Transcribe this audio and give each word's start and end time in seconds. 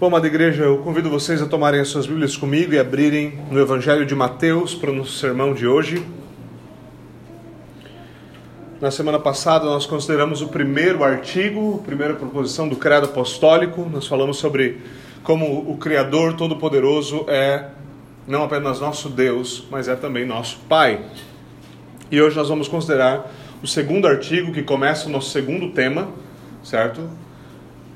Bom, 0.00 0.08
amada 0.08 0.26
igreja, 0.26 0.64
eu 0.64 0.78
convido 0.78 1.08
vocês 1.08 1.40
a 1.40 1.46
tomarem 1.46 1.78
as 1.78 1.86
suas 1.86 2.04
Bíblias 2.04 2.36
comigo 2.36 2.74
e 2.74 2.78
abrirem 2.80 3.38
no 3.48 3.60
Evangelho 3.60 4.04
de 4.04 4.12
Mateus 4.12 4.74
para 4.74 4.90
o 4.90 4.92
nosso 4.92 5.12
sermão 5.12 5.54
de 5.54 5.68
hoje. 5.68 6.04
Na 8.80 8.90
semana 8.90 9.20
passada 9.20 9.66
nós 9.66 9.86
consideramos 9.86 10.42
o 10.42 10.48
primeiro 10.48 11.04
artigo, 11.04 11.78
a 11.80 11.86
primeira 11.86 12.12
proposição 12.12 12.68
do 12.68 12.74
Credo 12.74 13.04
Apostólico. 13.04 13.88
Nós 13.88 14.08
falamos 14.08 14.36
sobre 14.36 14.80
como 15.22 15.70
o 15.70 15.76
Criador 15.76 16.34
Todo-Poderoso 16.34 17.24
é 17.28 17.68
não 18.26 18.42
apenas 18.42 18.80
nosso 18.80 19.08
Deus, 19.08 19.64
mas 19.70 19.86
é 19.86 19.94
também 19.94 20.26
nosso 20.26 20.58
Pai. 20.68 21.04
E 22.10 22.20
hoje 22.20 22.34
nós 22.34 22.48
vamos 22.48 22.66
considerar 22.66 23.32
o 23.62 23.66
segundo 23.68 24.08
artigo, 24.08 24.52
que 24.52 24.64
começa 24.64 25.08
o 25.08 25.12
nosso 25.12 25.30
segundo 25.30 25.70
tema, 25.70 26.08
certo? 26.64 27.08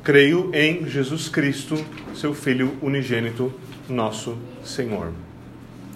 Creio 0.09 0.51
em 0.55 0.87
Jesus 0.87 1.29
Cristo, 1.29 1.77
seu 2.15 2.33
Filho 2.33 2.79
unigênito, 2.81 3.53
nosso 3.87 4.39
Senhor. 4.65 5.13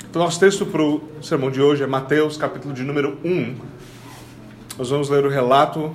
Então, 0.05 0.21
nosso 0.21 0.39
texto 0.39 0.67
para 0.67 0.83
o 0.83 1.03
sermão 1.23 1.51
de 1.51 1.63
hoje 1.63 1.83
é 1.83 1.87
Mateus, 1.87 2.37
capítulo 2.37 2.75
de 2.75 2.83
número 2.83 3.17
1. 3.25 3.57
Nós 4.77 4.91
vamos 4.91 5.09
ler 5.09 5.25
o 5.25 5.31
relato 5.31 5.95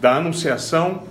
da 0.00 0.16
Anunciação. 0.16 1.02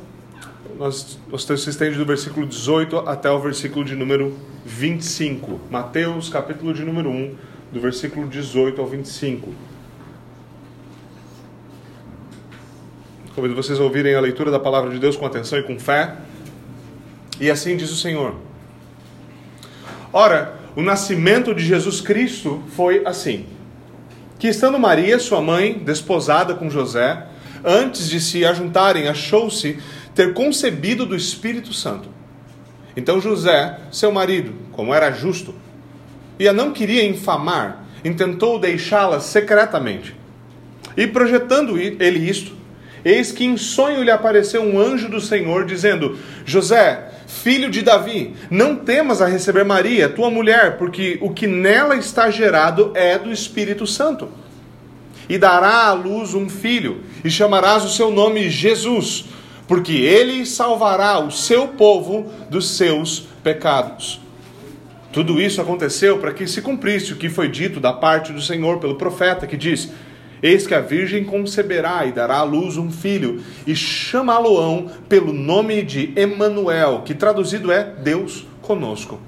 Nós, 0.79 1.19
nosso 1.29 1.45
texto 1.45 1.65
se 1.65 1.69
estende 1.69 1.95
do 1.95 2.05
versículo 2.07 2.47
18 2.47 3.07
até 3.07 3.29
o 3.29 3.39
versículo 3.39 3.85
de 3.85 3.95
número 3.95 4.35
25. 4.65 5.61
Mateus, 5.69 6.27
capítulo 6.27 6.73
de 6.73 6.83
número 6.83 7.11
1, 7.11 7.35
do 7.71 7.79
versículo 7.79 8.27
18 8.27 8.81
ao 8.81 8.87
25. 8.87 9.53
Convido 13.35 13.53
vocês 13.53 13.77
a 13.77 13.83
ouvirem 13.83 14.15
a 14.15 14.21
leitura 14.21 14.49
da 14.49 14.57
palavra 14.57 14.89
de 14.89 14.97
Deus 14.97 15.17
com 15.17 15.25
atenção 15.25 15.59
e 15.59 15.63
com 15.63 15.77
fé. 15.77 16.15
E 17.37 17.51
assim 17.51 17.75
diz 17.75 17.91
o 17.91 17.95
Senhor. 17.97 18.33
Ora, 20.13 20.57
o 20.73 20.81
nascimento 20.81 21.53
de 21.53 21.61
Jesus 21.61 21.99
Cristo 21.99 22.63
foi 22.77 23.01
assim: 23.05 23.45
que 24.39 24.47
estando 24.47 24.79
Maria, 24.79 25.19
sua 25.19 25.41
mãe, 25.41 25.73
desposada 25.73 26.53
com 26.53 26.69
José, 26.69 27.27
antes 27.61 28.09
de 28.09 28.21
se 28.21 28.45
ajuntarem, 28.45 29.09
achou-se 29.09 29.79
ter 30.15 30.33
concebido 30.33 31.05
do 31.05 31.13
Espírito 31.13 31.73
Santo. 31.73 32.07
Então 32.95 33.19
José, 33.19 33.81
seu 33.91 34.13
marido, 34.13 34.53
como 34.71 34.93
era 34.93 35.11
justo, 35.11 35.53
e 36.39 36.47
a 36.47 36.53
não 36.53 36.71
queria 36.71 37.05
infamar, 37.05 37.83
intentou 38.01 38.57
deixá-la 38.57 39.19
secretamente. 39.19 40.15
E 40.95 41.05
projetando 41.05 41.77
ele 41.77 42.29
isto, 42.29 42.54
Eis 43.05 43.31
que 43.31 43.45
em 43.45 43.55
sonho 43.55 44.01
lhe 44.01 44.09
apareceu 44.09 44.63
um 44.63 44.79
anjo 44.79 45.07
do 45.07 45.21
Senhor, 45.21 45.63
dizendo: 45.63 46.17
José, 46.43 47.11
filho 47.27 47.69
de 47.69 47.83
Davi, 47.83 48.33
não 48.49 48.75
temas 48.75 49.21
a 49.21 49.27
receber 49.27 49.63
Maria, 49.63 50.09
tua 50.09 50.31
mulher, 50.31 50.77
porque 50.77 51.19
o 51.21 51.29
que 51.29 51.45
nela 51.45 51.95
está 51.95 52.31
gerado 52.31 52.91
é 52.95 53.19
do 53.19 53.31
Espírito 53.31 53.85
Santo. 53.85 54.29
E 55.29 55.37
dará 55.37 55.85
à 55.85 55.93
luz 55.93 56.33
um 56.33 56.49
filho, 56.49 57.03
e 57.23 57.29
chamarás 57.29 57.85
o 57.85 57.89
seu 57.89 58.09
nome 58.09 58.49
Jesus, 58.49 59.25
porque 59.67 59.93
ele 59.93 60.43
salvará 60.43 61.19
o 61.19 61.29
seu 61.29 61.67
povo 61.69 62.31
dos 62.49 62.71
seus 62.71 63.27
pecados. 63.43 64.19
Tudo 65.11 65.39
isso 65.39 65.61
aconteceu 65.61 66.17
para 66.17 66.33
que 66.33 66.47
se 66.47 66.61
cumprisse 66.61 67.13
o 67.13 67.15
que 67.15 67.29
foi 67.29 67.49
dito 67.49 67.79
da 67.79 67.93
parte 67.93 68.33
do 68.33 68.41
Senhor 68.41 68.79
pelo 68.79 68.95
profeta, 68.95 69.47
que 69.47 69.55
diz: 69.55 69.91
Eis 70.45 70.67
que 70.67 70.75
a 70.75 70.79
virgem 70.79 71.23
conceberá 71.23 72.05
e 72.05 72.11
dará 72.11 72.35
à 72.35 72.43
luz 72.43 72.77
um 72.77 72.91
filho, 72.91 73.41
e 73.65 73.75
chamá-lo-ão 73.75 74.91
pelo 75.09 75.33
nome 75.33 75.81
de 75.81 76.13
Emanuel, 76.15 77.01
que 77.03 77.15
traduzido 77.15 77.71
é 77.71 77.83
Deus 77.83 78.45
conosco. 78.61 79.19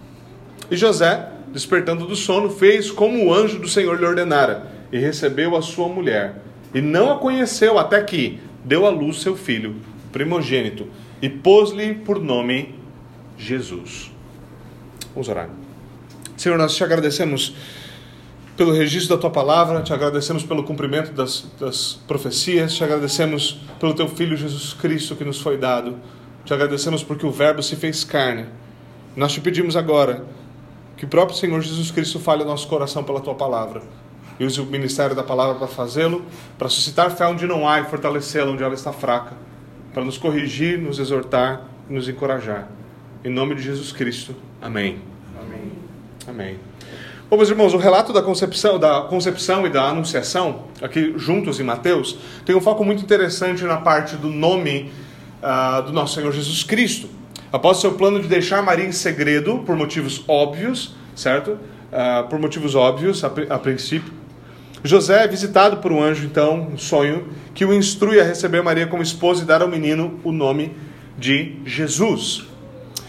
E 0.69 0.77
José, 0.77 1.27
despertando 1.51 2.05
do 2.05 2.15
sono, 2.15 2.51
fez 2.51 2.91
como 2.91 3.25
o 3.25 3.33
anjo 3.33 3.57
do 3.57 3.67
Senhor 3.67 3.99
lhe 3.99 4.05
ordenara, 4.05 4.71
e 4.91 4.99
recebeu 4.99 5.55
a 5.55 5.61
sua 5.63 5.87
mulher, 5.87 6.35
e 6.71 6.81
não 6.81 7.11
a 7.11 7.17
conheceu 7.17 7.79
até 7.79 7.99
que 8.03 8.39
deu 8.63 8.85
à 8.85 8.91
luz 8.91 9.19
seu 9.19 9.35
filho, 9.35 9.77
primogênito, 10.11 10.85
e 11.19 11.27
pôs-lhe 11.27 11.95
por 11.95 12.21
nome 12.21 12.75
Jesus. 13.35 14.11
Vamos 15.15 15.29
orar. 15.29 15.49
Senhor, 16.37 16.59
nós 16.59 16.75
te 16.75 16.83
agradecemos 16.83 17.55
pelo 18.57 18.73
registro 18.73 19.15
da 19.15 19.21
tua 19.21 19.29
palavra, 19.29 19.83
te 19.83 19.93
agradecemos 19.93 20.43
pelo 20.43 20.63
cumprimento 20.63 21.11
das, 21.11 21.45
das 21.59 21.99
profecias, 22.07 22.73
te 22.73 22.83
agradecemos 22.83 23.61
pelo 23.79 23.93
teu 23.93 24.09
Filho 24.09 24.35
Jesus 24.35 24.73
Cristo 24.73 25.15
que 25.15 25.23
nos 25.23 25.39
foi 25.39 25.57
dado, 25.57 25.95
te 26.43 26.53
agradecemos 26.55 27.03
porque 27.03 27.23
o 27.23 27.31
Verbo 27.31 27.61
se 27.61 27.75
fez 27.75 28.03
carne. 28.03 28.47
Nós 29.15 29.31
te 29.31 29.39
pedimos 29.39 29.75
agora 29.75 30.25
que 30.97 31.05
o 31.05 31.07
próprio 31.07 31.37
Senhor 31.37 31.61
Jesus 31.61 31.91
Cristo 31.91 32.19
fale 32.19 32.41
ao 32.41 32.47
nosso 32.47 32.67
coração 32.67 33.03
pela 33.03 33.21
tua 33.21 33.35
palavra 33.35 33.83
e 34.39 34.45
use 34.45 34.59
o 34.59 34.65
ministério 34.65 35.15
da 35.15 35.23
palavra 35.23 35.55
para 35.55 35.67
fazê-lo, 35.67 36.25
para 36.57 36.67
suscitar 36.67 37.11
fé 37.11 37.27
onde 37.27 37.45
não 37.45 37.69
há 37.69 37.79
e 37.79 37.85
fortalecê-la 37.85 38.51
onde 38.51 38.63
ela 38.63 38.73
está 38.73 38.91
fraca, 38.91 39.35
para 39.93 40.03
nos 40.03 40.17
corrigir, 40.17 40.79
nos 40.79 40.97
exortar 40.97 41.61
e 41.87 41.93
nos 41.93 42.09
encorajar. 42.09 42.67
Em 43.23 43.29
nome 43.29 43.53
de 43.53 43.61
Jesus 43.61 43.91
Cristo. 43.91 44.35
Amém. 44.59 44.99
Amém. 45.39 45.71
Amém. 46.27 46.76
Bom, 47.29 47.35
meus 47.35 47.49
irmãos, 47.49 47.73
o 47.73 47.77
relato 47.77 48.13
da 48.13 48.21
concepção, 48.21 48.79
da 48.79 49.01
concepção 49.01 49.67
e 49.67 49.69
da 49.69 49.83
anunciação, 49.83 50.61
aqui 50.81 51.13
juntos 51.17 51.59
em 51.59 51.63
Mateus, 51.63 52.17
tem 52.45 52.55
um 52.55 52.61
foco 52.61 52.85
muito 52.85 53.03
interessante 53.03 53.65
na 53.65 53.75
parte 53.75 54.15
do 54.15 54.29
nome 54.29 54.89
uh, 55.43 55.81
do 55.81 55.91
nosso 55.91 56.15
Senhor 56.15 56.31
Jesus 56.31 56.63
Cristo. 56.63 57.09
Após 57.51 57.79
seu 57.79 57.95
plano 57.95 58.21
de 58.21 58.29
deixar 58.29 58.63
Maria 58.63 58.85
em 58.85 58.93
segredo, 58.93 59.57
por 59.65 59.75
motivos 59.75 60.23
óbvios, 60.25 60.95
certo? 61.17 61.59
Uh, 61.91 62.29
por 62.29 62.39
motivos 62.39 62.75
óbvios, 62.75 63.21
a, 63.25 63.27
a 63.49 63.59
princípio, 63.59 64.13
José 64.81 65.25
é 65.25 65.27
visitado 65.27 65.77
por 65.77 65.91
um 65.91 66.01
anjo, 66.01 66.25
então, 66.25 66.69
um 66.73 66.77
sonho, 66.77 67.27
que 67.53 67.65
o 67.65 67.73
instrui 67.73 68.21
a 68.21 68.23
receber 68.23 68.63
Maria 68.63 68.87
como 68.87 69.03
esposa 69.03 69.43
e 69.43 69.45
dar 69.45 69.61
ao 69.61 69.67
menino 69.67 70.17
o 70.23 70.31
nome 70.31 70.77
de 71.17 71.57
Jesus. 71.65 72.45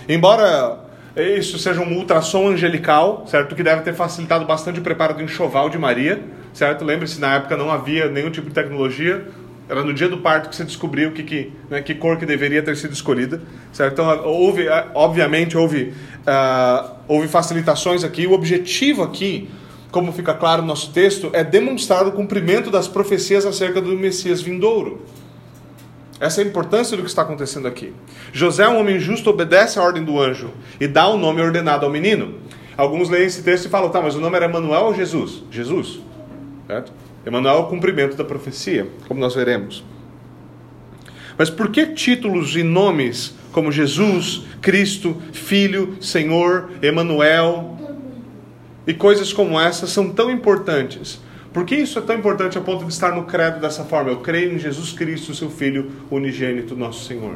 Embora 0.08 0.87
isso 1.22 1.58
seja 1.58 1.80
um 1.80 1.96
ultrassom 1.96 2.48
angelical, 2.48 3.24
certo? 3.26 3.54
Que 3.54 3.62
deve 3.62 3.82
ter 3.82 3.94
facilitado 3.94 4.44
bastante 4.44 4.78
o 4.78 4.82
preparo 4.82 5.14
do 5.14 5.22
enxoval 5.22 5.68
de 5.68 5.78
Maria, 5.78 6.22
certo? 6.52 6.84
Lembre-se, 6.84 7.20
na 7.20 7.36
época 7.36 7.56
não 7.56 7.70
havia 7.70 8.08
nenhum 8.08 8.30
tipo 8.30 8.48
de 8.48 8.54
tecnologia, 8.54 9.26
era 9.68 9.82
no 9.82 9.92
dia 9.92 10.08
do 10.08 10.18
parto 10.18 10.48
que 10.48 10.56
você 10.56 10.64
descobriu 10.64 11.12
que, 11.12 11.22
que, 11.22 11.52
né, 11.68 11.82
que 11.82 11.94
cor 11.94 12.16
que 12.16 12.24
deveria 12.24 12.62
ter 12.62 12.74
sido 12.76 12.92
escolhida, 12.92 13.42
certo? 13.70 13.92
Então, 13.92 14.24
houve, 14.24 14.66
é, 14.66 14.86
obviamente, 14.94 15.58
houve, 15.58 15.92
uh, 16.26 16.90
houve 17.06 17.28
facilitações 17.28 18.02
aqui. 18.02 18.26
O 18.26 18.32
objetivo 18.32 19.02
aqui, 19.02 19.50
como 19.90 20.10
fica 20.10 20.32
claro 20.32 20.62
no 20.62 20.68
nosso 20.68 20.90
texto, 20.92 21.30
é 21.34 21.44
demonstrar 21.44 22.06
o 22.06 22.12
cumprimento 22.12 22.70
das 22.70 22.88
profecias 22.88 23.44
acerca 23.44 23.80
do 23.80 23.94
Messias 23.94 24.40
vindouro. 24.40 25.02
Essa 26.20 26.40
é 26.40 26.44
a 26.44 26.46
importância 26.46 26.96
do 26.96 27.02
que 27.02 27.08
está 27.08 27.22
acontecendo 27.22 27.68
aqui. 27.68 27.92
José, 28.32 28.68
um 28.68 28.78
homem 28.78 28.98
justo, 28.98 29.30
obedece 29.30 29.78
à 29.78 29.82
ordem 29.82 30.04
do 30.04 30.20
anjo 30.20 30.50
e 30.80 30.88
dá 30.88 31.06
o 31.08 31.14
um 31.14 31.18
nome 31.18 31.40
ordenado 31.40 31.86
ao 31.86 31.92
menino. 31.92 32.34
Alguns 32.76 33.08
leem 33.08 33.26
esse 33.26 33.42
texto 33.42 33.66
e 33.66 33.68
falam, 33.68 33.90
tá, 33.90 34.00
mas 34.00 34.14
o 34.14 34.20
nome 34.20 34.36
era 34.36 34.46
Emanuel 34.46 34.82
ou 34.82 34.94
Jesus? 34.94 35.42
Jesus. 35.50 36.00
Certo? 36.66 36.92
Emanuel 37.24 37.56
é 37.56 37.58
o 37.58 37.66
cumprimento 37.66 38.16
da 38.16 38.24
profecia, 38.24 38.88
como 39.06 39.20
nós 39.20 39.34
veremos. 39.34 39.84
Mas 41.36 41.48
por 41.48 41.70
que 41.70 41.86
títulos 41.86 42.56
e 42.56 42.64
nomes 42.64 43.34
como 43.52 43.70
Jesus, 43.70 44.42
Cristo, 44.60 45.16
Filho, 45.32 45.96
Senhor, 46.00 46.70
Emanuel 46.82 47.78
e 48.86 48.92
coisas 48.92 49.32
como 49.32 49.58
essa 49.58 49.86
são 49.86 50.10
tão 50.10 50.30
importantes? 50.30 51.20
Por 51.58 51.64
que 51.64 51.74
isso 51.74 51.98
é 51.98 52.02
tão 52.02 52.14
importante 52.14 52.56
a 52.56 52.60
ponto 52.60 52.84
de 52.84 52.92
estar 52.92 53.12
no 53.12 53.24
credo 53.24 53.58
dessa 53.58 53.82
forma? 53.82 54.12
Eu 54.12 54.18
creio 54.18 54.54
em 54.54 54.60
Jesus 54.60 54.92
Cristo, 54.92 55.34
seu 55.34 55.50
Filho 55.50 55.90
unigênito, 56.08 56.76
nosso 56.76 57.04
Senhor. 57.04 57.34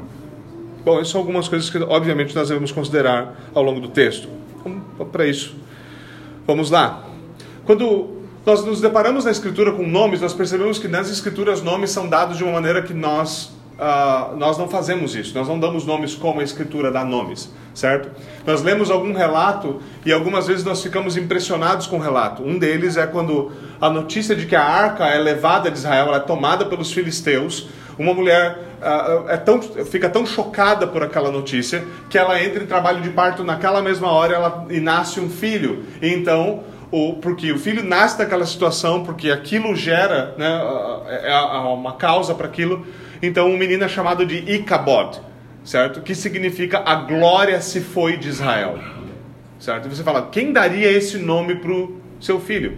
Bom, 0.84 1.00
essas 1.00 1.08
são 1.08 1.20
algumas 1.20 1.48
coisas 1.48 1.68
que, 1.68 1.76
obviamente, 1.78 2.32
nós 2.32 2.46
devemos 2.46 2.70
considerar 2.70 3.34
ao 3.52 3.64
longo 3.64 3.80
do 3.80 3.88
texto. 3.88 4.28
Para 5.10 5.26
isso. 5.26 5.56
Vamos 6.46 6.70
lá. 6.70 7.04
Quando 7.64 8.18
nós 8.46 8.64
nos 8.64 8.80
deparamos 8.80 9.24
na 9.24 9.32
Escritura 9.32 9.72
com 9.72 9.84
nomes, 9.84 10.20
nós 10.20 10.32
percebemos 10.32 10.78
que 10.78 10.86
nas 10.86 11.10
Escrituras 11.10 11.60
nomes 11.60 11.90
são 11.90 12.08
dados 12.08 12.38
de 12.38 12.44
uma 12.44 12.52
maneira 12.52 12.80
que 12.80 12.94
nós 12.94 13.50
uh, 13.78 14.36
nós 14.36 14.58
não 14.58 14.68
fazemos 14.68 15.14
isso, 15.14 15.36
nós 15.36 15.48
não 15.48 15.58
damos 15.58 15.84
nomes 15.84 16.14
como 16.14 16.40
a 16.40 16.42
Escritura 16.42 16.90
dá 16.90 17.04
nomes, 17.04 17.52
certo? 17.74 18.10
Nós 18.46 18.62
lemos 18.62 18.90
algum 18.90 19.12
relato 19.12 19.80
e 20.04 20.12
algumas 20.12 20.46
vezes 20.46 20.64
nós 20.64 20.82
ficamos 20.82 21.16
impressionados 21.16 21.86
com 21.86 21.96
o 21.96 22.00
relato. 22.00 22.42
Um 22.42 22.58
deles 22.58 22.96
é 22.96 23.06
quando 23.06 23.52
a 23.80 23.90
notícia 23.90 24.34
de 24.34 24.46
que 24.46 24.56
a 24.56 24.64
arca 24.64 25.06
é 25.06 25.18
levada 25.18 25.70
de 25.70 25.78
Israel, 25.78 26.08
ela 26.08 26.16
é 26.18 26.20
tomada 26.20 26.64
pelos 26.64 26.92
filisteus. 26.92 27.68
Uma 27.98 28.14
mulher 28.14 28.58
uh, 28.80 29.28
é 29.28 29.36
tão, 29.36 29.60
fica 29.60 30.08
tão 30.08 30.24
chocada 30.24 30.86
por 30.86 31.02
aquela 31.02 31.30
notícia 31.30 31.84
que 32.08 32.16
ela 32.16 32.42
entra 32.42 32.62
em 32.62 32.66
trabalho 32.66 33.02
de 33.02 33.10
parto 33.10 33.44
naquela 33.44 33.82
mesma 33.82 34.10
hora 34.10 34.34
ela, 34.34 34.66
e 34.70 34.80
nasce 34.80 35.20
um 35.20 35.28
filho. 35.28 35.84
E 36.00 36.08
então 36.08 36.64
porque 37.22 37.50
o 37.50 37.58
filho 37.58 37.82
nasce 37.82 38.18
daquela 38.18 38.44
situação, 38.44 39.02
porque 39.02 39.30
aquilo 39.30 39.74
gera 39.74 40.34
né, 40.36 40.60
é 41.22 41.34
uma 41.34 41.94
causa 41.94 42.34
para 42.34 42.46
aquilo. 42.46 42.86
Então, 43.22 43.48
um 43.48 43.56
menino 43.56 43.84
é 43.84 43.88
chamado 43.88 44.26
de 44.26 44.38
Icabod. 44.52 45.20
certo? 45.64 46.00
Que 46.00 46.14
significa 46.14 46.82
a 46.84 46.96
glória 46.96 47.60
se 47.60 47.80
foi 47.80 48.16
de 48.16 48.28
Israel, 48.28 48.78
certo? 49.58 49.86
E 49.86 49.94
você 49.94 50.02
fala, 50.02 50.28
quem 50.30 50.52
daria 50.52 50.90
esse 50.90 51.18
nome 51.18 51.56
para 51.56 51.72
o 51.72 52.00
seu 52.20 52.40
filho? 52.40 52.76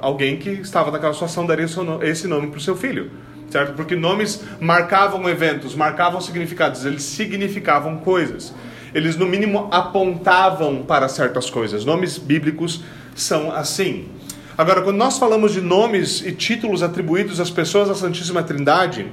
Alguém 0.00 0.36
que 0.36 0.50
estava 0.50 0.90
naquela 0.90 1.12
situação 1.12 1.46
daria 1.46 1.66
esse 2.02 2.28
nome 2.28 2.48
para 2.48 2.58
o 2.58 2.60
seu 2.60 2.76
filho, 2.76 3.10
certo? 3.50 3.72
Porque 3.74 3.96
nomes 3.96 4.44
marcavam 4.60 5.28
eventos, 5.28 5.74
marcavam 5.74 6.20
significados, 6.20 6.84
eles 6.84 7.02
significavam 7.02 7.98
coisas. 7.98 8.54
Eles, 8.94 9.16
no 9.16 9.26
mínimo, 9.26 9.68
apontavam 9.70 10.82
para 10.82 11.08
certas 11.08 11.48
coisas. 11.48 11.84
Nomes 11.84 12.18
bíblicos 12.18 12.84
são 13.14 13.50
assim. 13.50 14.08
Agora, 14.56 14.82
quando 14.82 14.98
nós 14.98 15.16
falamos 15.16 15.52
de 15.52 15.62
nomes 15.62 16.20
e 16.24 16.30
títulos 16.30 16.82
atribuídos 16.82 17.40
às 17.40 17.50
pessoas 17.50 17.88
da 17.88 17.94
Santíssima 17.94 18.42
Trindade, 18.42 19.06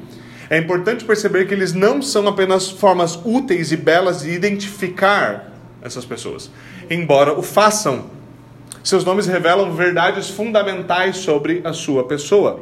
é 0.50 0.58
importante 0.58 1.06
perceber 1.06 1.48
que 1.48 1.54
eles 1.54 1.74
não 1.74 2.02
são 2.02 2.28
apenas 2.28 2.70
formas 2.70 3.20
úteis 3.24 3.72
e 3.72 3.78
belas 3.78 4.22
de 4.22 4.32
identificar 4.32 5.54
essas 5.82 6.06
pessoas, 6.06 6.50
embora 6.90 7.38
o 7.38 7.44
façam. 7.44 8.06
Seus 8.84 9.06
nomes 9.06 9.28
revelam 9.28 9.74
verdades 9.74 10.30
fundamentais 10.30 11.18
sobre 11.18 11.62
a 11.64 11.72
sua 11.72 12.06
pessoa. 12.06 12.62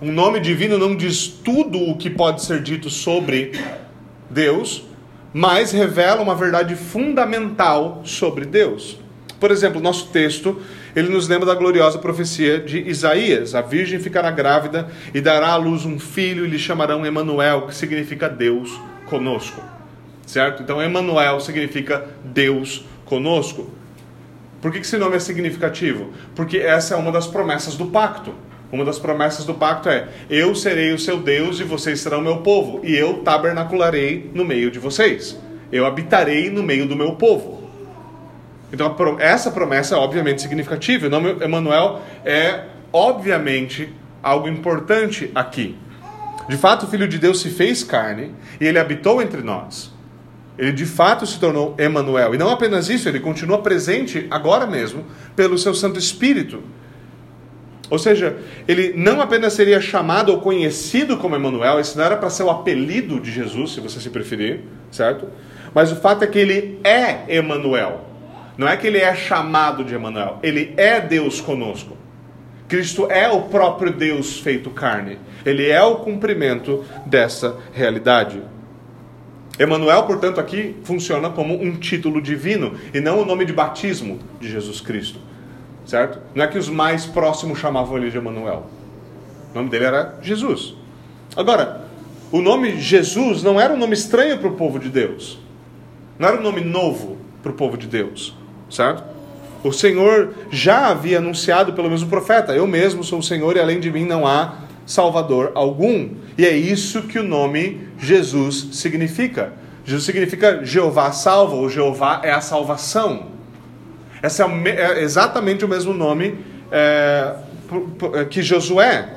Um 0.00 0.10
nome 0.10 0.40
divino 0.40 0.78
não 0.78 0.96
diz 0.96 1.28
tudo 1.28 1.78
o 1.78 1.96
que 1.96 2.10
pode 2.10 2.42
ser 2.42 2.60
dito 2.60 2.90
sobre 2.90 3.52
Deus, 4.28 4.84
mas 5.32 5.70
revela 5.70 6.20
uma 6.20 6.34
verdade 6.34 6.74
fundamental 6.74 8.02
sobre 8.04 8.44
Deus. 8.44 8.98
Por 9.38 9.52
exemplo, 9.52 9.80
nosso 9.80 10.08
texto, 10.08 10.60
ele 10.94 11.08
nos 11.08 11.26
lembra 11.28 11.46
da 11.46 11.54
gloriosa 11.54 11.98
profecia 11.98 12.58
de 12.58 12.78
Isaías: 12.88 13.54
a 13.54 13.62
virgem 13.62 13.98
ficará 13.98 14.30
grávida 14.30 14.88
e 15.14 15.20
dará 15.20 15.48
à 15.48 15.56
luz 15.56 15.84
um 15.84 15.98
filho 15.98 16.44
e 16.44 16.48
lhe 16.48 16.58
chamarão 16.58 17.04
Emanuel, 17.04 17.66
que 17.66 17.74
significa 17.74 18.28
Deus 18.28 18.78
conosco. 19.06 19.62
Certo? 20.26 20.62
Então, 20.62 20.80
Emanuel 20.80 21.40
significa 21.40 22.06
Deus 22.24 22.84
conosco. 23.04 23.70
Por 24.60 24.70
que 24.70 24.78
esse 24.78 24.96
nome 24.96 25.16
é 25.16 25.18
significativo? 25.18 26.12
Porque 26.34 26.58
essa 26.58 26.94
é 26.94 26.96
uma 26.96 27.10
das 27.10 27.26
promessas 27.26 27.74
do 27.74 27.86
pacto. 27.86 28.32
Uma 28.70 28.84
das 28.84 28.98
promessas 28.98 29.44
do 29.44 29.54
pacto 29.54 29.88
é: 29.88 30.08
Eu 30.30 30.54
serei 30.54 30.92
o 30.92 30.98
seu 30.98 31.20
Deus 31.20 31.60
e 31.60 31.64
vocês 31.64 32.00
serão 32.00 32.22
meu 32.22 32.38
povo, 32.38 32.80
e 32.82 32.94
eu 32.94 33.18
tabernacularei 33.18 34.30
no 34.32 34.44
meio 34.44 34.70
de 34.70 34.78
vocês. 34.78 35.38
Eu 35.70 35.84
habitarei 35.84 36.50
no 36.50 36.62
meio 36.62 36.86
do 36.86 36.96
meu 36.96 37.12
povo. 37.16 37.61
Então, 38.72 38.96
essa 39.18 39.50
promessa 39.50 39.94
é 39.94 39.98
obviamente 39.98 40.40
significativa. 40.40 41.06
O 41.06 41.10
nome 41.10 41.36
Emanuel 41.42 42.00
é 42.24 42.64
obviamente 42.92 43.92
algo 44.22 44.48
importante 44.48 45.30
aqui. 45.34 45.76
De 46.48 46.56
fato, 46.56 46.86
o 46.86 46.88
Filho 46.88 47.06
de 47.06 47.18
Deus 47.18 47.40
se 47.40 47.50
fez 47.50 47.84
carne 47.84 48.34
e 48.60 48.66
ele 48.66 48.78
habitou 48.78 49.20
entre 49.20 49.42
nós. 49.42 49.92
Ele 50.58 50.72
de 50.72 50.86
fato 50.86 51.26
se 51.26 51.38
tornou 51.38 51.74
Emanuel. 51.78 52.34
E 52.34 52.38
não 52.38 52.50
apenas 52.50 52.88
isso, 52.88 53.08
ele 53.08 53.20
continua 53.20 53.58
presente 53.58 54.26
agora 54.30 54.66
mesmo 54.66 55.04
pelo 55.34 55.56
seu 55.58 55.74
Santo 55.74 55.98
Espírito. 55.98 56.62
Ou 57.90 57.98
seja, 57.98 58.38
ele 58.66 58.94
não 58.96 59.20
apenas 59.20 59.52
seria 59.52 59.80
chamado 59.80 60.30
ou 60.30 60.40
conhecido 60.40 61.18
como 61.18 61.36
Emanuel, 61.36 61.78
isso 61.78 61.98
não 61.98 62.04
era 62.04 62.16
para 62.16 62.30
ser 62.30 62.42
o 62.42 62.50
apelido 62.50 63.20
de 63.20 63.30
Jesus, 63.30 63.72
se 63.72 63.80
você 63.80 64.00
se 64.00 64.08
preferir, 64.08 64.60
certo? 64.90 65.28
Mas 65.74 65.92
o 65.92 65.96
fato 65.96 66.24
é 66.24 66.26
que 66.26 66.38
ele 66.38 66.80
é 66.82 67.24
Emanuel. 67.28 68.11
Não 68.62 68.68
é 68.68 68.76
que 68.76 68.86
ele 68.86 68.98
é 68.98 69.12
chamado 69.12 69.82
de 69.82 69.92
Emanuel, 69.92 70.38
ele 70.40 70.72
é 70.76 71.00
Deus 71.00 71.40
conosco. 71.40 71.96
Cristo 72.68 73.10
é 73.10 73.28
o 73.28 73.42
próprio 73.42 73.92
Deus 73.92 74.38
feito 74.38 74.70
carne. 74.70 75.18
Ele 75.44 75.68
é 75.68 75.82
o 75.82 75.96
cumprimento 75.96 76.84
dessa 77.04 77.58
realidade. 77.72 78.40
Emanuel, 79.58 80.04
portanto, 80.04 80.38
aqui 80.38 80.76
funciona 80.84 81.28
como 81.28 81.60
um 81.60 81.74
título 81.74 82.22
divino 82.22 82.76
e 82.94 83.00
não 83.00 83.20
o 83.20 83.24
nome 83.24 83.44
de 83.44 83.52
batismo 83.52 84.20
de 84.38 84.48
Jesus 84.48 84.80
Cristo. 84.80 85.18
Certo? 85.84 86.20
Não 86.32 86.44
é 86.44 86.46
que 86.46 86.56
os 86.56 86.68
mais 86.68 87.04
próximos 87.04 87.58
chamavam 87.58 87.96
ele 87.98 88.12
de 88.12 88.16
Emanuel. 88.16 88.70
O 89.52 89.58
nome 89.58 89.70
dele 89.70 89.86
era 89.86 90.20
Jesus. 90.22 90.76
Agora, 91.34 91.84
o 92.30 92.40
nome 92.40 92.80
Jesus 92.80 93.42
não 93.42 93.60
era 93.60 93.74
um 93.74 93.76
nome 93.76 93.94
estranho 93.94 94.38
para 94.38 94.48
o 94.48 94.54
povo 94.54 94.78
de 94.78 94.88
Deus. 94.88 95.40
Não 96.16 96.28
era 96.28 96.38
um 96.38 96.42
nome 96.42 96.60
novo 96.60 97.18
para 97.42 97.50
o 97.50 97.54
povo 97.56 97.76
de 97.76 97.88
Deus 97.88 98.40
certo? 98.72 99.04
O 99.62 99.72
Senhor 99.72 100.34
já 100.50 100.88
havia 100.88 101.18
anunciado 101.18 101.72
pelo 101.72 101.88
mesmo 101.88 102.08
profeta: 102.08 102.52
Eu 102.52 102.66
mesmo 102.66 103.04
sou 103.04 103.20
o 103.20 103.22
Senhor 103.22 103.56
e 103.56 103.60
além 103.60 103.78
de 103.78 103.90
mim 103.90 104.04
não 104.04 104.26
há 104.26 104.56
Salvador 104.84 105.52
algum. 105.54 106.10
E 106.36 106.44
é 106.44 106.56
isso 106.56 107.02
que 107.02 107.18
o 107.18 107.22
nome 107.22 107.86
Jesus 107.98 108.70
significa. 108.72 109.52
Jesus 109.84 110.04
significa 110.04 110.64
Jeová 110.64 111.12
salva, 111.12 111.54
ou 111.54 111.68
Jeová 111.68 112.20
é 112.24 112.32
a 112.32 112.40
salvação. 112.40 113.26
Esse 114.22 114.42
é, 114.42 114.46
é 114.68 115.02
exatamente 115.02 115.64
o 115.64 115.68
mesmo 115.68 115.92
nome 115.92 116.38
é, 116.70 117.34
que 118.30 118.42
Josué. 118.42 119.08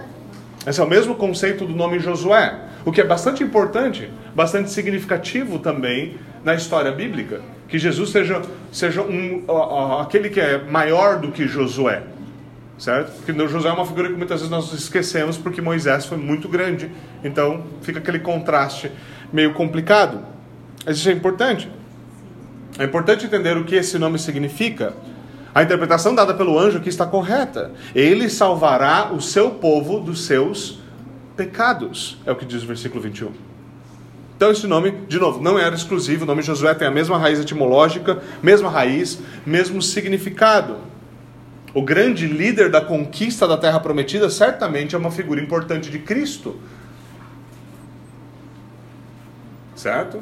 Esse 0.66 0.80
é 0.80 0.84
o 0.84 0.88
mesmo 0.88 1.16
conceito 1.16 1.66
do 1.66 1.76
nome 1.76 2.00
Josué. 2.00 2.60
O 2.84 2.92
que 2.92 3.02
é 3.02 3.04
bastante 3.04 3.44
importante, 3.44 4.12
bastante 4.36 4.70
significativo 4.72 5.58
também 5.58 6.18
na 6.44 6.54
história 6.54 6.92
bíblica 6.92 7.42
que 7.76 7.80
Jesus 7.80 8.10
seja, 8.10 8.42
seja 8.72 9.02
um, 9.02 9.44
uh, 9.48 9.52
uh, 9.52 10.00
aquele 10.00 10.30
que 10.30 10.40
é 10.40 10.64
maior 10.64 11.20
do 11.20 11.30
que 11.30 11.46
Josué. 11.46 12.04
Certo? 12.78 13.12
Porque 13.18 13.34
Josué 13.48 13.70
é 13.70 13.74
uma 13.74 13.86
figura 13.86 14.08
que 14.08 14.16
muitas 14.16 14.40
vezes 14.40 14.50
nós 14.50 14.72
esquecemos 14.72 15.38
porque 15.38 15.62
Moisés 15.62 16.06
foi 16.06 16.18
muito 16.18 16.48
grande. 16.48 16.90
Então 17.22 17.66
fica 17.82 18.00
aquele 18.00 18.20
contraste 18.20 18.90
meio 19.32 19.54
complicado. 19.54 20.22
Mas 20.86 20.98
isso 20.98 21.10
é 21.10 21.12
importante. 21.12 21.70
É 22.80 22.86
importante 22.86 23.26
entender 23.26 23.58
o 23.58 23.66
que 23.66 23.76
esse 23.76 24.00
nome 24.00 24.18
significa. 24.20 24.94
A 25.54 25.62
interpretação 25.62 26.16
dada 26.16 26.34
pelo 26.34 26.58
anjo 26.58 26.78
aqui 26.78 26.88
está 26.88 27.06
correta. 27.06 27.72
Ele 27.94 28.30
salvará 28.30 29.12
o 29.12 29.22
seu 29.22 29.52
povo 29.52 30.00
dos 30.00 30.26
seus 30.26 30.80
pecados. 31.36 32.18
É 32.26 32.32
o 32.32 32.36
que 32.38 32.46
diz 32.46 32.64
o 32.64 32.68
versículo 32.68 33.02
21. 33.02 33.55
Então 34.36 34.52
esse 34.52 34.68
nome, 34.68 34.92
de 35.08 35.18
novo, 35.18 35.42
não 35.42 35.58
era 35.58 35.74
exclusivo, 35.74 36.24
o 36.24 36.28
nome 36.28 36.42
Josué 36.42 36.74
tem 36.74 36.88
a 36.88 36.92
mesma 36.92 37.18
raiz 37.18 37.40
etimológica, 37.40 38.22
mesma 38.44 38.70
raiz, 38.70 39.20
mesmo 39.46 39.82
significado. 39.82 40.78
O 41.74 41.82
grande 41.82 42.28
líder 42.28 42.70
da 42.70 42.82
conquista 42.82 43.48
da 43.48 43.58
terra 43.58 43.80
prometida 43.80 44.30
certamente 44.30 44.94
é 44.94 44.98
uma 44.98 45.12
figura 45.12 45.42
importante 45.42 45.90
de 45.90 46.00
Cristo. 46.00 46.60
Certo? 49.76 50.22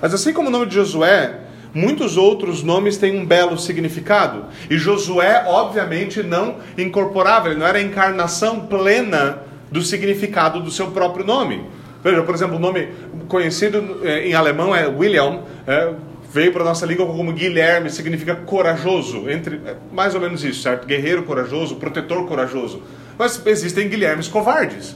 Mas 0.00 0.12
assim 0.12 0.32
como 0.32 0.48
o 0.48 0.50
nome 0.50 0.66
de 0.66 0.74
Josué, 0.74 1.40
muitos 1.72 2.18
outros 2.18 2.62
nomes 2.62 2.98
têm 2.98 3.18
um 3.18 3.24
belo 3.24 3.58
significado. 3.58 4.46
E 4.68 4.76
Josué, 4.76 5.44
obviamente, 5.46 6.22
não 6.22 6.56
incorporava, 6.76 7.48
ele 7.48 7.58
não 7.58 7.66
era 7.66 7.78
a 7.78 7.82
encarnação 7.82 8.66
plena 8.66 9.38
do 9.70 9.82
significado 9.82 10.60
do 10.60 10.70
seu 10.70 10.90
próprio 10.90 11.24
nome. 11.24 11.64
Veja, 12.04 12.22
por 12.22 12.34
exemplo, 12.34 12.56
o 12.56 12.60
nome 12.60 12.90
conhecido 13.28 14.02
é, 14.04 14.28
em 14.28 14.34
alemão 14.34 14.76
é 14.76 14.86
William, 14.86 15.40
é, 15.66 15.94
veio 16.30 16.52
para 16.52 16.60
a 16.60 16.66
nossa 16.66 16.84
língua 16.84 17.06
como 17.06 17.32
Guilherme, 17.32 17.88
significa 17.88 18.36
corajoso, 18.36 19.30
entre 19.30 19.56
é, 19.64 19.74
mais 19.90 20.14
ou 20.14 20.20
menos 20.20 20.44
isso, 20.44 20.60
certo? 20.60 20.86
Guerreiro 20.86 21.22
corajoso, 21.22 21.76
protetor 21.76 22.26
corajoso. 22.28 22.82
Mas 23.18 23.40
existem 23.46 23.88
Guilhermes 23.88 24.28
covardes, 24.28 24.94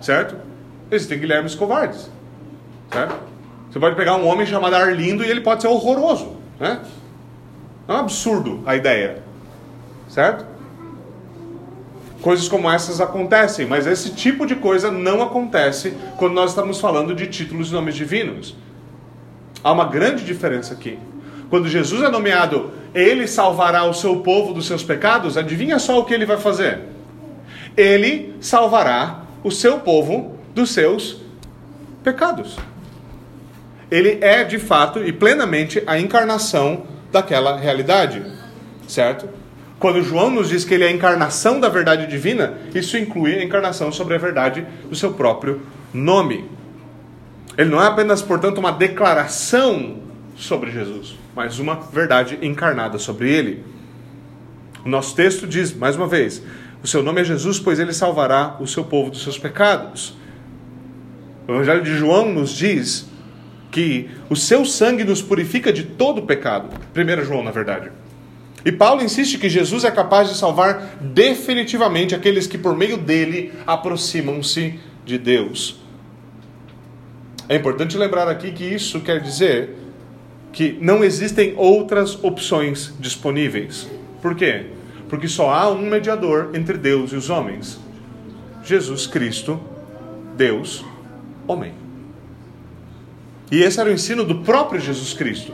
certo? 0.00 0.36
Existem 0.92 1.18
Guilhermes 1.18 1.56
covardes, 1.56 2.08
certo? 2.92 3.16
Você 3.68 3.80
pode 3.80 3.96
pegar 3.96 4.14
um 4.14 4.24
homem 4.24 4.46
chamado 4.46 4.76
Arlindo 4.76 5.24
e 5.24 5.28
ele 5.28 5.40
pode 5.40 5.60
ser 5.60 5.66
horroroso, 5.66 6.36
né? 6.60 6.82
É 7.88 7.92
um 7.92 7.96
absurdo 7.96 8.62
a 8.64 8.76
ideia, 8.76 9.24
certo? 10.08 10.53
Coisas 12.24 12.48
como 12.48 12.70
essas 12.70 13.02
acontecem, 13.02 13.66
mas 13.66 13.86
esse 13.86 14.14
tipo 14.14 14.46
de 14.46 14.54
coisa 14.54 14.90
não 14.90 15.22
acontece 15.22 15.92
quando 16.16 16.32
nós 16.32 16.52
estamos 16.52 16.80
falando 16.80 17.14
de 17.14 17.26
títulos 17.26 17.68
e 17.68 17.74
nomes 17.74 17.94
divinos. 17.94 18.56
Há 19.62 19.70
uma 19.70 19.84
grande 19.84 20.24
diferença 20.24 20.72
aqui. 20.72 20.98
Quando 21.50 21.68
Jesus 21.68 22.02
é 22.02 22.08
nomeado, 22.08 22.72
ele 22.94 23.28
salvará 23.28 23.84
o 23.84 23.92
seu 23.92 24.20
povo 24.20 24.54
dos 24.54 24.66
seus 24.66 24.82
pecados, 24.82 25.36
adivinha 25.36 25.78
só 25.78 26.00
o 26.00 26.06
que 26.06 26.14
ele 26.14 26.24
vai 26.24 26.38
fazer? 26.38 26.84
Ele 27.76 28.34
salvará 28.40 29.24
o 29.42 29.50
seu 29.50 29.80
povo 29.80 30.34
dos 30.54 30.70
seus 30.70 31.20
pecados. 32.02 32.56
Ele 33.90 34.16
é 34.22 34.44
de 34.44 34.58
fato 34.58 35.04
e 35.04 35.12
plenamente 35.12 35.82
a 35.86 35.98
encarnação 35.98 36.84
daquela 37.12 37.58
realidade, 37.58 38.24
certo? 38.88 39.43
Quando 39.78 40.02
João 40.02 40.30
nos 40.30 40.48
diz 40.48 40.64
que 40.64 40.74
ele 40.74 40.84
é 40.84 40.88
a 40.88 40.92
encarnação 40.92 41.60
da 41.60 41.68
verdade 41.68 42.06
divina, 42.06 42.54
isso 42.74 42.96
inclui 42.96 43.34
a 43.34 43.44
encarnação 43.44 43.92
sobre 43.92 44.14
a 44.14 44.18
verdade 44.18 44.66
do 44.88 44.94
seu 44.94 45.12
próprio 45.12 45.60
nome. 45.92 46.48
Ele 47.56 47.70
não 47.70 47.82
é 47.82 47.86
apenas, 47.86 48.22
portanto, 48.22 48.58
uma 48.58 48.72
declaração 48.72 49.98
sobre 50.36 50.70
Jesus, 50.70 51.16
mas 51.34 51.58
uma 51.58 51.74
verdade 51.74 52.38
encarnada 52.42 52.98
sobre 52.98 53.30
ele. 53.30 53.64
O 54.84 54.88
nosso 54.88 55.14
texto 55.14 55.46
diz, 55.46 55.72
mais 55.72 55.96
uma 55.96 56.06
vez, 56.06 56.42
o 56.82 56.86
seu 56.86 57.02
nome 57.02 57.20
é 57.20 57.24
Jesus, 57.24 57.58
pois 57.58 57.78
ele 57.78 57.92
salvará 57.92 58.56
o 58.60 58.66
seu 58.66 58.84
povo 58.84 59.10
dos 59.10 59.22
seus 59.22 59.38
pecados. 59.38 60.16
O 61.46 61.52
Evangelho 61.52 61.82
de 61.82 61.94
João 61.96 62.32
nos 62.32 62.50
diz 62.50 63.06
que 63.70 64.10
o 64.30 64.36
seu 64.36 64.64
sangue 64.64 65.04
nos 65.04 65.20
purifica 65.20 65.72
de 65.72 65.84
todo 65.84 66.22
pecado. 66.22 66.68
1 66.94 67.24
João, 67.24 67.42
na 67.42 67.50
verdade. 67.50 67.90
E 68.64 68.72
Paulo 68.72 69.02
insiste 69.02 69.38
que 69.38 69.48
Jesus 69.48 69.84
é 69.84 69.90
capaz 69.90 70.28
de 70.28 70.36
salvar 70.36 70.96
definitivamente 71.00 72.14
aqueles 72.14 72.46
que 72.46 72.56
por 72.56 72.74
meio 72.74 72.96
dele 72.96 73.52
aproximam-se 73.66 74.80
de 75.04 75.18
Deus. 75.18 75.80
É 77.46 77.56
importante 77.56 77.98
lembrar 77.98 78.26
aqui 78.26 78.52
que 78.52 78.64
isso 78.64 79.00
quer 79.00 79.20
dizer 79.20 79.76
que 80.50 80.78
não 80.80 81.04
existem 81.04 81.52
outras 81.56 82.22
opções 82.24 82.94
disponíveis. 82.98 83.86
Por 84.22 84.34
quê? 84.34 84.66
Porque 85.10 85.28
só 85.28 85.50
há 85.50 85.70
um 85.70 85.82
mediador 85.82 86.50
entre 86.54 86.78
Deus 86.78 87.12
e 87.12 87.16
os 87.16 87.28
homens: 87.28 87.78
Jesus 88.64 89.06
Cristo, 89.06 89.60
Deus, 90.36 90.82
homem. 91.46 91.74
E 93.52 93.62
esse 93.62 93.78
era 93.78 93.90
o 93.90 93.92
ensino 93.92 94.24
do 94.24 94.36
próprio 94.36 94.80
Jesus 94.80 95.12
Cristo. 95.12 95.52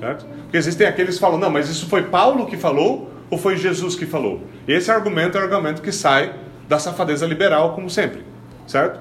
Certo? 0.00 0.26
Porque 0.54 0.68
existem 0.68 0.86
aqueles 0.86 1.16
que 1.16 1.20
falam, 1.20 1.36
não, 1.36 1.50
mas 1.50 1.68
isso 1.68 1.88
foi 1.88 2.04
Paulo 2.04 2.46
que 2.46 2.56
falou 2.56 3.10
ou 3.28 3.36
foi 3.36 3.56
Jesus 3.56 3.96
que 3.96 4.06
falou? 4.06 4.40
Esse 4.68 4.88
argumento 4.88 5.36
é 5.36 5.40
o 5.40 5.42
argumento 5.42 5.82
que 5.82 5.90
sai 5.90 6.32
da 6.68 6.78
safadeza 6.78 7.26
liberal, 7.26 7.74
como 7.74 7.90
sempre. 7.90 8.22
Certo? 8.64 9.00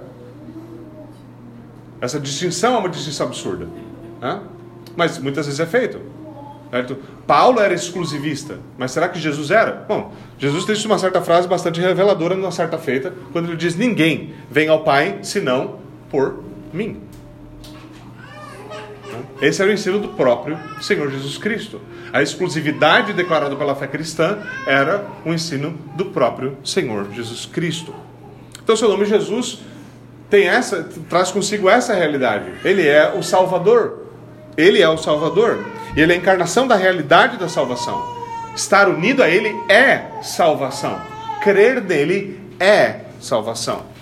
Essa 2.02 2.20
distinção 2.20 2.74
é 2.74 2.78
uma 2.80 2.90
distinção 2.90 3.28
absurda. 3.28 3.68
Né? 4.20 4.42
Mas 4.96 5.20
muitas 5.20 5.46
vezes 5.46 5.60
é 5.60 5.68
feito. 5.68 6.02
Certo? 6.72 6.98
Paulo 7.28 7.60
era 7.60 7.76
exclusivista, 7.76 8.58
mas 8.76 8.90
será 8.90 9.08
que 9.08 9.20
Jesus 9.20 9.52
era? 9.52 9.86
Bom, 9.88 10.12
Jesus 10.40 10.66
tem 10.66 10.76
uma 10.88 10.98
certa 10.98 11.22
frase 11.22 11.48
bastante 11.48 11.80
reveladora 11.80 12.34
numa 12.34 12.52
certa 12.52 12.80
feita, 12.80 13.14
quando 13.32 13.50
ele 13.50 13.58
diz: 13.58 13.76
Ninguém 13.76 14.34
vem 14.50 14.70
ao 14.70 14.84
Pai 14.84 15.20
senão 15.22 15.76
por 16.10 16.44
mim. 16.74 17.00
Esse 19.42 19.62
era 19.62 19.72
o 19.72 19.74
ensino 19.74 20.00
do 20.00 20.10
próprio 20.10 20.58
Senhor 20.82 21.10
Jesus 21.10 21.38
Cristo. 21.38 21.82
A 22.12 22.22
exclusividade 22.22 23.14
declarada 23.14 23.56
pela 23.56 23.76
fé 23.76 23.88
cristã 23.88 24.40
era 24.66 25.06
o 25.26 25.34
ensino 25.34 25.78
do 25.96 26.06
próprio 26.06 26.58
Senhor 26.64 27.08
Jesus 27.12 27.46
Cristo. 27.46 27.94
Então, 28.64 28.76
seu 28.76 28.88
nome 28.88 29.06
Jesus 29.06 29.60
tem 30.30 30.48
essa, 30.48 30.90
traz 31.10 31.32
consigo 31.32 31.70
essa 31.70 31.94
realidade. 31.94 32.52
Ele 32.64 32.88
é 32.88 33.14
o 33.14 33.22
Salvador. 33.22 34.08
Ele 34.58 34.82
é 34.82 34.90
o 34.90 34.98
Salvador. 34.98 35.64
Ele 35.96 36.12
é 36.12 36.16
a 36.16 36.18
encarnação 36.18 36.68
da 36.68 36.76
realidade 36.76 37.38
da 37.38 37.48
salvação. 37.48 38.04
Estar 38.56 38.88
unido 38.88 39.22
a 39.22 39.30
Ele 39.30 39.54
é 39.70 40.06
salvação. 40.22 41.00
Crer 41.42 41.82
nele 41.82 42.40
é 42.60 43.02
salvação. 43.20 43.93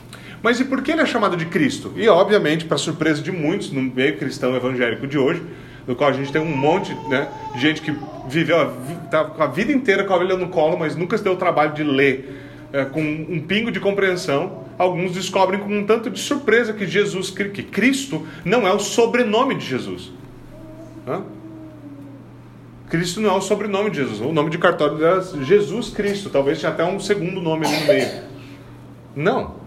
Mas 0.41 0.59
e 0.59 0.65
por 0.65 0.81
que 0.81 0.91
ele 0.91 1.01
é 1.01 1.05
chamado 1.05 1.37
de 1.37 1.45
Cristo? 1.45 1.93
E, 1.95 2.07
obviamente, 2.07 2.65
para 2.65 2.77
surpresa 2.77 3.21
de 3.21 3.31
muitos 3.31 3.71
no 3.71 3.81
meio 3.81 4.17
cristão 4.17 4.55
evangélico 4.55 5.05
de 5.05 5.17
hoje, 5.17 5.41
no 5.87 5.95
qual 5.95 6.09
a 6.09 6.13
gente 6.13 6.31
tem 6.31 6.41
um 6.41 6.55
monte 6.55 6.93
né, 7.09 7.27
de 7.53 7.61
gente 7.61 7.81
que 7.81 7.93
viveu 8.27 8.59
a, 8.59 8.73
tá 9.09 9.31
a 9.39 9.47
vida 9.47 9.71
inteira 9.71 10.03
com 10.03 10.13
a 10.13 10.15
ovelha 10.15 10.35
no 10.35 10.49
colo, 10.49 10.77
mas 10.77 10.95
nunca 10.95 11.17
se 11.17 11.23
deu 11.23 11.33
o 11.33 11.37
trabalho 11.37 11.73
de 11.73 11.83
ler 11.83 12.41
é, 12.73 12.85
com 12.85 13.01
um 13.01 13.39
pingo 13.39 13.71
de 13.71 13.79
compreensão. 13.79 14.63
Alguns 14.77 15.11
descobrem 15.11 15.59
com 15.59 15.67
um 15.67 15.85
tanto 15.85 16.09
de 16.09 16.19
surpresa 16.19 16.73
que 16.73 16.87
Jesus, 16.87 17.29
que 17.29 17.63
Cristo, 17.63 18.25
não 18.43 18.67
é 18.67 18.73
o 18.73 18.79
sobrenome 18.79 19.55
de 19.55 19.65
Jesus. 19.65 20.11
Hã? 21.07 21.23
Cristo 22.89 23.21
não 23.21 23.29
é 23.29 23.33
o 23.33 23.41
sobrenome 23.41 23.89
de 23.91 23.97
Jesus. 23.97 24.19
O 24.19 24.33
nome 24.33 24.49
de 24.49 24.57
cartório 24.57 25.03
era 25.03 25.21
Jesus 25.43 25.89
Cristo. 25.89 26.29
Talvez 26.29 26.59
tinha 26.59 26.71
até 26.71 26.83
um 26.83 26.99
segundo 26.99 27.41
nome 27.41 27.65
ali 27.65 27.79
no 27.79 27.87
meio. 27.87 28.07
Não. 29.15 29.60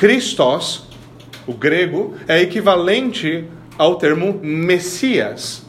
Christos, 0.00 0.84
o 1.46 1.52
grego, 1.52 2.14
é 2.26 2.40
equivalente 2.40 3.44
ao 3.76 3.96
termo 3.96 4.40
Messias. 4.42 5.62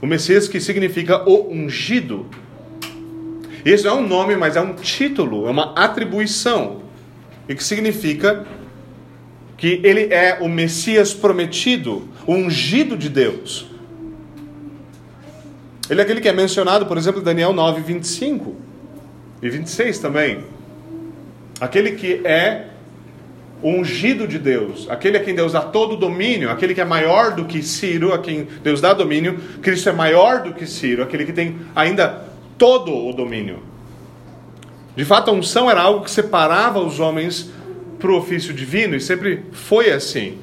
O 0.00 0.06
Messias 0.06 0.48
que 0.48 0.58
significa 0.58 1.28
o 1.28 1.52
ungido. 1.52 2.24
Isso 3.66 3.86
é 3.86 3.92
um 3.92 4.08
nome, 4.08 4.34
mas 4.34 4.56
é 4.56 4.62
um 4.62 4.72
título, 4.72 5.46
é 5.46 5.50
uma 5.50 5.74
atribuição. 5.74 6.80
E 7.46 7.54
que 7.54 7.62
significa 7.62 8.46
que 9.58 9.82
ele 9.84 10.04
é 10.04 10.38
o 10.40 10.48
Messias 10.48 11.12
prometido, 11.12 12.08
o 12.26 12.32
ungido 12.32 12.96
de 12.96 13.10
Deus. 13.10 13.66
Ele 15.90 16.00
é 16.00 16.02
aquele 16.02 16.22
que 16.22 16.30
é 16.30 16.32
mencionado, 16.32 16.86
por 16.86 16.96
exemplo, 16.96 17.20
em 17.20 17.24
Daniel 17.24 17.52
9, 17.52 17.82
25 17.82 18.56
e 19.42 19.50
26 19.50 19.98
também. 19.98 20.61
Aquele 21.62 21.92
que 21.92 22.26
é 22.26 22.64
ungido 23.62 24.26
de 24.26 24.36
Deus, 24.36 24.90
aquele 24.90 25.16
a 25.16 25.22
quem 25.22 25.32
Deus 25.32 25.52
dá 25.52 25.60
todo 25.60 25.92
o 25.92 25.96
domínio, 25.96 26.50
aquele 26.50 26.74
que 26.74 26.80
é 26.80 26.84
maior 26.84 27.36
do 27.36 27.44
que 27.44 27.62
Ciro, 27.62 28.12
a 28.12 28.18
quem 28.18 28.48
Deus 28.64 28.80
dá 28.80 28.92
domínio, 28.92 29.38
Cristo 29.62 29.88
é 29.88 29.92
maior 29.92 30.42
do 30.42 30.52
que 30.52 30.66
Ciro, 30.66 31.04
aquele 31.04 31.24
que 31.24 31.32
tem 31.32 31.58
ainda 31.72 32.24
todo 32.58 32.92
o 32.92 33.12
domínio. 33.12 33.62
De 34.96 35.04
fato, 35.04 35.30
a 35.30 35.32
unção 35.32 35.70
era 35.70 35.82
algo 35.82 36.04
que 36.04 36.10
separava 36.10 36.80
os 36.80 36.98
homens 36.98 37.52
para 37.96 38.10
o 38.10 38.16
ofício 38.16 38.52
divino, 38.52 38.96
e 38.96 39.00
sempre 39.00 39.44
foi 39.52 39.92
assim. 39.92 40.38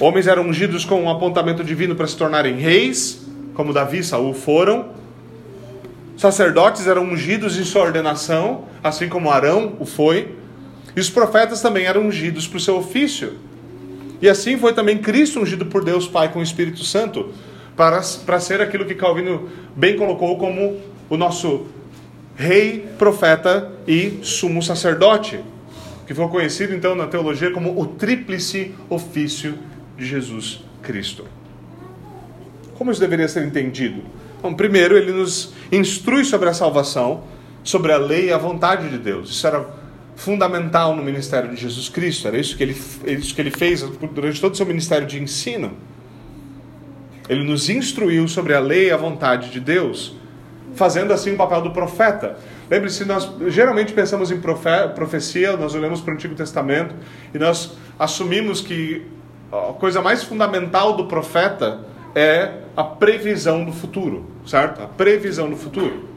Homens 0.00 0.26
eram 0.26 0.44
ungidos 0.48 0.82
com 0.82 1.02
um 1.02 1.10
apontamento 1.10 1.62
divino 1.62 1.94
para 1.94 2.06
se 2.06 2.16
tornarem 2.16 2.54
reis, 2.54 3.28
como 3.52 3.70
Davi 3.70 3.98
e 3.98 4.02
Saul 4.02 4.32
foram, 4.32 4.94
sacerdotes 6.20 6.86
eram 6.86 7.04
ungidos 7.04 7.58
em 7.58 7.64
sua 7.64 7.80
ordenação, 7.80 8.66
assim 8.84 9.08
como 9.08 9.30
Arão 9.30 9.76
o 9.80 9.86
foi, 9.86 10.36
e 10.94 11.00
os 11.00 11.08
profetas 11.08 11.62
também 11.62 11.86
eram 11.86 12.02
ungidos 12.02 12.46
para 12.46 12.58
o 12.58 12.60
seu 12.60 12.76
ofício. 12.76 13.38
E 14.20 14.28
assim 14.28 14.58
foi 14.58 14.74
também 14.74 14.98
Cristo 14.98 15.40
ungido 15.40 15.64
por 15.64 15.82
Deus 15.82 16.06
Pai 16.06 16.30
com 16.30 16.40
o 16.40 16.42
Espírito 16.42 16.84
Santo, 16.84 17.32
para, 17.74 18.02
para 18.26 18.38
ser 18.38 18.60
aquilo 18.60 18.84
que 18.84 18.94
Calvino 18.94 19.48
bem 19.74 19.96
colocou 19.96 20.36
como 20.36 20.78
o 21.08 21.16
nosso 21.16 21.68
rei, 22.36 22.86
profeta 22.98 23.72
e 23.88 24.18
sumo 24.22 24.62
sacerdote, 24.62 25.40
que 26.06 26.12
foi 26.12 26.28
conhecido 26.28 26.74
então 26.74 26.94
na 26.94 27.06
teologia 27.06 27.50
como 27.50 27.80
o 27.80 27.86
tríplice 27.86 28.74
ofício 28.90 29.54
de 29.96 30.04
Jesus 30.04 30.62
Cristo. 30.82 31.24
Como 32.74 32.90
isso 32.90 33.00
deveria 33.00 33.26
ser 33.26 33.46
entendido? 33.46 34.19
Bom, 34.42 34.54
primeiro, 34.54 34.96
ele 34.96 35.12
nos 35.12 35.52
instrui 35.70 36.24
sobre 36.24 36.48
a 36.48 36.54
salvação, 36.54 37.24
sobre 37.62 37.92
a 37.92 37.98
lei 37.98 38.28
e 38.28 38.32
a 38.32 38.38
vontade 38.38 38.88
de 38.88 38.96
Deus. 38.96 39.28
Isso 39.30 39.46
era 39.46 39.66
fundamental 40.16 40.96
no 40.96 41.02
ministério 41.02 41.50
de 41.50 41.56
Jesus 41.56 41.88
Cristo, 41.88 42.28
era 42.28 42.38
isso 42.38 42.56
que 42.56 42.62
ele, 42.62 42.76
isso 43.06 43.34
que 43.34 43.40
ele 43.40 43.50
fez 43.50 43.82
durante 44.12 44.40
todo 44.40 44.54
o 44.54 44.56
seu 44.56 44.66
ministério 44.66 45.06
de 45.06 45.22
ensino. 45.22 45.72
Ele 47.28 47.44
nos 47.44 47.68
instruiu 47.68 48.26
sobre 48.28 48.54
a 48.54 48.60
lei 48.60 48.88
e 48.88 48.90
a 48.90 48.96
vontade 48.96 49.50
de 49.50 49.60
Deus, 49.60 50.16
fazendo 50.74 51.12
assim 51.12 51.32
o 51.32 51.36
papel 51.36 51.60
do 51.60 51.70
profeta. 51.70 52.36
Lembre-se, 52.70 53.04
nós 53.04 53.30
geralmente 53.48 53.92
pensamos 53.92 54.30
em 54.30 54.40
profe 54.40 54.68
profecia, 54.94 55.56
nós 55.56 55.74
olhamos 55.74 56.00
para 56.00 56.12
o 56.12 56.14
Antigo 56.14 56.34
Testamento 56.34 56.94
e 57.34 57.38
nós 57.38 57.76
assumimos 57.98 58.60
que 58.60 59.06
a 59.52 59.72
coisa 59.74 60.00
mais 60.00 60.22
fundamental 60.22 60.96
do 60.96 61.06
profeta 61.06 61.80
é 62.14 62.60
a 62.80 62.84
previsão 62.84 63.62
do 63.64 63.72
futuro, 63.72 64.24
certo? 64.46 64.82
A 64.82 64.86
previsão 64.86 65.50
do 65.50 65.56
futuro, 65.56 66.08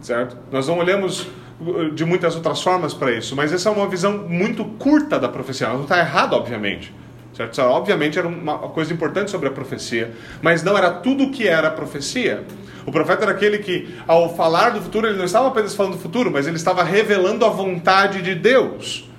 certo? 0.00 0.36
Nós 0.50 0.66
não 0.66 0.78
olhamos 0.78 1.28
uh, 1.60 1.90
de 1.90 2.04
muitas 2.04 2.34
outras 2.34 2.62
formas 2.62 2.94
para 2.94 3.12
isso, 3.12 3.36
mas 3.36 3.52
essa 3.52 3.68
é 3.68 3.72
uma 3.72 3.86
visão 3.86 4.16
muito 4.26 4.64
curta 4.64 5.18
da 5.18 5.28
profecia. 5.28 5.68
Não 5.68 5.82
está 5.82 5.98
errado, 5.98 6.32
obviamente. 6.32 6.92
Certo? 7.34 7.60
Obviamente 7.60 8.18
era 8.18 8.26
uma 8.26 8.56
coisa 8.70 8.90
importante 8.94 9.30
sobre 9.30 9.48
a 9.48 9.50
profecia, 9.50 10.14
mas 10.40 10.62
não 10.62 10.78
era 10.78 10.90
tudo 10.90 11.24
o 11.24 11.30
que 11.30 11.46
era 11.46 11.68
a 11.68 11.70
profecia. 11.70 12.46
O 12.86 12.90
profeta 12.90 13.24
era 13.24 13.32
aquele 13.32 13.58
que, 13.58 13.94
ao 14.08 14.34
falar 14.34 14.70
do 14.70 14.80
futuro, 14.80 15.06
ele 15.06 15.18
não 15.18 15.26
estava 15.26 15.48
apenas 15.48 15.74
falando 15.74 15.92
do 15.92 15.98
futuro, 15.98 16.30
mas 16.30 16.46
ele 16.46 16.56
estava 16.56 16.82
revelando 16.82 17.44
a 17.44 17.50
vontade 17.50 18.22
de 18.22 18.34
Deus. 18.34 19.10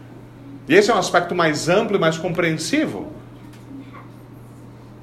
E 0.67 0.73
esse 0.73 0.89
é 0.89 0.95
um 0.95 0.97
aspecto 0.97 1.35
mais 1.35 1.69
amplo 1.69 1.95
e 1.95 1.99
mais 1.99 2.17
compreensivo. 2.17 3.16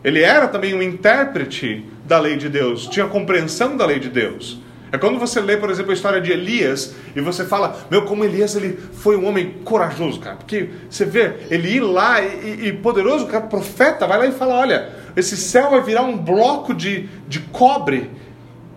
Ele 0.05 0.21
era 0.21 0.47
também 0.47 0.75
um 0.75 0.83
intérprete 0.83 1.87
da 2.05 2.21
lei 2.21 2.37
de 2.37 2.51
Deus, 2.51 2.87
tinha 2.87 3.07
compreensão 3.07 3.75
da 3.75 3.87
lei 3.87 3.99
de 3.99 4.11
Deus. 4.11 4.61
É 4.93 4.99
quando 4.99 5.19
você 5.19 5.41
lê, 5.41 5.57
por 5.57 5.71
exemplo, 5.71 5.91
a 5.91 5.95
história 5.95 6.21
de 6.21 6.31
Elias 6.31 6.95
e 7.17 7.21
você 7.21 7.45
fala, 7.45 7.85
meu, 7.91 8.05
como 8.05 8.25
Elias 8.25 8.55
ele 8.55 8.79
foi 8.93 9.17
um 9.17 9.27
homem 9.27 9.55
corajoso, 9.65 10.21
cara. 10.21 10.37
Porque 10.37 10.69
você 10.89 11.05
vê, 11.05 11.35
ele 11.51 11.69
ir 11.69 11.81
lá 11.81 12.21
e, 12.21 12.69
e 12.69 12.73
poderoso, 12.75 13.27
cara, 13.27 13.47
profeta, 13.47 14.07
vai 14.07 14.19
lá 14.19 14.27
e 14.27 14.33
fala, 14.33 14.55
olha, 14.55 14.93
esse 15.17 15.37
céu 15.37 15.71
vai 15.71 15.81
virar 15.83 16.03
um 16.03 16.17
bloco 16.17 16.73
de, 16.75 17.09
de 17.27 17.41
cobre 17.41 18.09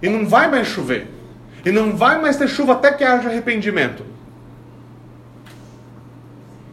e 0.02 0.10
não 0.10 0.26
vai 0.26 0.50
mais 0.50 0.66
chover. 0.68 1.08
E 1.64 1.72
não 1.72 1.96
vai 1.96 2.20
mais 2.20 2.38
ter 2.38 2.48
chuva 2.48 2.74
até 2.74 2.94
que 2.94 3.04
haja 3.04 3.30
arrependimento. 3.30 4.04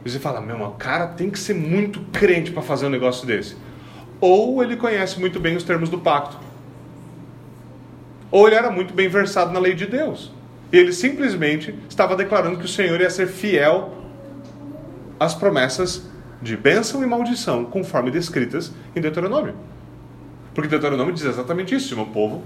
E 0.04 0.10
você 0.10 0.18
fala, 0.18 0.40
meu, 0.40 0.56
o 0.62 0.70
cara 0.72 1.08
tem 1.08 1.28
que 1.28 1.38
ser 1.38 1.54
muito 1.54 2.00
crente 2.12 2.50
para 2.50 2.62
fazer 2.62 2.86
um 2.86 2.90
negócio 2.90 3.26
desse 3.26 3.56
ou 4.24 4.62
ele 4.62 4.74
conhece 4.74 5.20
muito 5.20 5.38
bem 5.38 5.54
os 5.54 5.64
termos 5.64 5.90
do 5.90 5.98
pacto, 5.98 6.38
ou 8.30 8.46
ele 8.46 8.56
era 8.56 8.70
muito 8.70 8.94
bem 8.94 9.06
versado 9.06 9.52
na 9.52 9.60
lei 9.60 9.74
de 9.74 9.84
Deus. 9.84 10.32
E 10.72 10.78
ele 10.78 10.94
simplesmente 10.94 11.74
estava 11.90 12.16
declarando 12.16 12.58
que 12.58 12.64
o 12.64 12.68
Senhor 12.68 12.98
ia 12.98 13.10
ser 13.10 13.28
fiel 13.28 13.92
às 15.20 15.34
promessas 15.34 16.08
de 16.40 16.56
bênção 16.56 17.02
e 17.02 17.06
maldição, 17.06 17.66
conforme 17.66 18.10
descritas 18.10 18.72
em 18.96 19.00
Deuteronômio. 19.02 19.54
Porque 20.54 20.70
Deuteronômio 20.70 21.12
diz 21.12 21.24
exatamente 21.26 21.74
isso: 21.74 21.88
se 21.88 21.94
meu 21.94 22.06
povo 22.06 22.42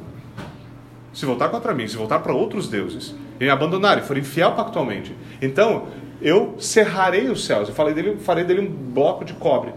se 1.13 1.25
voltar 1.25 1.49
contra 1.49 1.73
mim, 1.73 1.87
se 1.87 1.97
voltar 1.97 2.19
para 2.19 2.33
outros 2.33 2.69
deuses, 2.69 3.15
e 3.39 3.45
me 3.45 3.51
abandonar 3.51 3.99
e 3.99 4.03
for 4.03 4.19
infiel 4.19 4.53
pactualmente, 4.53 5.17
então 5.41 5.87
eu 6.21 6.57
cerrarei 6.59 7.29
os 7.29 7.45
céus, 7.47 7.69
eu 7.69 7.75
falei 7.75 7.95
dele, 7.95 8.17
farei 8.17 8.43
dele 8.43 8.63
um 8.63 8.69
bloco 8.69 9.25
de 9.25 9.33
cobre, 9.35 9.73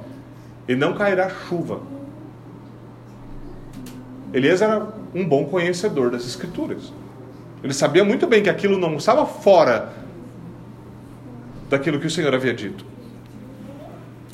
e 0.67 0.75
não 0.75 0.93
cairá 0.93 1.29
chuva. 1.29 1.81
Elias 4.33 4.61
era 4.61 4.87
um 5.13 5.25
bom 5.27 5.45
conhecedor 5.45 6.11
das 6.11 6.25
Escrituras. 6.25 6.93
Ele 7.63 7.73
sabia 7.73 8.03
muito 8.03 8.25
bem 8.25 8.41
que 8.41 8.49
aquilo 8.49 8.77
não 8.77 8.95
estava 8.95 9.25
fora 9.25 9.93
daquilo 11.69 11.99
que 11.99 12.07
o 12.07 12.11
Senhor 12.11 12.33
havia 12.33 12.53
dito. 12.53 12.85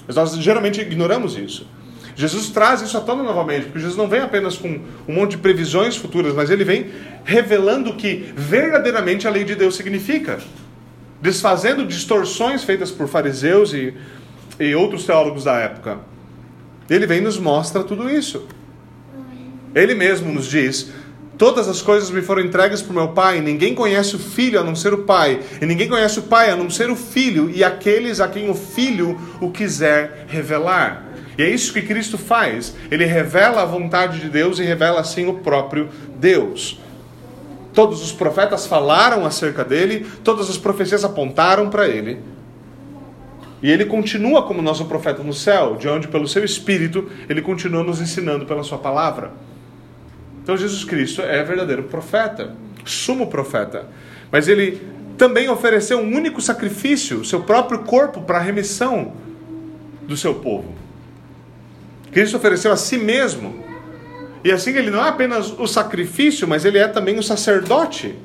Mas 0.05 0.15
nós 0.15 0.35
geralmente 0.37 0.79
ignoramos 0.81 1.37
isso. 1.37 1.67
Jesus 2.15 2.49
traz 2.49 2.81
isso 2.81 2.97
à 2.97 3.01
tona 3.01 3.21
novamente, 3.21 3.65
porque 3.65 3.79
Jesus 3.79 3.95
não 3.95 4.07
vem 4.07 4.21
apenas 4.21 4.57
com 4.57 4.79
um 5.07 5.13
monte 5.13 5.31
de 5.31 5.37
previsões 5.37 5.95
futuras, 5.95 6.33
mas 6.33 6.49
ele 6.49 6.63
vem 6.63 6.89
revelando 7.23 7.91
o 7.91 7.95
que 7.95 8.33
verdadeiramente 8.35 9.27
a 9.27 9.29
lei 9.29 9.43
de 9.43 9.53
Deus 9.53 9.75
significa, 9.75 10.39
desfazendo 11.21 11.85
distorções 11.85 12.63
feitas 12.63 12.89
por 12.89 13.07
fariseus 13.07 13.71
e, 13.71 13.93
e 14.59 14.73
outros 14.73 15.05
teólogos 15.05 15.43
da 15.43 15.57
época. 15.57 15.99
Ele 16.89 17.05
vem 17.05 17.19
e 17.19 17.21
nos 17.21 17.37
mostra 17.37 17.83
tudo 17.83 18.09
isso. 18.09 18.47
Ele 19.75 19.93
mesmo 19.93 20.31
nos 20.31 20.47
diz: 20.47 20.91
Todas 21.37 21.67
as 21.67 21.81
coisas 21.81 22.09
me 22.09 22.21
foram 22.21 22.41
entregues 22.41 22.81
por 22.81 22.93
meu 22.93 23.09
Pai, 23.09 23.41
ninguém 23.41 23.75
conhece 23.75 24.15
o 24.15 24.19
Filho 24.19 24.59
a 24.59 24.63
não 24.63 24.75
ser 24.75 24.93
o 24.93 25.03
Pai, 25.03 25.39
e 25.61 25.65
ninguém 25.65 25.87
conhece 25.87 26.17
o 26.17 26.23
Pai 26.23 26.49
a 26.49 26.55
não 26.55 26.69
ser 26.69 26.89
o 26.89 26.95
Filho, 26.95 27.49
e 27.53 27.63
aqueles 27.63 28.19
a 28.19 28.27
quem 28.27 28.49
o 28.49 28.55
Filho 28.55 29.19
o 29.39 29.51
quiser 29.51 30.25
revelar. 30.27 31.05
E 31.37 31.43
é 31.43 31.49
isso 31.49 31.71
que 31.71 31.83
Cristo 31.83 32.17
faz. 32.17 32.73
Ele 32.89 33.05
revela 33.05 33.61
a 33.61 33.65
vontade 33.65 34.19
de 34.19 34.29
Deus 34.29 34.57
e 34.57 34.63
revela 34.63 34.99
assim 34.99 35.27
o 35.27 35.35
próprio 35.35 35.89
Deus. 36.19 36.79
Todos 37.71 38.01
os 38.01 38.11
profetas 38.11 38.65
falaram 38.65 39.23
acerca 39.23 39.63
dele, 39.63 40.07
todas 40.23 40.49
as 40.49 40.57
profecias 40.57 41.05
apontaram 41.05 41.69
para 41.69 41.87
ele. 41.87 42.17
E 43.61 43.71
ele 43.71 43.85
continua 43.85 44.43
como 44.43 44.61
nosso 44.61 44.85
profeta 44.85 45.23
no 45.23 45.33
céu, 45.33 45.75
de 45.75 45.87
onde, 45.87 46.07
pelo 46.07 46.27
seu 46.27 46.43
Espírito, 46.43 47.09
ele 47.27 47.41
continua 47.41 47.83
nos 47.83 47.99
ensinando 47.99 48.45
pela 48.45 48.63
sua 48.63 48.77
palavra. 48.77 49.31
Então, 50.43 50.55
Jesus 50.55 50.83
Cristo 50.83 51.21
é 51.21 51.43
verdadeiro 51.43 51.83
profeta, 51.83 52.55
sumo 52.85 53.27
profeta. 53.27 53.87
Mas 54.31 54.47
ele 54.47 54.81
também 55.17 55.49
ofereceu 55.49 55.99
um 55.99 56.15
único 56.15 56.39
sacrifício, 56.39 57.25
seu 57.25 57.41
próprio 57.41 57.79
corpo, 57.79 58.21
para 58.21 58.37
a 58.37 58.41
remissão 58.41 59.13
do 60.03 60.15
seu 60.15 60.35
povo. 60.35 60.73
Cristo 62.11 62.37
ofereceu 62.37 62.71
a 62.71 62.77
si 62.77 62.97
mesmo. 62.97 63.63
E 64.43 64.51
assim 64.51 64.71
ele 64.71 64.91
não 64.91 65.03
é 65.03 65.09
apenas 65.09 65.51
o 65.59 65.67
sacrifício, 65.67 66.47
mas 66.47 66.63
ele 66.63 66.77
é 66.77 66.87
também 66.87 67.17
o 67.17 67.23
sacerdote. 67.23 68.15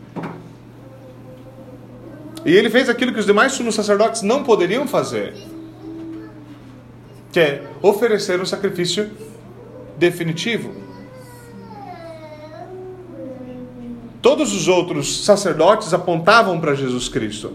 E 2.44 2.52
ele 2.54 2.68
fez 2.68 2.88
aquilo 2.88 3.12
que 3.12 3.20
os 3.20 3.26
demais 3.26 3.52
sumos 3.52 3.74
sacerdotes 3.74 4.22
não 4.22 4.42
poderiam 4.42 4.86
fazer, 4.86 5.34
que 7.30 7.38
é 7.38 7.62
oferecer 7.80 8.40
um 8.40 8.46
sacrifício 8.46 9.10
definitivo. 9.96 10.74
Todos 14.20 14.54
os 14.54 14.68
outros 14.68 15.24
sacerdotes 15.24 15.92
apontavam 15.92 16.60
para 16.60 16.74
Jesus 16.74 17.08
Cristo. 17.08 17.52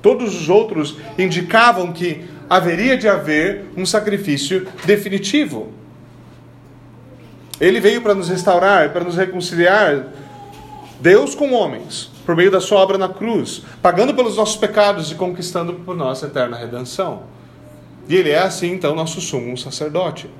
Todos 0.00 0.34
os 0.34 0.48
outros 0.48 0.96
indicavam 1.18 1.92
que 1.92 2.24
haveria 2.48 2.96
de 2.96 3.06
haver 3.06 3.66
um 3.76 3.84
sacrifício 3.84 4.66
definitivo. 4.84 5.72
Ele 7.60 7.78
veio 7.78 8.00
para 8.00 8.14
nos 8.14 8.28
restaurar, 8.28 8.90
para 8.90 9.04
nos 9.04 9.16
reconciliar, 9.16 10.06
Deus 10.98 11.34
com 11.34 11.52
homens, 11.52 12.09
por 12.30 12.36
meio 12.36 12.48
da 12.52 12.60
sua 12.60 12.78
obra 12.78 12.96
na 12.96 13.08
cruz, 13.08 13.60
pagando 13.82 14.14
pelos 14.14 14.36
nossos 14.36 14.54
pecados 14.54 15.10
e 15.10 15.16
conquistando 15.16 15.72
por 15.72 15.96
nossa 15.96 16.26
eterna 16.26 16.56
redenção. 16.56 17.24
E 18.08 18.14
ele 18.14 18.30
é 18.30 18.38
assim, 18.38 18.70
então, 18.70 18.94
nosso 18.94 19.20
sumo 19.20 19.58
sacerdote. 19.58 20.30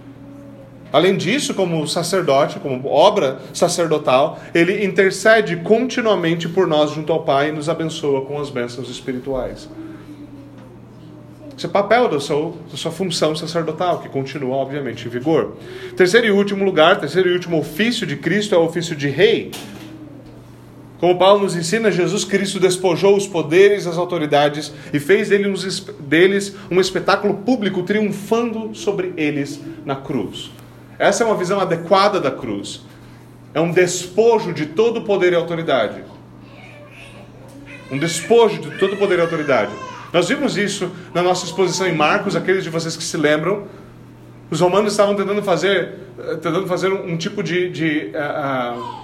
Além 0.92 1.16
disso, 1.16 1.52
como 1.52 1.84
sacerdote, 1.88 2.60
como 2.60 2.88
obra 2.88 3.40
sacerdotal, 3.52 4.38
ele 4.54 4.84
intercede 4.84 5.56
continuamente 5.56 6.48
por 6.48 6.68
nós 6.68 6.92
junto 6.92 7.12
ao 7.12 7.24
Pai 7.24 7.48
e 7.48 7.52
nos 7.52 7.68
abençoa 7.68 8.24
com 8.24 8.38
as 8.38 8.50
bênçãos 8.50 8.88
espirituais. 8.88 9.68
Esse 11.56 11.66
é 11.66 11.68
o 11.68 11.72
papel 11.72 12.08
da 12.08 12.20
sua, 12.20 12.52
da 12.70 12.76
sua 12.76 12.92
função 12.92 13.34
sacerdotal, 13.34 13.98
que 13.98 14.08
continua, 14.08 14.54
obviamente, 14.54 15.08
em 15.08 15.10
vigor. 15.10 15.56
Terceiro 15.96 16.28
e 16.28 16.30
último 16.30 16.64
lugar, 16.64 17.00
terceiro 17.00 17.28
e 17.30 17.32
último 17.32 17.58
ofício 17.58 18.06
de 18.06 18.14
Cristo 18.14 18.54
é 18.54 18.58
o 18.58 18.62
ofício 18.62 18.94
de 18.94 19.08
rei. 19.08 19.50
Como 21.00 21.18
Paulo 21.18 21.44
nos 21.44 21.56
ensina, 21.56 21.90
Jesus 21.90 22.26
Cristo 22.26 22.60
despojou 22.60 23.16
os 23.16 23.26
poderes, 23.26 23.86
as 23.86 23.96
autoridades 23.96 24.70
e 24.92 25.00
fez 25.00 25.30
deles 25.30 26.54
um 26.70 26.78
espetáculo 26.78 27.38
público, 27.38 27.82
triunfando 27.82 28.74
sobre 28.74 29.14
eles 29.16 29.58
na 29.86 29.96
cruz. 29.96 30.50
Essa 30.98 31.24
é 31.24 31.26
uma 31.26 31.36
visão 31.36 31.58
adequada 31.58 32.20
da 32.20 32.30
cruz. 32.30 32.82
É 33.54 33.60
um 33.60 33.72
despojo 33.72 34.52
de 34.52 34.66
todo 34.66 35.00
poder 35.00 35.32
e 35.32 35.36
autoridade. 35.36 36.04
Um 37.90 37.96
despojo 37.96 38.60
de 38.60 38.78
todo 38.78 38.94
poder 38.98 39.18
e 39.18 39.22
autoridade. 39.22 39.72
Nós 40.12 40.28
vimos 40.28 40.58
isso 40.58 40.90
na 41.14 41.22
nossa 41.22 41.46
exposição 41.46 41.86
em 41.86 41.94
Marcos, 41.94 42.36
aqueles 42.36 42.62
de 42.62 42.68
vocês 42.68 42.94
que 42.94 43.02
se 43.02 43.16
lembram. 43.16 43.64
Os 44.50 44.60
romanos 44.60 44.92
estavam 44.92 45.14
tentando 45.14 45.42
fazer, 45.42 45.94
eh, 46.18 46.34
tentando 46.34 46.66
fazer 46.66 46.92
um, 46.92 47.16
tipo 47.16 47.42
de, 47.42 47.70
de, 47.70 48.10
uh, 48.14 48.99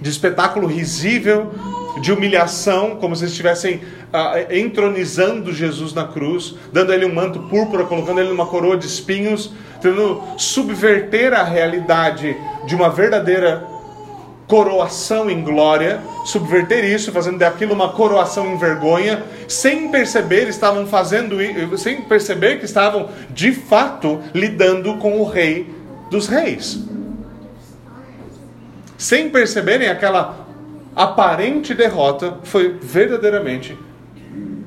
de 0.00 0.10
espetáculo 0.10 0.66
risível, 0.66 1.52
de 2.00 2.12
humilhação, 2.12 2.96
como 2.96 3.16
se 3.16 3.24
estivessem 3.24 3.76
uh, 3.76 4.54
entronizando 4.54 5.52
Jesus 5.52 5.94
na 5.94 6.06
cruz, 6.06 6.54
dando 6.72 6.92
ele 6.92 7.06
um 7.06 7.14
manto 7.14 7.40
púrpura, 7.40 7.84
colocando 7.84 8.20
ele 8.20 8.28
numa 8.28 8.46
coroa 8.46 8.76
de 8.76 8.86
espinhos, 8.86 9.52
tentando 9.80 10.22
subverter 10.36 11.32
a 11.32 11.42
realidade 11.42 12.36
de 12.66 12.74
uma 12.74 12.90
verdadeira 12.90 13.66
coroação 14.46 15.28
em 15.28 15.42
glória, 15.42 16.00
subverter 16.24 16.84
isso, 16.84 17.10
fazendo 17.10 17.38
daquilo 17.38 17.74
uma 17.74 17.88
coroação 17.88 18.46
em 18.52 18.56
vergonha, 18.56 19.24
sem 19.48 19.90
perceber 19.90 20.48
estavam 20.48 20.86
fazendo 20.86 21.36
sem 21.76 22.02
perceber 22.02 22.58
que 22.58 22.64
estavam 22.64 23.08
de 23.30 23.52
fato 23.52 24.20
lidando 24.32 24.98
com 24.98 25.20
o 25.20 25.24
rei 25.24 25.68
dos 26.10 26.28
reis. 26.28 26.78
Sem 28.98 29.30
perceberem 29.30 29.88
aquela 29.88 30.46
aparente 30.94 31.74
derrota 31.74 32.38
foi 32.44 32.78
verdadeiramente 32.80 33.76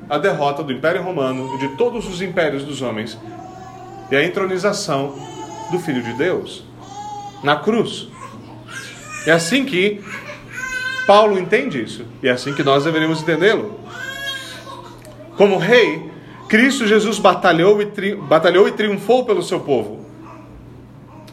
a 0.08 0.18
derrota 0.18 0.62
do 0.62 0.72
Império 0.72 1.02
Romano 1.02 1.54
e 1.56 1.58
de 1.58 1.76
todos 1.76 2.08
os 2.08 2.22
impérios 2.22 2.64
dos 2.64 2.82
homens 2.82 3.18
e 4.10 4.16
a 4.16 4.24
entronização 4.24 5.14
do 5.70 5.78
Filho 5.78 6.02
de 6.02 6.12
Deus 6.14 6.64
na 7.42 7.56
cruz. 7.56 8.08
É 9.26 9.32
assim 9.32 9.64
que 9.64 10.02
Paulo 11.06 11.38
entende 11.38 11.82
isso. 11.82 12.04
E 12.22 12.28
é 12.28 12.30
assim 12.30 12.54
que 12.54 12.62
nós 12.62 12.84
deveríamos 12.84 13.22
entendê-lo. 13.22 13.80
Como 15.36 15.58
rei, 15.58 16.10
Cristo 16.48 16.86
Jesus 16.86 17.18
batalhou 17.18 17.80
e, 17.80 17.86
tri... 17.86 18.14
batalhou 18.14 18.68
e 18.68 18.72
triunfou 18.72 19.24
pelo 19.24 19.42
seu 19.42 19.60
povo. 19.60 19.99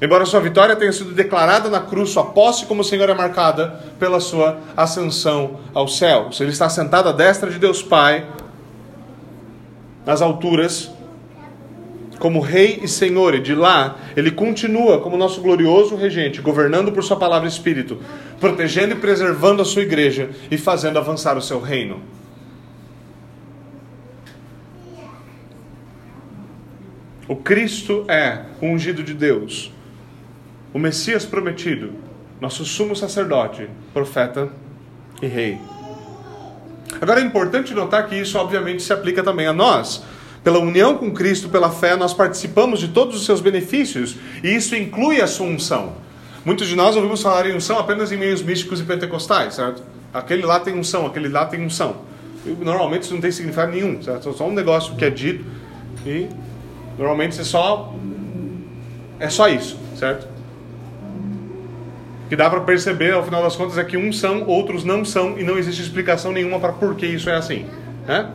Embora 0.02 0.26
sua 0.26 0.40
vitória 0.40 0.76
tenha 0.76 0.92
sido 0.92 1.12
declarada 1.12 1.70
na 1.70 1.80
cruz, 1.80 2.12
sua 2.12 2.26
posse 2.26 2.66
como 2.66 2.84
Senhor 2.84 3.10
é 3.10 3.16
marcada 3.16 3.82
pela 3.98 4.20
sua 4.20 4.60
ascensão 4.76 5.60
aos 5.74 5.98
céus. 5.98 6.40
Ele 6.40 6.52
está 6.52 6.70
sentado 6.70 7.10
à 7.10 7.12
destra 7.12 7.50
de 7.50 7.58
Deus 7.58 7.82
Pai, 7.82 8.28
nas 10.06 10.22
alturas, 10.22 10.92
como 12.20 12.40
Rei 12.40 12.80
e 12.84 12.88
Senhor, 12.88 13.36
e 13.36 13.40
de 13.40 13.56
lá 13.56 13.98
ele 14.16 14.32
continua 14.32 15.00
como 15.00 15.18
nosso 15.18 15.42
glorioso 15.42 15.96
regente, 15.96 16.42
governando 16.42 16.92
por 16.92 17.04
Sua 17.04 17.18
palavra 17.18 17.48
e 17.48 17.52
Espírito, 17.52 18.00
protegendo 18.40 18.94
e 18.94 18.98
preservando 18.98 19.62
a 19.62 19.66
Sua 19.66 19.82
igreja 19.82 20.30
e 20.50 20.58
fazendo 20.58 20.98
avançar 20.98 21.38
o 21.38 21.42
seu 21.42 21.60
reino. 21.60 22.02
O 27.28 27.36
Cristo 27.36 28.06
é 28.08 28.44
o 28.62 28.68
ungido 28.68 29.04
de 29.04 29.14
Deus, 29.14 29.72
o 30.74 30.80
Messias 30.80 31.26
prometido, 31.26 31.94
nosso 32.40 32.66
sumo 32.66 32.96
sacerdote, 32.96 33.70
profeta 33.94 34.50
e 35.22 35.28
rei. 35.28 35.58
Agora 37.02 37.20
é 37.20 37.24
importante 37.24 37.74
notar 37.74 38.08
que 38.08 38.16
isso 38.16 38.38
obviamente 38.38 38.82
se 38.82 38.94
aplica 38.94 39.24
também 39.24 39.48
a 39.48 39.54
nós 39.54 40.04
pela 40.44 40.60
união 40.60 40.98
com 40.98 41.12
Cristo, 41.12 41.50
pela 41.50 41.70
fé, 41.70 41.96
nós 41.96 42.14
participamos 42.14 42.80
de 42.80 42.88
todos 42.88 43.16
os 43.18 43.26
seus 43.26 43.42
benefícios, 43.42 44.16
e 44.42 44.56
isso 44.56 44.76
inclui 44.76 45.20
a 45.20 45.28
sua 45.28 45.48
unção. 45.48 45.94
Muitos 46.46 46.68
de 46.68 46.76
nós 46.76 46.96
ouvimos 46.96 47.22
falar 47.22 47.50
em 47.50 47.56
unção 47.56 47.78
apenas 47.78 48.12
em 48.14 48.18
meios 48.18 48.42
místicos 48.42 48.80
e 48.80 48.84
pentecostais, 48.84 49.56
certo? 49.56 49.84
aquele 50.14 50.44
lá 50.44 50.60
tem 50.60 50.78
unção, 50.78 51.06
aquele 51.06 51.30
lá 51.30 51.46
tem 51.46 51.64
unção. 51.64 51.98
E, 52.46 52.50
normalmente 52.50 53.04
isso 53.04 53.14
não 53.14 53.22
tem 53.22 53.32
significado 53.32 53.72
nenhum, 53.72 54.02
certo? 54.02 54.30
É 54.30 54.34
só 54.34 54.48
um 54.48 54.54
negócio 54.54 54.96
que 54.96 55.06
é 55.06 55.10
dito 55.10 55.46
e 56.06 56.28
normalmente 56.98 57.40
é 57.40 57.44
só 57.44 57.94
é 59.20 59.30
só 59.30 59.48
isso, 59.48 59.78
certo? 59.96 60.28
Que 62.30 62.36
dá 62.36 62.50
para 62.50 62.62
perceber, 62.62 63.14
ao 63.14 63.24
final 63.24 63.42
das 63.42 63.56
contas, 63.56 63.78
é 63.78 63.84
que 63.84 63.98
uns 63.98 64.20
são, 64.20 64.44
outros 64.46 64.84
não 64.84 65.06
são, 65.06 65.40
e 65.40 65.44
não 65.44 65.58
existe 65.58 65.82
explicação 65.82 66.32
nenhuma 66.32 66.60
para 66.60 66.74
por 66.74 66.96
que 66.96 67.06
isso 67.06 67.30
é 67.30 67.36
assim. 67.36 67.66
Né? 68.08 68.30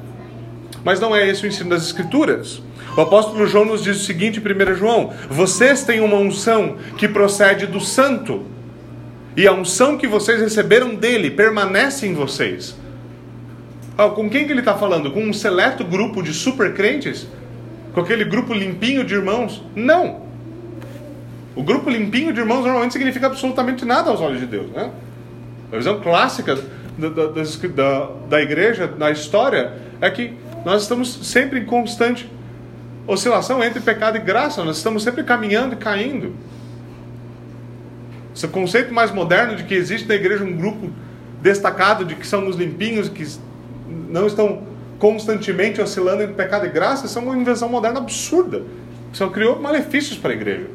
Mas 0.85 0.99
não 0.99 1.15
é 1.15 1.29
esse 1.29 1.45
o 1.45 1.49
ensino 1.49 1.71
das 1.71 1.85
Escrituras. 1.85 2.63
O 2.97 3.01
apóstolo 3.01 3.47
João 3.47 3.65
nos 3.65 3.83
diz 3.83 3.97
o 3.97 4.05
seguinte 4.05 4.41
em 4.41 4.73
1 4.73 4.75
João: 4.75 5.13
Vocês 5.31 5.85
têm 5.85 6.01
uma 6.01 6.17
unção 6.17 6.77
que 6.97 7.09
procede 7.09 7.67
do 7.67 7.81
Santo, 7.81 8.45
e 9.37 9.47
a 9.47 9.53
unção 9.53 9.97
que 9.97 10.07
vocês 10.07 10.41
receberam 10.41 10.95
dele 10.95 11.31
permanece 11.31 12.07
em 12.07 12.15
vocês. 12.15 12.77
Ah, 13.97 14.09
com 14.09 14.29
quem 14.29 14.47
que 14.47 14.53
ele 14.53 14.61
está 14.61 14.75
falando? 14.75 15.11
Com 15.11 15.23
um 15.23 15.33
seleto 15.33 15.85
grupo 15.85 16.23
de 16.23 16.33
super 16.33 16.75
crentes? 16.75 17.27
Com 17.93 18.01
aquele 18.01 18.25
grupo 18.25 18.53
limpinho 18.53 19.05
de 19.05 19.15
irmãos? 19.15 19.63
Não. 19.75 20.23
O 21.55 21.63
grupo 21.63 21.91
limpinho 21.91 22.33
de 22.33 22.41
irmãos 22.41 22.63
normalmente 22.63 22.93
significa 22.93 23.27
absolutamente 23.27 23.85
nada 23.85 24.11
aos 24.11 24.21
olhos 24.21 24.41
de 24.41 24.47
Deus. 24.47 24.71
Né? 24.71 24.91
A 25.71 25.77
visão 25.77 26.01
clássica 26.01 26.59
da, 26.97 27.09
da, 27.09 27.27
da, 27.29 28.11
da 28.29 28.43
igreja 28.43 28.91
na 28.99 29.11
história 29.11 29.73
é 30.01 30.11
que 30.11 30.35
nós 30.65 30.83
estamos 30.83 31.27
sempre 31.27 31.61
em 31.61 31.65
constante 31.65 32.31
oscilação 33.07 33.63
entre 33.63 33.81
pecado 33.81 34.17
e 34.17 34.21
graça, 34.21 34.65
nós 34.65 34.77
estamos 34.77 35.03
sempre 35.03 35.25
caminhando 35.25 35.75
e 35.75 35.77
caindo. 35.77 36.35
Esse 38.35 38.49
conceito 38.49 38.95
mais 38.95 39.11
moderno 39.11 39.57
de 39.57 39.65
que 39.65 39.75
existe 39.75 40.09
na 40.09 40.15
igreja 40.15 40.45
um 40.45 40.57
grupo 40.57 40.91
destacado 41.43 42.05
de 42.05 42.15
que 42.15 42.27
são 42.27 42.47
os 42.47 42.57
limpinhos, 42.57 43.09
que 43.09 43.27
não 44.09 44.27
estão 44.27 44.63
constantemente 44.99 45.83
oscilando 45.83 46.23
entre 46.23 46.35
pecado 46.35 46.65
e 46.65 46.71
graça, 46.71 47.05
isso 47.05 47.19
é 47.19 47.23
uma 47.23 47.37
invenção 47.37 47.69
moderna 47.69 47.99
absurda. 47.99 48.63
Só 49.13 49.29
criou 49.29 49.61
malefícios 49.61 50.17
para 50.17 50.31
a 50.31 50.35
igreja 50.35 50.67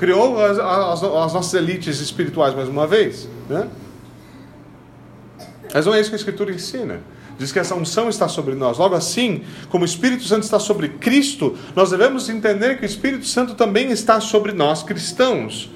criou 0.00 0.42
as, 0.42 0.58
as, 0.58 1.02
as 1.04 1.32
nossas 1.34 1.52
elites 1.52 2.00
espirituais 2.00 2.54
mais 2.54 2.68
uma 2.68 2.86
vez. 2.86 3.28
Né? 3.48 3.68
Mas 5.72 5.84
não 5.84 5.94
é 5.94 6.00
isso 6.00 6.08
que 6.08 6.16
a 6.16 6.18
Escritura 6.18 6.50
ensina. 6.50 7.00
Diz 7.38 7.52
que 7.52 7.58
essa 7.58 7.74
unção 7.74 8.08
está 8.08 8.26
sobre 8.26 8.54
nós. 8.54 8.78
Logo 8.78 8.94
assim, 8.94 9.44
como 9.68 9.82
o 9.82 9.86
Espírito 9.86 10.24
Santo 10.24 10.44
está 10.44 10.58
sobre 10.58 10.88
Cristo, 10.88 11.56
nós 11.76 11.90
devemos 11.90 12.30
entender 12.30 12.78
que 12.78 12.82
o 12.82 12.86
Espírito 12.86 13.26
Santo 13.26 13.54
também 13.54 13.90
está 13.90 14.20
sobre 14.20 14.52
nós 14.52 14.82
cristãos. 14.82 15.70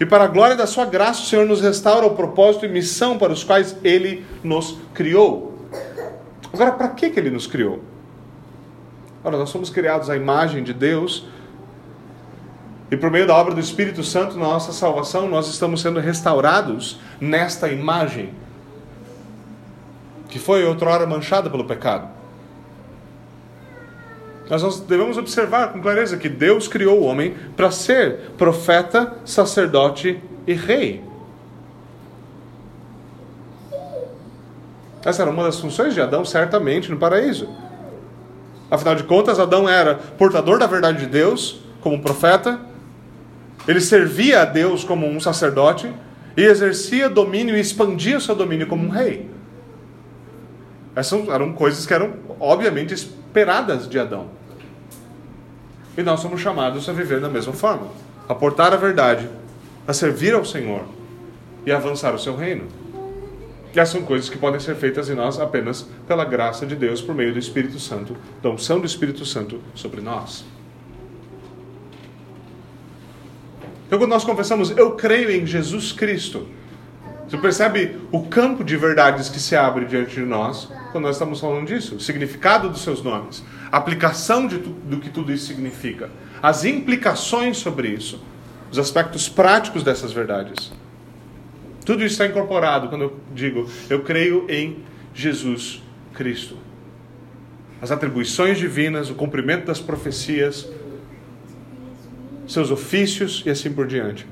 E 0.00 0.06
para 0.06 0.24
a 0.24 0.28
glória 0.28 0.56
da 0.56 0.66
sua 0.66 0.86
graça, 0.86 1.22
o 1.22 1.26
Senhor 1.26 1.46
nos 1.46 1.60
restaura 1.60 2.06
o 2.06 2.14
propósito 2.14 2.64
e 2.64 2.68
missão 2.68 3.18
para 3.18 3.32
os 3.32 3.44
quais 3.44 3.76
Ele 3.84 4.24
nos 4.42 4.78
criou. 4.94 5.58
Agora, 6.52 6.72
para 6.72 6.88
que, 6.88 7.10
que 7.10 7.20
Ele 7.20 7.30
nos 7.30 7.46
criou? 7.46 7.82
Ora, 9.22 9.36
nós 9.36 9.50
somos 9.50 9.68
criados 9.68 10.08
à 10.08 10.16
imagem 10.16 10.62
de 10.62 10.72
Deus 10.72 11.26
e 12.90 12.96
por 12.96 13.10
meio 13.10 13.26
da 13.26 13.34
obra 13.34 13.54
do 13.54 13.60
Espírito 13.60 14.04
Santo, 14.04 14.36
na 14.38 14.44
nossa 14.44 14.72
salvação, 14.72 15.28
nós 15.28 15.48
estamos 15.48 15.80
sendo 15.80 15.98
restaurados 15.98 17.00
nesta 17.20 17.68
imagem 17.68 18.32
que 20.28 20.38
foi 20.38 20.64
outrora 20.64 21.06
manchada 21.06 21.50
pelo 21.50 21.64
pecado. 21.64 22.08
Nós 24.48 24.80
devemos 24.80 25.18
observar 25.18 25.72
com 25.72 25.80
clareza 25.80 26.16
que 26.16 26.28
Deus 26.28 26.68
criou 26.68 27.00
o 27.00 27.04
homem 27.04 27.34
para 27.56 27.70
ser 27.72 28.32
profeta, 28.38 29.14
sacerdote 29.24 30.22
e 30.46 30.52
rei. 30.52 31.02
Essa 35.04 35.22
era 35.22 35.30
uma 35.30 35.44
das 35.44 35.58
funções 35.58 35.94
de 35.94 36.00
Adão, 36.00 36.24
certamente, 36.24 36.90
no 36.90 36.96
paraíso. 36.96 37.48
Afinal 38.70 38.94
de 38.94 39.04
contas, 39.04 39.40
Adão 39.40 39.68
era 39.68 39.94
portador 39.94 40.58
da 40.58 40.66
verdade 40.66 40.98
de 40.98 41.06
Deus, 41.06 41.60
como 41.80 42.00
profeta, 42.02 42.60
ele 43.66 43.80
servia 43.80 44.42
a 44.42 44.44
Deus 44.44 44.84
como 44.84 45.06
um 45.06 45.18
sacerdote 45.18 45.92
e 46.36 46.42
exercia 46.42 47.08
domínio 47.08 47.56
e 47.56 47.60
expandia 47.60 48.20
seu 48.20 48.34
domínio 48.34 48.66
como 48.66 48.86
um 48.86 48.90
rei. 48.90 49.28
Essas 50.94 51.28
eram 51.28 51.52
coisas 51.52 51.84
que 51.84 51.92
eram, 51.92 52.14
obviamente, 52.38 52.94
esperadas 52.94 53.88
de 53.88 53.98
Adão. 53.98 54.28
E 55.96 56.02
nós 56.02 56.20
somos 56.20 56.40
chamados 56.40 56.88
a 56.88 56.92
viver 56.92 57.20
da 57.20 57.28
mesma 57.28 57.52
forma, 57.52 57.88
a 58.28 58.34
portar 58.34 58.72
a 58.72 58.76
verdade, 58.76 59.28
a 59.86 59.92
servir 59.92 60.34
ao 60.34 60.44
Senhor 60.44 60.84
e 61.64 61.72
avançar 61.72 62.14
o 62.14 62.18
seu 62.18 62.36
reino. 62.36 62.64
E 63.74 63.80
essas 63.80 63.92
são 63.92 64.02
coisas 64.02 64.30
que 64.30 64.38
podem 64.38 64.60
ser 64.60 64.74
feitas 64.74 65.10
em 65.10 65.14
nós 65.14 65.38
apenas 65.38 65.86
pela 66.06 66.24
graça 66.24 66.64
de 66.64 66.74
Deus 66.74 67.02
por 67.02 67.14
meio 67.14 67.32
do 67.32 67.38
Espírito 67.38 67.78
Santo, 67.78 68.16
da 68.42 68.48
unção 68.48 68.80
do 68.80 68.86
Espírito 68.86 69.26
Santo 69.26 69.60
sobre 69.74 70.00
nós. 70.00 70.44
Então, 73.86 73.98
quando 73.98 74.10
nós 74.10 74.24
confessamos, 74.24 74.70
eu 74.70 74.92
creio 74.92 75.30
em 75.30 75.46
Jesus 75.46 75.92
Cristo, 75.92 76.46
você 77.26 77.36
percebe 77.36 77.96
o 78.12 78.24
campo 78.24 78.62
de 78.62 78.76
verdades 78.76 79.28
que 79.28 79.40
se 79.40 79.56
abre 79.56 79.84
diante 79.84 80.14
de 80.14 80.22
nós 80.22 80.70
quando 80.92 81.04
nós 81.04 81.16
estamos 81.16 81.40
falando 81.40 81.66
disso? 81.66 81.96
O 81.96 82.00
significado 82.00 82.68
dos 82.68 82.82
seus 82.82 83.02
nomes, 83.02 83.44
a 83.70 83.76
aplicação 83.76 84.46
de 84.46 84.58
do 84.58 84.98
que 84.98 85.10
tudo 85.10 85.32
isso 85.32 85.46
significa, 85.46 86.08
as 86.40 86.64
implicações 86.64 87.56
sobre 87.56 87.88
isso, 87.88 88.22
os 88.70 88.78
aspectos 88.78 89.28
práticos 89.28 89.82
dessas 89.82 90.12
verdades. 90.12 90.72
Tudo 91.84 92.04
isso 92.04 92.14
está 92.14 92.26
incorporado 92.26 92.88
quando 92.88 93.02
eu 93.02 93.16
digo 93.34 93.68
eu 93.90 94.02
creio 94.02 94.44
em 94.48 94.78
Jesus 95.14 95.82
Cristo. 96.14 96.56
As 97.80 97.90
atribuições 97.90 98.58
divinas, 98.58 99.10
o 99.10 99.14
cumprimento 99.14 99.66
das 99.66 99.80
profecias, 99.80 100.68
seus 102.46 102.70
ofícios 102.70 103.42
e 103.44 103.50
assim 103.50 103.72
por 103.72 103.86
diante. 103.86 104.26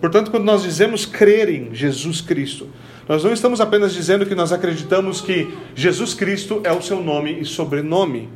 Portanto, 0.00 0.30
quando 0.30 0.44
nós 0.44 0.62
dizemos 0.62 1.06
crer 1.06 1.48
em 1.48 1.74
Jesus 1.74 2.20
Cristo, 2.20 2.68
nós 3.08 3.24
não 3.24 3.32
estamos 3.32 3.60
apenas 3.60 3.92
dizendo 3.92 4.26
que 4.26 4.34
nós 4.34 4.52
acreditamos 4.52 5.20
que 5.20 5.52
Jesus 5.74 6.12
Cristo 6.12 6.60
é 6.64 6.72
o 6.72 6.82
seu 6.82 7.02
nome 7.02 7.40
e 7.40 7.44
sobrenome, 7.44 8.28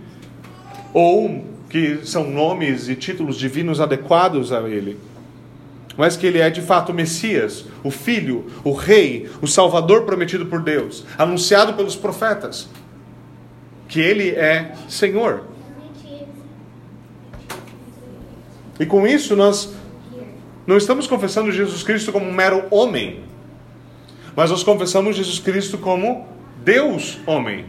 ou 0.93 1.45
que 1.69 2.01
são 2.05 2.29
nomes 2.29 2.89
e 2.89 2.97
títulos 2.97 3.37
divinos 3.37 3.81
adequados 3.81 4.53
a 4.53 4.69
ele, 4.69 4.99
mas 5.97 6.17
que 6.17 6.27
ele 6.27 6.39
é 6.39 6.49
de 6.51 6.61
fato 6.63 6.91
o 6.93 6.95
Messias, 6.95 7.67
o 7.85 7.91
Filho, 7.91 8.47
o 8.65 8.73
Rei, 8.73 9.29
o 9.43 9.47
Salvador 9.47 10.05
prometido 10.05 10.47
por 10.47 10.61
Deus, 10.61 11.05
anunciado 11.19 11.75
pelos 11.75 11.95
profetas, 11.95 12.69
que 13.89 14.01
ele 14.01 14.31
é 14.31 14.73
Senhor. 14.89 15.45
E 18.81 18.87
com 18.87 19.07
isso 19.07 19.37
nós 19.37 19.75
não 20.66 20.79
estamos 20.79 21.07
confessando 21.07 21.53
Jesus 21.53 21.83
Cristo 21.83 22.11
como 22.11 22.25
um 22.25 22.33
mero 22.33 22.64
homem, 22.71 23.23
mas 24.35 24.51
nós 24.51 24.62
confessamos 24.62 25.16
Jesus 25.16 25.38
Cristo 25.38 25.77
como 25.77 26.27
Deus 26.64 27.19
homem. 27.27 27.66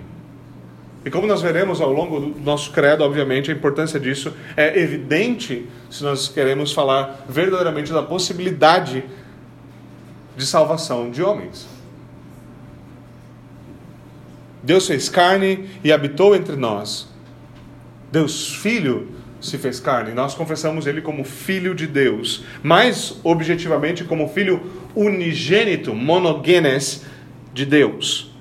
E 1.04 1.10
como 1.10 1.28
nós 1.28 1.42
veremos 1.42 1.82
ao 1.82 1.92
longo 1.92 2.20
do 2.20 2.40
nosso 2.40 2.72
credo, 2.72 3.04
obviamente, 3.04 3.52
a 3.52 3.54
importância 3.54 4.00
disso 4.00 4.34
é 4.56 4.80
evidente 4.80 5.68
se 5.90 6.04
nós 6.04 6.30
queremos 6.30 6.72
falar 6.72 7.26
verdadeiramente 7.28 7.92
da 7.92 8.04
possibilidade 8.04 9.04
de 10.38 10.46
salvação 10.46 11.10
de 11.10 11.24
homens. 11.24 11.68
Deus 14.64 14.88
fez 14.88 15.10
carne 15.10 15.68
e 15.84 15.92
habitou 15.92 16.36
entre 16.36 16.56
nós. 16.56 17.10
Deus 18.12 18.54
Filho 18.54 19.10
se 19.42 19.58
fez 19.58 19.80
carne. 19.80 20.14
Nós 20.14 20.36
confessamos 20.36 20.86
ele 20.86 21.02
como 21.02 21.24
filho 21.24 21.74
de 21.74 21.88
Deus, 21.88 22.44
mais 22.62 23.20
objetivamente 23.24 24.04
como 24.04 24.30
filho 24.30 24.62
unigênito, 24.96 25.94
monogenes 25.96 27.04
de 27.54 27.66
Deus. 27.66 28.32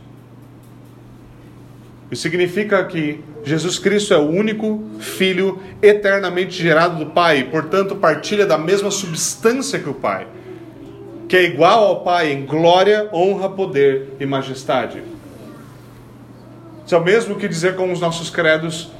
Isso 2.10 2.22
significa 2.22 2.84
que 2.84 3.20
Jesus 3.44 3.78
Cristo 3.78 4.12
é 4.12 4.18
o 4.18 4.28
único 4.28 4.84
filho 4.98 5.60
eternamente 5.80 6.60
gerado 6.60 7.02
do 7.04 7.10
Pai, 7.12 7.44
portanto, 7.44 7.96
partilha 7.96 8.44
da 8.44 8.58
mesma 8.58 8.90
substância 8.90 9.78
que 9.78 9.88
o 9.88 9.94
Pai, 9.94 10.26
que 11.28 11.36
é 11.36 11.44
igual 11.44 11.84
ao 11.84 12.00
Pai 12.02 12.32
em 12.32 12.44
glória, 12.44 13.08
honra, 13.12 13.48
poder 13.48 14.16
e 14.18 14.26
majestade. 14.26 15.02
Isso 16.84 16.94
é 16.94 16.98
o 16.98 17.04
mesmo 17.04 17.36
que 17.36 17.46
dizer 17.46 17.76
com 17.76 17.90
os 17.92 18.00
nossos 18.00 18.28
credos 18.28 18.90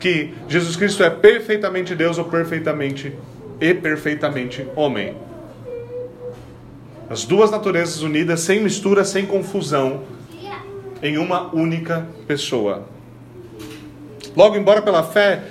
que 0.00 0.32
Jesus 0.48 0.74
Cristo 0.74 1.04
é 1.04 1.10
perfeitamente 1.10 1.94
Deus 1.94 2.18
ou 2.18 2.24
perfeitamente 2.24 3.12
e 3.60 3.74
perfeitamente 3.74 4.66
homem. 4.74 5.14
As 7.08 7.24
duas 7.24 7.50
naturezas 7.50 8.02
unidas, 8.02 8.40
sem 8.40 8.60
mistura, 8.60 9.04
sem 9.04 9.26
confusão, 9.26 10.02
em 11.02 11.18
uma 11.18 11.54
única 11.54 12.06
pessoa. 12.26 12.86
Logo, 14.36 14.56
embora 14.56 14.80
pela 14.80 15.02
fé 15.02 15.42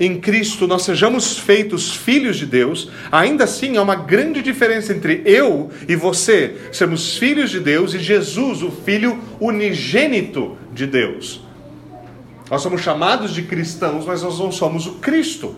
em 0.00 0.20
Cristo 0.20 0.66
nós 0.68 0.82
sejamos 0.82 1.38
feitos 1.38 1.94
filhos 1.94 2.36
de 2.36 2.46
Deus, 2.46 2.88
ainda 3.10 3.44
assim 3.44 3.76
há 3.76 3.82
uma 3.82 3.96
grande 3.96 4.40
diferença 4.42 4.92
entre 4.92 5.22
eu 5.24 5.70
e 5.88 5.96
você 5.96 6.54
sermos 6.70 7.16
filhos 7.16 7.50
de 7.50 7.58
Deus 7.58 7.94
e 7.94 7.98
Jesus, 7.98 8.62
o 8.62 8.70
Filho 8.70 9.18
unigênito 9.40 10.56
de 10.72 10.86
Deus. 10.86 11.47
Nós 12.50 12.62
somos 12.62 12.80
chamados 12.80 13.32
de 13.34 13.42
cristãos, 13.42 14.06
mas 14.06 14.22
nós 14.22 14.38
não 14.38 14.50
somos 14.50 14.86
o 14.86 14.94
Cristo. 14.94 15.54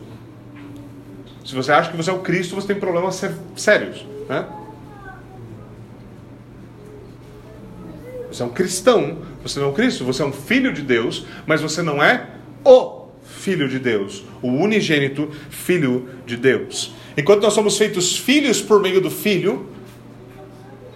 Se 1.44 1.54
você 1.54 1.72
acha 1.72 1.90
que 1.90 1.96
você 1.96 2.10
é 2.10 2.12
o 2.12 2.20
Cristo, 2.20 2.54
você 2.54 2.68
tem 2.68 2.76
problemas 2.76 3.20
sérios. 3.56 4.04
Né? 4.28 4.46
Você 8.30 8.42
é 8.42 8.46
um 8.46 8.50
cristão, 8.50 9.18
você 9.42 9.58
não 9.58 9.66
é 9.66 9.70
um 9.70 9.74
Cristo, 9.74 10.04
você 10.04 10.22
é 10.22 10.24
um 10.24 10.32
filho 10.32 10.72
de 10.72 10.82
Deus, 10.82 11.26
mas 11.46 11.60
você 11.60 11.82
não 11.82 12.02
é 12.02 12.28
o 12.64 13.08
filho 13.24 13.68
de 13.68 13.78
Deus, 13.78 14.24
o 14.42 14.48
unigênito 14.48 15.30
filho 15.48 16.08
de 16.26 16.36
Deus. 16.36 16.94
Enquanto 17.16 17.42
nós 17.42 17.52
somos 17.52 17.76
feitos 17.76 18.16
filhos 18.16 18.60
por 18.60 18.80
meio 18.80 19.00
do 19.00 19.10
Filho, 19.10 19.66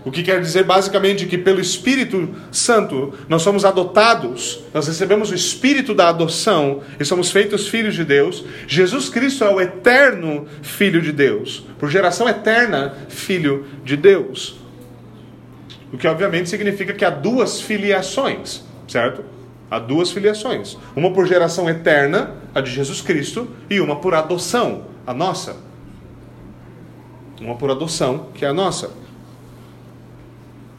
o 0.05 0.11
que 0.11 0.23
quer 0.23 0.41
dizer 0.41 0.65
basicamente 0.65 1.25
que 1.25 1.39
pelo 1.39 1.61
Espírito 1.61 2.29
Santo 2.53 3.15
nós 3.27 3.41
somos 3.41 3.65
adotados, 3.65 4.63
nós 4.75 4.87
recebemos 4.87 5.31
o 5.31 5.35
Espírito 5.35 5.95
da 5.95 6.11
adoção 6.11 6.83
e 7.01 7.05
somos 7.05 7.31
feitos 7.31 7.69
filhos 7.69 7.95
de 7.95 8.05
Deus. 8.05 8.45
Jesus 8.67 9.09
Cristo 9.09 9.45
é 9.45 9.49
o 9.49 9.61
eterno 9.61 10.47
Filho 10.63 11.01
de 11.01 11.11
Deus, 11.11 11.65
por 11.79 11.91
geração 11.91 12.29
eterna, 12.29 12.95
Filho 13.09 13.65
de 13.83 13.97
Deus. 13.97 14.57
O 15.91 15.97
que 15.97 16.07
obviamente 16.07 16.51
significa 16.51 16.93
que 16.93 17.05
há 17.05 17.11
duas 17.11 17.61
filiações, 17.61 18.63
certo? 18.87 19.25
Há 19.71 19.79
duas 19.79 20.11
filiações. 20.11 20.77
Uma 20.95 21.13
por 21.13 21.27
geração 21.27 21.69
eterna, 21.71 22.35
a 22.55 22.61
de 22.61 22.71
Jesus 22.71 23.01
Cristo, 23.01 23.49
e 23.71 23.81
uma 23.81 23.97
por 23.97 24.15
adoção, 24.15 24.87
a 25.07 25.15
nossa. 25.15 25.57
Uma 27.41 27.57
por 27.57 27.71
adoção, 27.71 28.29
que 28.35 28.45
é 28.45 28.49
a 28.49 28.53
nossa. 28.53 29.04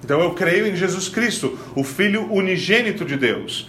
Então 0.05 0.21
eu 0.21 0.35
creio 0.35 0.67
em 0.67 0.75
Jesus 0.75 1.09
Cristo, 1.09 1.57
o 1.75 1.83
Filho 1.83 2.31
unigênito 2.31 3.03
de 3.03 3.17
Deus. 3.17 3.67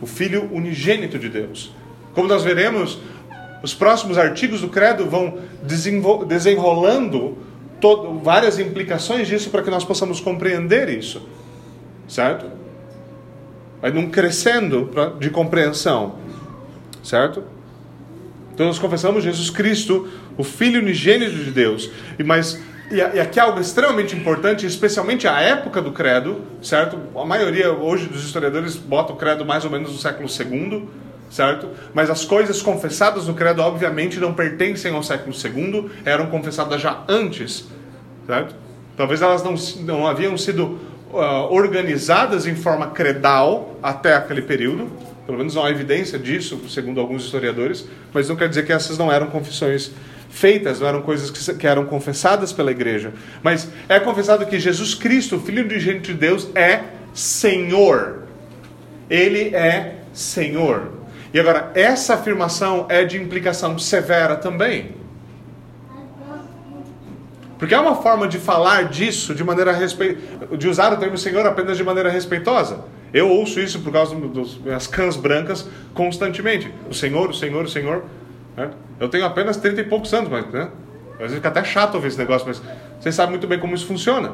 O 0.00 0.06
Filho 0.06 0.48
unigênito 0.50 1.18
de 1.18 1.28
Deus. 1.28 1.70
Como 2.14 2.26
nós 2.26 2.42
veremos, 2.42 2.98
os 3.62 3.74
próximos 3.74 4.16
artigos 4.16 4.62
do 4.62 4.70
Credo 4.70 5.04
vão 5.04 5.40
desenrolando 6.26 7.36
todo, 7.78 8.20
várias 8.20 8.58
implicações 8.58 9.28
disso 9.28 9.50
para 9.50 9.62
que 9.62 9.68
nós 9.68 9.84
possamos 9.84 10.18
compreender 10.18 10.88
isso. 10.88 11.28
Certo? 12.08 12.46
Vai 13.82 13.90
num 13.90 14.08
crescendo 14.08 14.90
de 15.20 15.28
compreensão. 15.28 16.14
Certo? 17.02 17.44
Então 18.54 18.64
nós 18.64 18.78
confessamos 18.78 19.22
Jesus 19.22 19.50
Cristo, 19.50 20.08
o 20.38 20.42
Filho 20.42 20.80
unigênito 20.80 21.36
de 21.36 21.50
Deus. 21.50 21.90
Mas 22.24 22.58
e, 22.90 23.00
aqui 23.00 23.38
é 23.38 23.42
algo 23.42 23.60
extremamente 23.60 24.14
importante, 24.14 24.66
especialmente 24.66 25.26
a 25.26 25.40
época 25.40 25.80
do 25.80 25.92
credo, 25.92 26.42
certo? 26.62 26.98
A 27.16 27.24
maioria 27.24 27.72
hoje 27.72 28.06
dos 28.06 28.24
historiadores 28.24 28.76
bota 28.76 29.12
o 29.12 29.16
credo 29.16 29.44
mais 29.44 29.64
ou 29.64 29.70
menos 29.70 29.90
no 29.90 29.98
século 29.98 30.28
II, 30.28 30.88
certo? 31.30 31.68
Mas 31.94 32.10
as 32.10 32.24
coisas 32.24 32.60
confessadas 32.60 33.26
no 33.26 33.34
credo, 33.34 33.62
obviamente, 33.62 34.20
não 34.20 34.34
pertencem 34.34 34.94
ao 34.94 35.02
século 35.02 35.34
II, 35.34 35.90
eram 36.04 36.26
confessadas 36.26 36.80
já 36.80 37.02
antes, 37.08 37.66
certo? 38.26 38.54
Talvez 38.96 39.22
elas 39.22 39.42
não, 39.42 39.54
não 39.84 40.06
haviam 40.06 40.36
sido 40.36 40.78
uh, 41.12 41.52
organizadas 41.52 42.46
em 42.46 42.54
forma 42.54 42.88
credal 42.88 43.76
até 43.82 44.14
aquele 44.14 44.42
período, 44.42 44.90
pelo 45.26 45.38
menos 45.38 45.54
não 45.54 45.64
há 45.64 45.70
evidência 45.70 46.18
disso, 46.18 46.60
segundo 46.68 47.00
alguns 47.00 47.24
historiadores, 47.24 47.88
mas 48.12 48.28
não 48.28 48.36
quer 48.36 48.48
dizer 48.48 48.64
que 48.66 48.72
essas 48.72 48.98
não 48.98 49.10
eram 49.10 49.28
confissões 49.28 49.90
feitas, 50.34 50.80
não 50.80 50.88
eram 50.88 51.00
coisas 51.00 51.30
que, 51.30 51.54
que 51.54 51.66
eram 51.66 51.86
confessadas 51.86 52.52
pela 52.52 52.72
igreja. 52.72 53.12
Mas 53.40 53.68
é 53.88 54.00
confessado 54.00 54.44
que 54.44 54.58
Jesus 54.58 54.92
Cristo, 54.92 55.38
Filho 55.38 55.66
de 55.66 55.78
gente 55.78 56.12
de 56.12 56.14
Deus, 56.14 56.48
é 56.56 56.80
Senhor. 57.14 58.24
Ele 59.08 59.54
é 59.54 60.00
Senhor. 60.12 60.90
E 61.32 61.38
agora, 61.38 61.70
essa 61.74 62.14
afirmação 62.14 62.86
é 62.88 63.04
de 63.04 63.16
implicação 63.16 63.78
severa 63.78 64.34
também. 64.34 64.96
Porque 67.56 67.74
é 67.74 67.78
uma 67.78 67.94
forma 67.94 68.26
de 68.26 68.38
falar 68.38 68.88
disso 68.88 69.34
de 69.34 69.44
maneira 69.44 69.72
respe... 69.72 70.18
de 70.58 70.68
usar 70.68 70.92
o 70.92 70.96
termo 70.96 71.16
Senhor 71.16 71.46
apenas 71.46 71.76
de 71.76 71.84
maneira 71.84 72.10
respeitosa. 72.10 72.84
Eu 73.12 73.28
ouço 73.28 73.60
isso 73.60 73.78
por 73.80 73.92
causa 73.92 74.16
das 74.16 74.58
minhas 74.58 74.88
cãs 74.88 75.16
brancas 75.16 75.68
constantemente. 75.94 76.72
O 76.90 76.94
Senhor, 76.94 77.30
o 77.30 77.34
Senhor, 77.34 77.64
o 77.64 77.68
Senhor. 77.68 78.02
Né? 78.56 78.70
Eu 79.00 79.08
tenho 79.08 79.24
apenas 79.24 79.56
30 79.56 79.80
e 79.80 79.84
poucos 79.84 80.12
anos, 80.14 80.30
mas 80.30 80.46
né? 80.50 80.68
às 81.12 81.18
vezes 81.18 81.36
fica 81.36 81.48
até 81.48 81.64
chato 81.64 81.94
ouvir 81.94 82.08
esse 82.08 82.18
negócio, 82.18 82.46
mas 82.46 82.62
vocês 83.00 83.14
sabem 83.14 83.32
muito 83.32 83.46
bem 83.46 83.58
como 83.58 83.74
isso 83.74 83.86
funciona. 83.86 84.32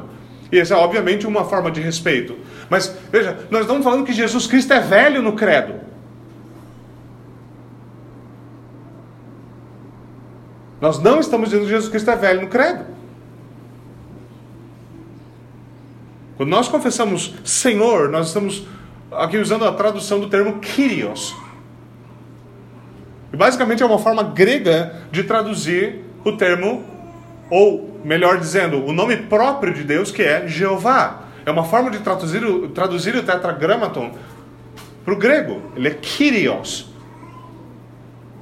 E 0.51 0.59
essa 0.59 0.73
é 0.73 0.77
obviamente 0.77 1.25
uma 1.25 1.45
forma 1.45 1.71
de 1.71 1.79
respeito. 1.79 2.37
Mas 2.69 2.95
veja, 3.11 3.47
nós 3.49 3.61
estamos 3.61 3.83
falando 3.83 4.05
que 4.05 4.13
Jesus 4.13 4.47
Cristo 4.47 4.73
é 4.73 4.79
velho 4.79 5.21
no 5.21 5.33
credo. 5.33 5.79
Nós 10.81 10.99
não 10.99 11.19
estamos 11.19 11.49
dizendo 11.49 11.65
que 11.65 11.71
Jesus 11.71 11.89
Cristo 11.89 12.09
é 12.09 12.15
velho 12.15 12.41
no 12.41 12.47
credo. 12.47 12.85
Quando 16.35 16.49
nós 16.49 16.67
confessamos 16.67 17.35
Senhor, 17.45 18.09
nós 18.09 18.27
estamos 18.27 18.65
aqui 19.11 19.37
usando 19.37 19.63
a 19.63 19.71
tradução 19.71 20.19
do 20.19 20.27
termo 20.27 20.59
Kyrios, 20.59 21.35
e 23.33 23.37
basicamente 23.37 23.81
é 23.81 23.85
uma 23.85 23.99
forma 23.99 24.23
grega 24.23 24.95
de 25.11 25.23
traduzir 25.23 26.01
o 26.23 26.33
termo, 26.33 26.83
ou 27.49 27.99
melhor 28.03 28.37
dizendo, 28.37 28.85
o 28.85 28.91
nome 28.91 29.17
próprio 29.17 29.73
de 29.73 29.83
Deus, 29.83 30.11
que 30.11 30.21
é 30.21 30.47
Jeová. 30.47 31.23
É 31.45 31.51
uma 31.51 31.63
forma 31.63 31.89
de 31.89 31.99
traduzir 31.99 32.43
o, 32.43 32.69
traduzir 32.69 33.15
o 33.15 33.23
tetragramaton 33.23 34.11
para 35.03 35.13
o 35.13 35.17
grego. 35.17 35.61
Ele 35.75 35.87
é 35.87 35.91
Kyrios. 35.91 36.91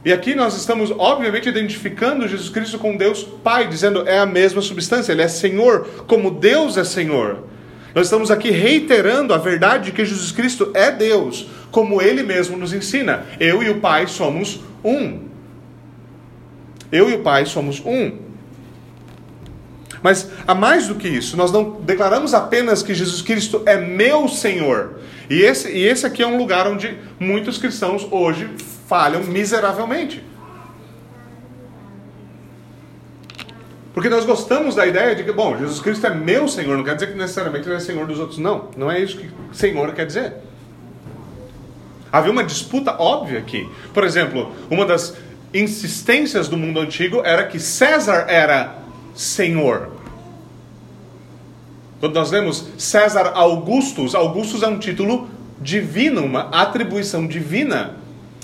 E 0.04 0.14
aqui 0.14 0.34
nós 0.34 0.56
estamos, 0.56 0.92
obviamente, 0.98 1.50
identificando 1.50 2.28
Jesus 2.28 2.50
Cristo 2.50 2.80
com 2.80 2.96
Deus 2.96 3.24
Pai, 3.24 3.68
dizendo 3.68 4.08
é 4.08 4.20
a 4.20 4.26
mesma 4.26 4.62
substância, 4.62 5.12
Ele 5.12 5.22
é 5.22 5.28
Senhor, 5.28 5.88
como 6.08 6.32
Deus 6.32 6.78
é 6.78 6.84
Senhor. 6.84 7.44
Nós 8.00 8.08
estamos 8.08 8.32
aqui 8.32 8.50
reiterando 8.50 9.34
a 9.34 9.38
verdade 9.38 9.88
de 9.88 9.92
que 9.92 10.06
Jesus 10.06 10.32
Cristo 10.32 10.72
é 10.74 10.90
Deus, 10.90 11.48
como 11.70 12.02
Ele 12.02 12.24
mesmo 12.24 12.56
nos 12.56 12.72
ensina. 12.72 13.26
Eu 13.38 13.62
e 13.62 13.70
o 13.70 13.82
Pai 13.82 14.08
somos 14.08 14.62
um. 14.82 15.24
Eu 16.90 17.10
e 17.10 17.16
o 17.16 17.20
Pai 17.20 17.46
somos 17.46 17.82
um. 17.86 18.20
Mas 20.02 20.30
há 20.48 20.56
mais 20.56 20.88
do 20.88 20.96
que 20.96 21.10
isso, 21.10 21.36
nós 21.36 21.52
não 21.52 21.72
declaramos 21.82 22.34
apenas 22.34 22.82
que 22.82 22.94
Jesus 22.94 23.22
Cristo 23.22 23.64
é 23.66 23.76
meu 23.76 24.30
Senhor. 24.30 25.02
E 25.30 25.42
esse, 25.42 25.70
e 25.70 25.86
esse 25.86 26.06
aqui 26.06 26.24
é 26.24 26.26
um 26.26 26.38
lugar 26.38 26.68
onde 26.68 26.98
muitos 27.20 27.58
cristãos 27.58 28.08
hoje 28.10 28.50
falham 28.88 29.24
miseravelmente. 29.26 30.24
Porque 34.00 34.08
nós 34.08 34.24
gostamos 34.24 34.76
da 34.76 34.88
ideia 34.88 35.14
de 35.14 35.26
que, 35.26 35.32
bom, 35.34 35.58
Jesus 35.58 35.82
Cristo 35.82 36.08
é 36.08 36.10
meu 36.10 36.48
Senhor, 36.48 36.78
não 36.78 36.86
quer 36.86 36.94
dizer 36.94 37.08
que 37.08 37.18
necessariamente 37.18 37.68
ele 37.68 37.76
é 37.76 37.82
Senhor 37.82 38.08
dos 38.08 38.18
outros, 38.18 38.38
não. 38.38 38.70
Não 38.78 38.90
é 38.90 38.98
isso 38.98 39.18
que 39.18 39.30
Senhor 39.52 39.92
quer 39.92 40.06
dizer. 40.06 40.36
Havia 42.10 42.32
uma 42.32 42.46
disputa 42.46 42.96
óbvia 42.98 43.40
aqui. 43.40 43.70
Por 43.94 44.06
exemplo, 44.06 44.54
uma 44.72 44.86
das 44.86 45.18
insistências 45.54 46.48
do 46.48 46.56
mundo 46.56 46.80
antigo 46.80 47.22
era 47.26 47.46
que 47.46 47.60
César 47.60 48.24
era 48.30 48.78
senhor. 49.14 49.92
Quando 52.00 52.16
nós 52.16 52.32
lemos 52.32 52.70
César 52.78 53.34
Augustus, 53.36 54.16
Augustus 54.16 54.64
é 54.64 54.68
um 54.70 54.80
título 54.80 55.30
divino, 55.60 56.24
uma 56.24 56.44
atribuição 56.52 57.28
divina. 57.28 57.98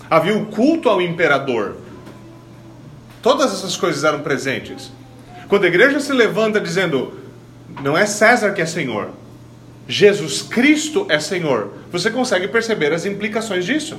Havia 0.10 0.38
o 0.38 0.48
culto 0.48 0.90
ao 0.90 1.02
imperador. 1.02 1.78
Todas 3.22 3.54
essas 3.54 3.78
coisas 3.78 4.04
eram 4.04 4.20
presentes. 4.20 4.92
Quando 5.48 5.66
a 5.66 5.68
igreja 5.68 6.00
se 6.00 6.12
levanta 6.12 6.60
dizendo, 6.60 7.14
não 7.82 7.98
é 7.98 8.06
César 8.06 8.52
que 8.54 8.62
é 8.62 8.66
senhor, 8.66 9.12
Jesus 9.88 10.42
Cristo 10.42 11.06
é 11.10 11.20
Senhor, 11.20 11.72
você 11.92 12.10
consegue 12.10 12.48
perceber 12.48 12.92
as 12.92 13.06
implicações 13.06 13.66
disso. 13.66 13.98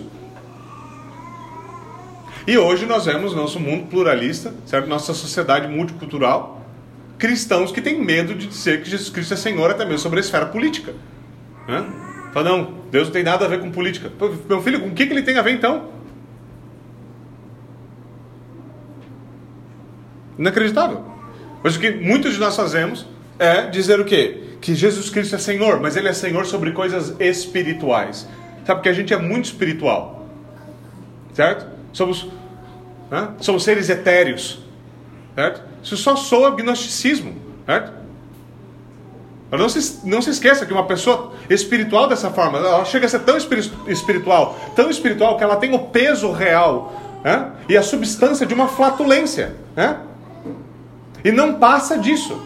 E 2.47 2.57
hoje 2.59 2.87
nós 2.87 3.05
vemos 3.07 3.33
no 3.33 3.43
nosso 3.43 3.59
mundo 3.59 3.87
pluralista, 3.89 4.55
certo? 4.67 4.89
nossa 4.89 5.15
sociedade 5.15 5.69
multicultural, 5.69 6.65
cristãos 7.19 7.73
que 7.73 7.81
têm 7.81 8.05
medo 8.05 8.35
de 8.35 8.47
dizer 8.47 8.83
que 8.83 8.91
Jesus 8.91 9.11
Cristo 9.11 9.35
é 9.35 9.37
Senhor 9.37 9.71
até 9.71 9.85
mesmo 9.85 10.01
sobre 10.01 10.19
a 10.19 10.21
esfera 10.21 10.47
política. 10.47 10.93
Né? 11.69 11.85
Fala, 12.33 12.51
não, 12.51 12.75
Deus 12.91 13.09
não 13.09 13.13
tem 13.13 13.23
nada 13.23 13.45
a 13.45 13.49
ver 13.49 13.61
com 13.61 13.71
política. 13.71 14.13
Meu 14.49 14.61
filho, 14.63 14.81
com 14.81 14.89
o 14.89 14.93
que, 14.93 15.07
que 15.07 15.13
ele 15.13 15.23
tem 15.23 15.39
a 15.39 15.43
ver 15.43 15.53
então? 15.53 15.91
Inacreditável. 20.39 21.16
Mas 21.67 21.75
o 21.75 21.81
que 21.81 21.91
muitos 21.91 22.35
de 22.35 22.39
nós 22.39 22.55
fazemos 22.55 23.05
é 23.41 23.63
dizer 23.63 23.99
o 23.99 24.05
quê? 24.05 24.45
que 24.61 24.73
Jesus 24.73 25.11
Cristo 25.11 25.35
é 25.35 25.39
Senhor, 25.39 25.81
mas 25.81 25.97
Ele 25.97 26.07
é 26.07 26.13
Senhor 26.13 26.47
sobre 26.47 26.71
coisas 26.71 27.15
espirituais. 27.19 28.29
Sabe, 28.65 28.79
porque 28.79 28.89
a 28.89 28.93
gente 28.93 29.13
é 29.13 29.17
muito 29.17 29.47
espiritual. 29.47 30.29
Certo? 31.35 31.67
Somos 31.93 32.29
Né? 33.11 33.31
São 33.41 33.59
seres 33.59 33.89
etéreos. 33.89 34.61
Certo? 35.35 35.61
Isso 35.83 35.97
só 35.97 36.15
soa 36.15 36.53
gnosticismo. 36.53 37.35
Certo? 37.67 37.93
Não 39.51 39.69
se, 39.69 40.07
não 40.07 40.23
se 40.23 40.31
esqueça 40.31 40.65
que 40.65 40.73
uma 40.73 40.87
pessoa 40.87 41.33
espiritual 41.51 42.09
dessa 42.09 42.31
forma, 42.31 42.59
ela 42.59 42.85
chega 42.85 43.07
a 43.07 43.09
ser 43.09 43.21
tão 43.21 43.37
espiritual, 43.37 44.57
tão 44.77 44.89
espiritual 44.89 45.37
que 45.37 45.43
ela 45.43 45.57
tem 45.57 45.75
o 45.75 45.81
peso 45.81 46.31
real 46.31 47.21
né? 47.25 47.51
e 47.69 47.77
a 47.77 47.83
substância 47.83 48.47
de 48.47 48.55
uma 48.55 48.69
flatulência. 48.69 49.57
Né? 49.75 49.97
E 51.27 51.33
não 51.33 51.55
passa 51.55 51.99
disso. 51.99 52.41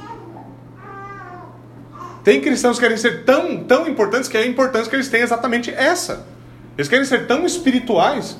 Tem 2.24 2.40
cristãos 2.40 2.78
que 2.78 2.82
querem 2.82 2.96
ser 2.96 3.26
tão, 3.26 3.62
tão 3.64 3.86
importantes 3.86 4.26
que 4.26 4.38
a 4.38 4.46
importância 4.46 4.88
que 4.88 4.96
eles 4.96 5.10
têm 5.10 5.20
é 5.20 5.24
exatamente 5.24 5.70
essa. 5.70 6.26
Eles 6.78 6.88
querem 6.88 7.04
ser 7.04 7.26
tão 7.26 7.44
espirituais 7.44 8.38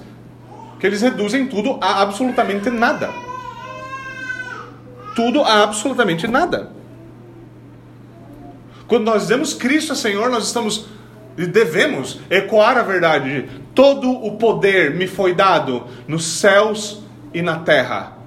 que 0.79 0.87
eles 0.87 1.03
reduzem 1.03 1.47
tudo 1.47 1.77
a 1.79 2.01
absolutamente 2.01 2.71
nada. 2.71 3.11
Tudo 5.15 5.43
a 5.43 5.63
absolutamente 5.63 6.27
nada. 6.27 6.71
Quando 8.89 9.05
nós 9.05 9.25
dizemos 9.25 9.53
Cristo 9.53 9.93
é 9.93 9.97
Senhor, 9.97 10.31
nós 10.31 10.47
estamos 10.47 10.87
e 11.37 11.45
devemos 11.45 12.19
ecoar 12.31 12.79
a 12.79 12.83
verdade. 12.83 13.47
Todo 13.75 14.11
o 14.11 14.39
poder 14.39 14.95
me 14.95 15.07
foi 15.07 15.35
dado 15.35 15.87
nos 16.09 16.25
céus 16.25 17.03
e 17.35 17.43
na 17.43 17.59
terra. 17.59 18.20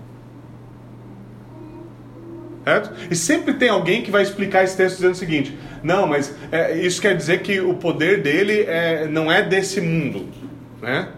Certo? 2.63 2.91
E 3.12 3.15
sempre 3.15 3.54
tem 3.56 3.69
alguém 3.69 4.02
que 4.02 4.10
vai 4.10 4.23
explicar 4.23 4.63
esse 4.63 4.78
texto 4.78 4.95
dizendo 4.95 5.12
o 5.13 5.17
seguinte: 5.17 5.58
não, 5.84 6.08
mas 6.08 6.34
é, 6.52 6.78
isso 6.78 7.02
quer 7.02 7.15
dizer 7.15 7.41
que 7.41 7.60
o 7.60 7.73
poder 7.73 8.21
dele 8.21 8.62
é, 8.62 9.06
não 9.06 9.32
é 9.32 9.41
desse 9.41 9.82
mundo, 9.82 10.28
né? 10.82 11.10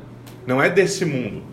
Não 0.47 0.61
é 0.61 0.69
desse 0.69 1.05
mundo. 1.05 1.43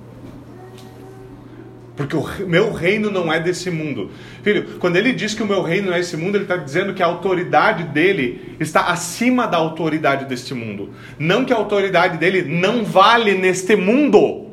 Porque 1.94 2.16
o 2.16 2.48
meu 2.48 2.72
reino 2.72 3.11
não 3.11 3.31
é 3.31 3.38
desse 3.38 3.70
mundo. 3.70 4.11
Filho, 4.42 4.78
quando 4.78 4.96
ele 4.96 5.12
diz 5.12 5.35
que 5.35 5.42
o 5.42 5.46
meu 5.46 5.62
reino 5.62 5.88
não 5.88 5.96
é 5.96 6.00
esse 6.00 6.16
mundo, 6.16 6.37
ele 6.37 6.44
está 6.44 6.57
dizendo 6.57 6.94
que 6.94 7.02
a 7.02 7.07
autoridade 7.07 7.85
dele 7.85 8.57
está 8.59 8.87
acima 8.87 9.46
da 9.46 9.59
autoridade 9.59 10.24
deste 10.24 10.55
mundo. 10.55 10.90
Não 11.18 11.44
que 11.44 11.52
a 11.52 11.57
autoridade 11.57 12.16
dele 12.16 12.42
não 12.42 12.83
vale 12.83 13.35
neste 13.35 13.76
mundo. 13.76 14.52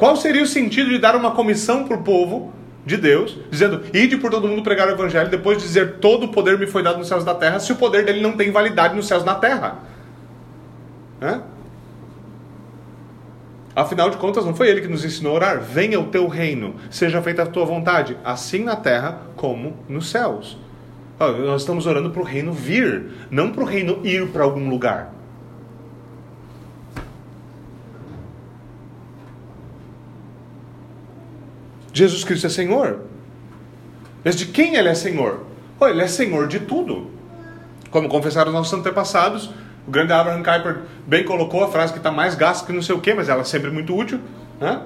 Qual 0.00 0.16
seria 0.16 0.42
o 0.42 0.46
sentido 0.46 0.88
de 0.88 0.98
dar 0.98 1.14
uma 1.14 1.32
comissão 1.32 1.84
para 1.84 1.94
o 1.94 2.02
povo 2.02 2.50
de 2.86 2.96
Deus, 2.96 3.36
dizendo: 3.50 3.82
Ide 3.92 4.16
por 4.16 4.30
todo 4.30 4.48
mundo 4.48 4.62
pregar 4.62 4.88
o 4.88 4.92
evangelho, 4.92 5.28
depois 5.28 5.58
de 5.58 5.64
dizer: 5.64 5.98
Todo 5.98 6.24
o 6.24 6.28
poder 6.28 6.58
me 6.58 6.66
foi 6.66 6.82
dado 6.82 6.96
nos 6.96 7.06
céus 7.06 7.22
na 7.22 7.34
terra, 7.34 7.60
se 7.60 7.70
o 7.70 7.76
poder 7.76 8.06
dele 8.06 8.22
não 8.22 8.32
tem 8.32 8.50
validade 8.50 8.96
nos 8.96 9.06
céus 9.06 9.22
na 9.24 9.34
terra? 9.34 9.80
É? 11.20 11.40
Afinal 13.76 14.08
de 14.08 14.16
contas, 14.16 14.46
não 14.46 14.56
foi 14.56 14.70
ele 14.70 14.80
que 14.80 14.88
nos 14.88 15.04
ensinou 15.04 15.32
a 15.32 15.34
orar? 15.34 15.60
Venha 15.60 16.00
o 16.00 16.06
teu 16.06 16.26
reino, 16.28 16.76
seja 16.90 17.20
feita 17.20 17.42
a 17.42 17.46
tua 17.46 17.66
vontade, 17.66 18.16
assim 18.24 18.64
na 18.64 18.76
terra 18.76 19.20
como 19.36 19.76
nos 19.86 20.08
céus. 20.08 20.56
Nós 21.18 21.60
estamos 21.60 21.84
orando 21.84 22.08
para 22.08 22.22
o 22.22 22.24
reino 22.24 22.54
vir, 22.54 23.10
não 23.30 23.52
para 23.52 23.62
o 23.62 23.66
reino 23.66 24.00
ir 24.02 24.28
para 24.28 24.44
algum 24.44 24.66
lugar. 24.70 25.19
Jesus 32.00 32.24
Cristo 32.24 32.46
é 32.46 32.50
Senhor. 32.50 33.00
Mas 34.24 34.34
de 34.34 34.46
quem 34.46 34.76
Ele 34.76 34.88
é 34.88 34.94
Senhor? 34.94 35.44
Oh, 35.78 35.86
ele 35.86 36.00
é 36.00 36.06
Senhor 36.06 36.48
de 36.48 36.60
tudo. 36.60 37.10
Como 37.90 38.08
confessaram 38.08 38.52
nossos 38.52 38.72
antepassados, 38.72 39.50
o 39.86 39.90
grande 39.90 40.12
Abraham 40.12 40.42
Kuyper 40.42 40.82
bem 41.06 41.24
colocou 41.24 41.62
a 41.62 41.68
frase 41.68 41.92
que 41.92 41.98
está 41.98 42.10
mais 42.10 42.34
gasta 42.34 42.66
que 42.66 42.72
não 42.72 42.80
sei 42.80 42.94
o 42.94 43.00
que, 43.00 43.12
mas 43.12 43.28
ela 43.28 43.42
é 43.42 43.44
sempre 43.44 43.70
muito 43.70 43.94
útil. 43.94 44.18
Né? 44.58 44.80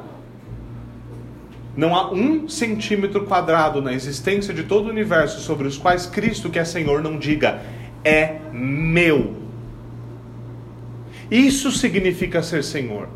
Não 1.77 1.95
há 1.95 2.13
um 2.13 2.49
centímetro 2.49 3.25
quadrado 3.27 3.81
na 3.81 3.93
existência 3.93 4.53
de 4.53 4.65
todo 4.65 4.87
o 4.87 4.91
universo 4.91 5.41
sobre 5.41 5.69
os 5.69 5.77
quais 5.77 6.07
Cristo, 6.07 6.51
que 6.51 6.59
é 6.59 6.65
Senhor, 6.65 7.01
não 7.01 7.17
diga: 7.17 7.61
é 8.05 8.39
meu. 8.53 9.37
Isso 11.31 11.71
significa 11.71 12.43
ser 12.43 12.65
Senhor. 12.65 13.09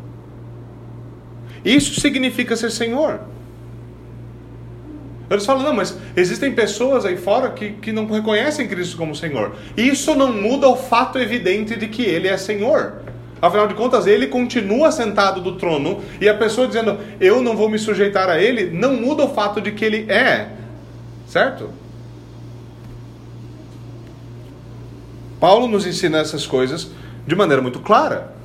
Isso 1.65 1.99
significa 1.99 2.55
ser 2.55 2.71
Senhor. 2.71 3.21
Eles 5.29 5.45
falam, 5.45 5.63
não, 5.63 5.73
mas 5.73 5.95
existem 6.15 6.51
pessoas 6.51 7.05
aí 7.05 7.15
fora 7.15 7.51
que, 7.51 7.73
que 7.73 7.91
não 7.91 8.07
reconhecem 8.07 8.67
Cristo 8.67 8.97
como 8.97 9.15
Senhor. 9.15 9.55
Isso 9.77 10.15
não 10.15 10.33
muda 10.33 10.67
o 10.67 10.75
fato 10.75 11.19
evidente 11.19 11.75
de 11.75 11.87
que 11.87 12.01
Ele 12.01 12.27
é 12.27 12.35
Senhor. 12.35 13.01
Afinal 13.41 13.67
de 13.67 13.75
contas, 13.75 14.07
Ele 14.07 14.27
continua 14.27 14.91
sentado 14.91 15.39
do 15.39 15.55
trono 15.55 16.01
e 16.19 16.27
a 16.27 16.33
pessoa 16.33 16.67
dizendo, 16.67 16.97
eu 17.21 17.41
não 17.41 17.55
vou 17.55 17.69
me 17.69 17.77
sujeitar 17.77 18.27
a 18.27 18.41
Ele, 18.41 18.71
não 18.71 18.95
muda 18.95 19.23
o 19.23 19.33
fato 19.33 19.61
de 19.61 19.71
que 19.71 19.85
Ele 19.85 20.11
é. 20.11 20.49
Certo? 21.27 21.69
Paulo 25.39 25.67
nos 25.67 25.85
ensina 25.85 26.17
essas 26.17 26.45
coisas 26.45 26.89
de 27.25 27.35
maneira 27.35 27.61
muito 27.61 27.79
clara. 27.79 28.38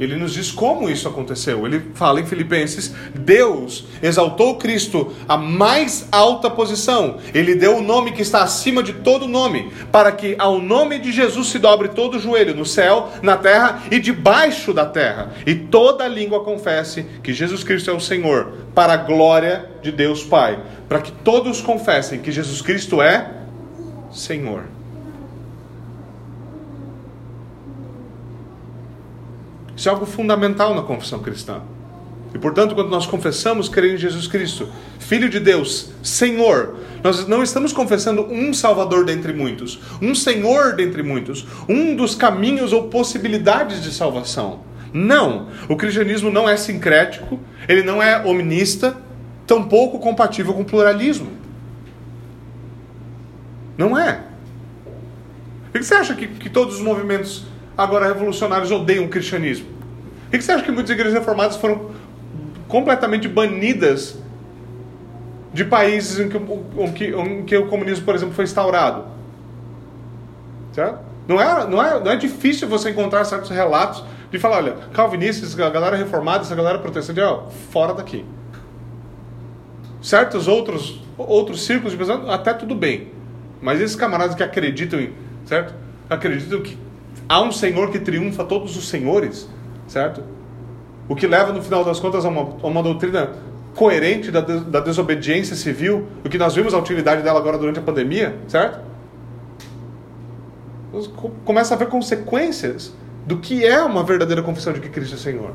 Ele 0.00 0.16
nos 0.16 0.32
diz 0.32 0.50
como 0.50 0.88
isso 0.88 1.06
aconteceu. 1.06 1.66
Ele 1.66 1.82
fala 1.94 2.20
em 2.20 2.26
Filipenses: 2.26 2.94
Deus 3.14 3.84
exaltou 4.02 4.56
Cristo 4.56 5.12
à 5.28 5.36
mais 5.36 6.08
alta 6.10 6.48
posição. 6.48 7.18
Ele 7.34 7.54
deu 7.54 7.76
o 7.76 7.82
nome 7.82 8.12
que 8.12 8.22
está 8.22 8.42
acima 8.42 8.82
de 8.82 8.94
todo 8.94 9.28
nome, 9.28 9.70
para 9.92 10.10
que 10.10 10.34
ao 10.38 10.58
nome 10.58 10.98
de 10.98 11.12
Jesus 11.12 11.48
se 11.48 11.58
dobre 11.58 11.88
todo 11.88 12.16
o 12.16 12.18
joelho 12.18 12.54
no 12.54 12.64
céu, 12.64 13.10
na 13.22 13.36
terra 13.36 13.82
e 13.90 13.98
debaixo 13.98 14.72
da 14.72 14.86
terra, 14.86 15.34
e 15.46 15.54
toda 15.54 16.08
língua 16.08 16.42
confesse 16.42 17.04
que 17.22 17.34
Jesus 17.34 17.62
Cristo 17.62 17.90
é 17.90 17.92
o 17.92 18.00
Senhor, 18.00 18.54
para 18.74 18.94
a 18.94 18.96
glória 18.96 19.68
de 19.82 19.92
Deus 19.92 20.24
Pai, 20.24 20.58
para 20.88 21.00
que 21.00 21.12
todos 21.12 21.60
confessem 21.60 22.20
que 22.20 22.32
Jesus 22.32 22.62
Cristo 22.62 23.02
é 23.02 23.30
Senhor. 24.10 24.79
Isso 29.80 29.88
é 29.88 29.92
algo 29.92 30.04
fundamental 30.04 30.74
na 30.74 30.82
confissão 30.82 31.20
cristã. 31.20 31.62
E 32.34 32.38
portanto, 32.38 32.74
quando 32.74 32.90
nós 32.90 33.06
confessamos 33.06 33.66
crer 33.66 33.94
em 33.94 33.96
Jesus 33.96 34.26
Cristo, 34.26 34.68
Filho 34.98 35.26
de 35.26 35.40
Deus, 35.40 35.88
Senhor, 36.02 36.74
nós 37.02 37.26
não 37.26 37.42
estamos 37.42 37.72
confessando 37.72 38.26
um 38.26 38.52
Salvador 38.52 39.06
dentre 39.06 39.32
muitos, 39.32 39.80
um 40.02 40.14
Senhor 40.14 40.74
dentre 40.74 41.02
muitos, 41.02 41.46
um 41.66 41.96
dos 41.96 42.14
caminhos 42.14 42.74
ou 42.74 42.88
possibilidades 42.88 43.82
de 43.82 43.90
salvação. 43.90 44.60
Não, 44.92 45.48
o 45.66 45.74
cristianismo 45.74 46.30
não 46.30 46.46
é 46.46 46.58
sincrético, 46.58 47.40
ele 47.66 47.82
não 47.82 48.02
é 48.02 48.22
hominista, 48.22 48.98
tampouco 49.46 49.98
compatível 49.98 50.52
com 50.52 50.62
pluralismo. 50.62 51.30
Não 53.78 53.98
é. 53.98 54.24
Que 55.72 55.82
você 55.82 55.94
acha 55.94 56.14
que, 56.14 56.26
que 56.26 56.50
todos 56.50 56.74
os 56.74 56.82
movimentos 56.82 57.48
agora 57.82 58.06
revolucionários 58.06 58.70
odeiam 58.70 59.06
o 59.06 59.08
cristianismo? 59.08 59.66
Por 60.24 60.38
que 60.38 60.42
você 60.42 60.52
acha 60.52 60.64
que 60.64 60.70
muitas 60.70 60.90
igrejas 60.90 61.14
reformadas 61.14 61.56
foram 61.56 61.90
completamente 62.68 63.26
banidas 63.26 64.18
de 65.52 65.64
países 65.64 66.20
em 66.20 66.28
que, 66.28 66.36
em 66.36 66.92
que, 66.92 67.04
em 67.06 67.44
que 67.44 67.56
o 67.56 67.66
comunismo, 67.66 68.04
por 68.04 68.14
exemplo, 68.14 68.34
foi 68.34 68.44
instaurado? 68.44 69.04
Certo? 70.72 71.00
Não 71.26 71.40
é, 71.40 71.66
não, 71.66 71.82
é, 71.82 72.00
não 72.00 72.10
é 72.12 72.16
difícil 72.16 72.68
você 72.68 72.90
encontrar 72.90 73.24
certos 73.24 73.50
relatos 73.50 74.04
de 74.30 74.38
falar, 74.38 74.58
olha, 74.58 74.76
calvinistas, 74.92 75.58
a 75.58 75.70
galera 75.70 75.96
reformada, 75.96 76.42
essa 76.42 76.54
galera 76.54 76.78
protestante, 76.78 77.20
ó, 77.20 77.44
fora 77.70 77.94
daqui. 77.94 78.24
Certos 80.02 80.46
outros, 80.46 81.02
outros 81.16 81.64
círculos 81.64 81.92
de 81.92 81.98
pessoas, 81.98 82.28
até 82.28 82.52
tudo 82.52 82.74
bem. 82.74 83.08
Mas 83.60 83.80
esses 83.80 83.96
camaradas 83.96 84.34
que 84.34 84.42
acreditam 84.42 85.00
em, 85.00 85.12
certo? 85.44 85.74
Acreditam 86.08 86.60
que 86.60 86.78
há 87.28 87.40
um 87.42 87.52
Senhor 87.52 87.90
que 87.90 87.98
triunfa 87.98 88.44
todos 88.44 88.76
os 88.76 88.88
senhores, 88.88 89.48
certo? 89.86 90.22
O 91.08 91.16
que 91.16 91.26
leva, 91.26 91.52
no 91.52 91.62
final 91.62 91.84
das 91.84 91.98
contas, 91.98 92.24
a 92.24 92.28
uma, 92.28 92.56
a 92.62 92.66
uma 92.66 92.82
doutrina 92.82 93.30
coerente 93.74 94.30
da, 94.30 94.40
da 94.40 94.80
desobediência 94.80 95.56
civil, 95.56 96.06
o 96.24 96.28
que 96.28 96.38
nós 96.38 96.54
vimos 96.54 96.74
a 96.74 96.78
utilidade 96.78 97.22
dela 97.22 97.38
agora 97.38 97.58
durante 97.58 97.78
a 97.78 97.82
pandemia, 97.82 98.36
certo? 98.48 98.80
Começa 101.44 101.74
a 101.74 101.76
haver 101.76 101.88
consequências 101.88 102.92
do 103.26 103.38
que 103.38 103.64
é 103.64 103.80
uma 103.82 104.02
verdadeira 104.02 104.42
confissão 104.42 104.72
de 104.72 104.80
que 104.80 104.88
Cristo 104.88 105.14
é 105.14 105.18
Senhor. 105.18 105.54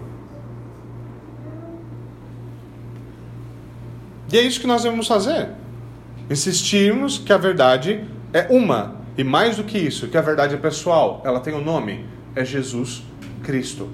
E 4.32 4.38
é 4.38 4.41
isso 4.41 4.60
que 4.60 4.68
nós 4.68 4.84
devemos 4.84 5.08
fazer. 5.08 5.49
Insistirmos 6.30 7.18
que 7.18 7.32
a 7.32 7.38
verdade 7.38 8.03
é 8.34 8.47
uma. 8.49 8.95
E 9.18 9.24
mais 9.24 9.57
do 9.57 9.63
que 9.63 9.78
isso, 9.78 10.07
que 10.07 10.18
a 10.18 10.22
verdade 10.22 10.55
é 10.55 10.57
pessoal, 10.57 11.22
ela 11.24 11.39
tem 11.39 11.53
um 11.53 11.63
nome, 11.63 12.05
é 12.36 12.43
Jesus 12.43 13.03
Cristo. 13.43 13.89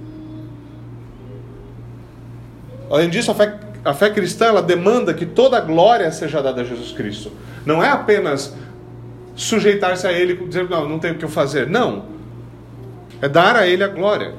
Além 2.90 3.10
disso, 3.10 3.32
a 3.32 3.36
fé, 3.36 3.60
a 3.86 3.94
fé 3.94 4.10
cristã 4.10 4.46
ela 4.46 4.62
demanda 4.62 5.14
que 5.14 5.26
toda 5.26 5.58
a 5.58 5.62
glória 5.62 6.12
seja 6.12 6.42
dada 6.42 6.62
a 6.62 6.64
Jesus 6.64 6.92
Cristo. 6.92 7.32
Não 7.66 7.84
é 7.84 7.90
apenas 7.90 8.56
sujeitar-se 9.36 10.06
a 10.08 10.12
Ele 10.12 10.36
dizer, 10.48 10.70
não, 10.70 10.90
não 10.90 11.00
tenho 11.00 11.14
o 11.14 11.18
que 11.18 11.26
eu 11.26 11.30
fazer. 11.30 11.68
Não. 11.68 12.06
É 13.22 13.30
dar 13.30 13.56
a 13.56 13.68
Ele 13.68 13.84
a 13.84 13.88
glória. 13.88 14.34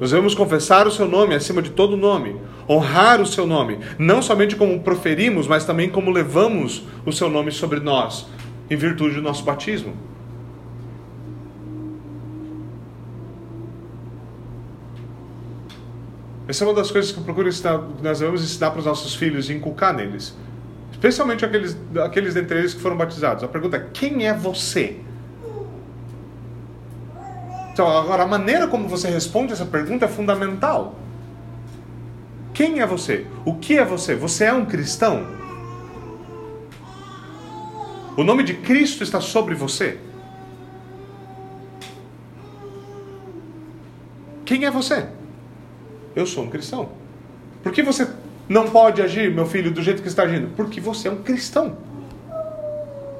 Nós 0.00 0.10
devemos 0.10 0.34
confessar 0.34 0.86
o 0.86 0.90
seu 0.90 1.08
nome 1.08 1.34
acima 1.34 1.62
de 1.62 1.70
todo 1.70 1.96
nome, 1.96 2.36
honrar 2.68 3.20
o 3.20 3.26
seu 3.26 3.46
nome, 3.46 3.78
não 3.98 4.20
somente 4.20 4.54
como 4.54 4.80
proferimos, 4.80 5.46
mas 5.46 5.64
também 5.64 5.88
como 5.88 6.10
levamos 6.10 6.82
o 7.06 7.12
seu 7.12 7.30
nome 7.30 7.50
sobre 7.50 7.80
nós, 7.80 8.26
em 8.68 8.76
virtude 8.76 9.16
do 9.16 9.22
nosso 9.22 9.44
batismo. 9.44 9.94
Essa 16.48 16.64
é 16.64 16.68
uma 16.68 16.74
das 16.74 16.90
coisas 16.90 17.10
que 17.10 17.18
eu 17.18 17.24
procuro 17.24 17.48
ensinar, 17.48 17.78
nós 18.02 18.20
devemos 18.20 18.42
ensinar 18.42 18.70
para 18.70 18.78
os 18.78 18.86
nossos 18.86 19.14
filhos 19.14 19.50
e 19.50 19.52
inculcar 19.52 19.92
neles. 19.92 20.36
Especialmente 20.92 21.44
aqueles, 21.44 21.76
aqueles 22.04 22.34
dentre 22.34 22.58
eles 22.58 22.72
que 22.72 22.80
foram 22.80 22.96
batizados. 22.96 23.42
A 23.42 23.48
pergunta 23.48 23.76
é: 23.76 23.86
quem 23.92 24.26
é 24.26 24.32
você? 24.32 25.00
Então, 27.72 27.86
agora, 27.88 28.22
a 28.22 28.26
maneira 28.26 28.66
como 28.68 28.88
você 28.88 29.08
responde 29.08 29.52
essa 29.52 29.66
pergunta 29.66 30.06
é 30.06 30.08
fundamental. 30.08 30.94
Quem 32.54 32.80
é 32.80 32.86
você? 32.86 33.26
O 33.44 33.56
que 33.56 33.76
é 33.76 33.84
você? 33.84 34.14
Você 34.14 34.44
é 34.44 34.52
um 34.52 34.64
cristão? 34.64 35.26
O 38.16 38.24
nome 38.24 38.42
de 38.42 38.54
Cristo 38.54 39.02
está 39.02 39.20
sobre 39.20 39.54
você? 39.54 39.98
Quem 44.44 44.64
é 44.64 44.70
você? 44.70 45.06
Eu 46.14 46.24
sou 46.26 46.44
um 46.44 46.48
cristão. 46.48 46.88
Por 47.62 47.72
que 47.72 47.82
você 47.82 48.08
não 48.48 48.70
pode 48.70 49.02
agir, 49.02 49.30
meu 49.30 49.44
filho, 49.44 49.70
do 49.70 49.82
jeito 49.82 50.00
que 50.00 50.08
está 50.08 50.22
agindo? 50.22 50.48
Porque 50.56 50.80
você 50.80 51.08
é 51.08 51.10
um 51.10 51.22
cristão. 51.22 51.76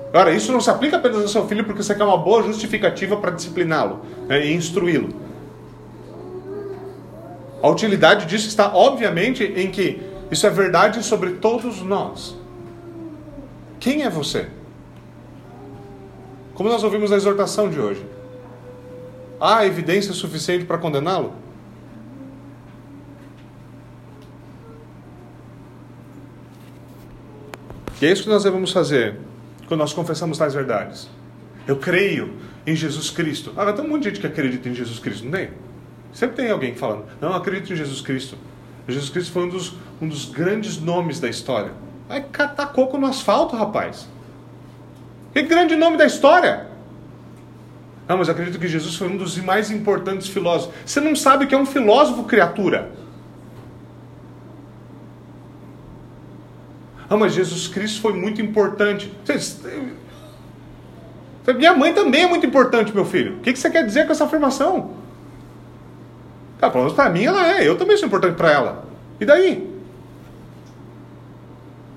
Agora, 0.08 0.32
isso 0.32 0.50
não 0.50 0.60
se 0.62 0.70
aplica 0.70 0.96
apenas 0.96 1.20
ao 1.20 1.28
seu 1.28 1.46
filho 1.46 1.64
porque 1.64 1.82
você 1.82 1.94
quer 1.94 2.04
uma 2.04 2.16
boa 2.16 2.42
justificativa 2.42 3.18
para 3.18 3.32
discipliná-lo 3.32 4.00
né, 4.26 4.46
e 4.46 4.54
instruí-lo. 4.54 5.10
A 7.62 7.68
utilidade 7.68 8.24
disso 8.24 8.48
está, 8.48 8.74
obviamente, 8.74 9.44
em 9.44 9.70
que 9.70 10.00
isso 10.30 10.46
é 10.46 10.50
verdade 10.50 11.02
sobre 11.02 11.32
todos 11.32 11.82
nós. 11.82 12.34
Quem 13.78 14.04
é 14.04 14.08
você? 14.08 14.48
Como 16.56 16.70
nós 16.70 16.82
ouvimos 16.82 17.10
na 17.10 17.16
exortação 17.16 17.68
de 17.68 17.78
hoje. 17.78 18.04
Há 19.38 19.66
evidência 19.66 20.14
suficiente 20.14 20.64
para 20.64 20.78
condená-lo? 20.78 21.34
E 28.00 28.06
é 28.06 28.10
isso 28.10 28.22
que 28.22 28.28
nós 28.30 28.42
devemos 28.42 28.72
fazer 28.72 29.18
quando 29.68 29.80
nós 29.80 29.92
confessamos 29.92 30.38
tais 30.38 30.54
verdades. 30.54 31.08
Eu 31.66 31.76
creio 31.76 32.34
em 32.66 32.74
Jesus 32.74 33.10
Cristo. 33.10 33.52
Ah, 33.54 33.70
tem 33.72 33.84
um 33.84 33.88
monte 33.88 34.04
de 34.04 34.08
gente 34.08 34.20
que 34.20 34.26
acredita 34.26 34.68
em 34.68 34.74
Jesus 34.74 34.98
Cristo, 34.98 35.24
não 35.24 35.32
tem? 35.32 35.50
Sempre 36.12 36.36
tem 36.36 36.50
alguém 36.50 36.74
falando, 36.74 37.04
não, 37.20 37.34
acredito 37.34 37.72
em 37.72 37.76
Jesus 37.76 38.00
Cristo. 38.00 38.38
Jesus 38.88 39.10
Cristo 39.10 39.32
foi 39.32 39.44
um 39.44 39.48
dos, 39.50 39.74
um 40.00 40.08
dos 40.08 40.24
grandes 40.24 40.80
nomes 40.80 41.20
da 41.20 41.28
história. 41.28 41.72
Vai 42.08 42.22
catar 42.22 42.66
coco 42.66 42.96
no 42.96 43.06
asfalto, 43.06 43.54
rapaz. 43.56 44.08
Que 45.36 45.42
grande 45.42 45.76
nome 45.76 45.98
da 45.98 46.06
história! 46.06 46.66
Não, 48.08 48.16
mas 48.16 48.30
acredito 48.30 48.58
que 48.58 48.66
Jesus 48.66 48.94
foi 48.94 49.06
um 49.06 49.18
dos 49.18 49.36
mais 49.36 49.70
importantes 49.70 50.28
filósofos. 50.28 50.74
Você 50.86 50.98
não 50.98 51.14
sabe 51.14 51.44
o 51.44 51.46
que 51.46 51.54
é 51.54 51.58
um 51.58 51.66
filósofo, 51.66 52.24
criatura. 52.24 52.90
Ah, 57.10 57.18
mas 57.18 57.34
Jesus 57.34 57.68
Cristo 57.68 58.00
foi 58.00 58.14
muito 58.14 58.40
importante. 58.40 59.12
Minha 61.54 61.74
mãe 61.74 61.92
também 61.92 62.22
é 62.22 62.26
muito 62.26 62.46
importante, 62.46 62.94
meu 62.94 63.04
filho. 63.04 63.36
O 63.36 63.40
que 63.40 63.54
você 63.54 63.68
quer 63.68 63.84
dizer 63.84 64.06
com 64.06 64.12
essa 64.12 64.24
afirmação? 64.24 64.92
Tá, 66.58 66.70
pelo 66.70 66.84
menos 66.84 66.96
para 66.96 67.10
mim 67.10 67.24
ela 67.24 67.46
é. 67.46 67.68
Eu 67.68 67.76
também 67.76 67.98
sou 67.98 68.06
importante 68.06 68.36
para 68.36 68.50
ela. 68.50 68.88
E 69.20 69.26
daí? 69.26 69.70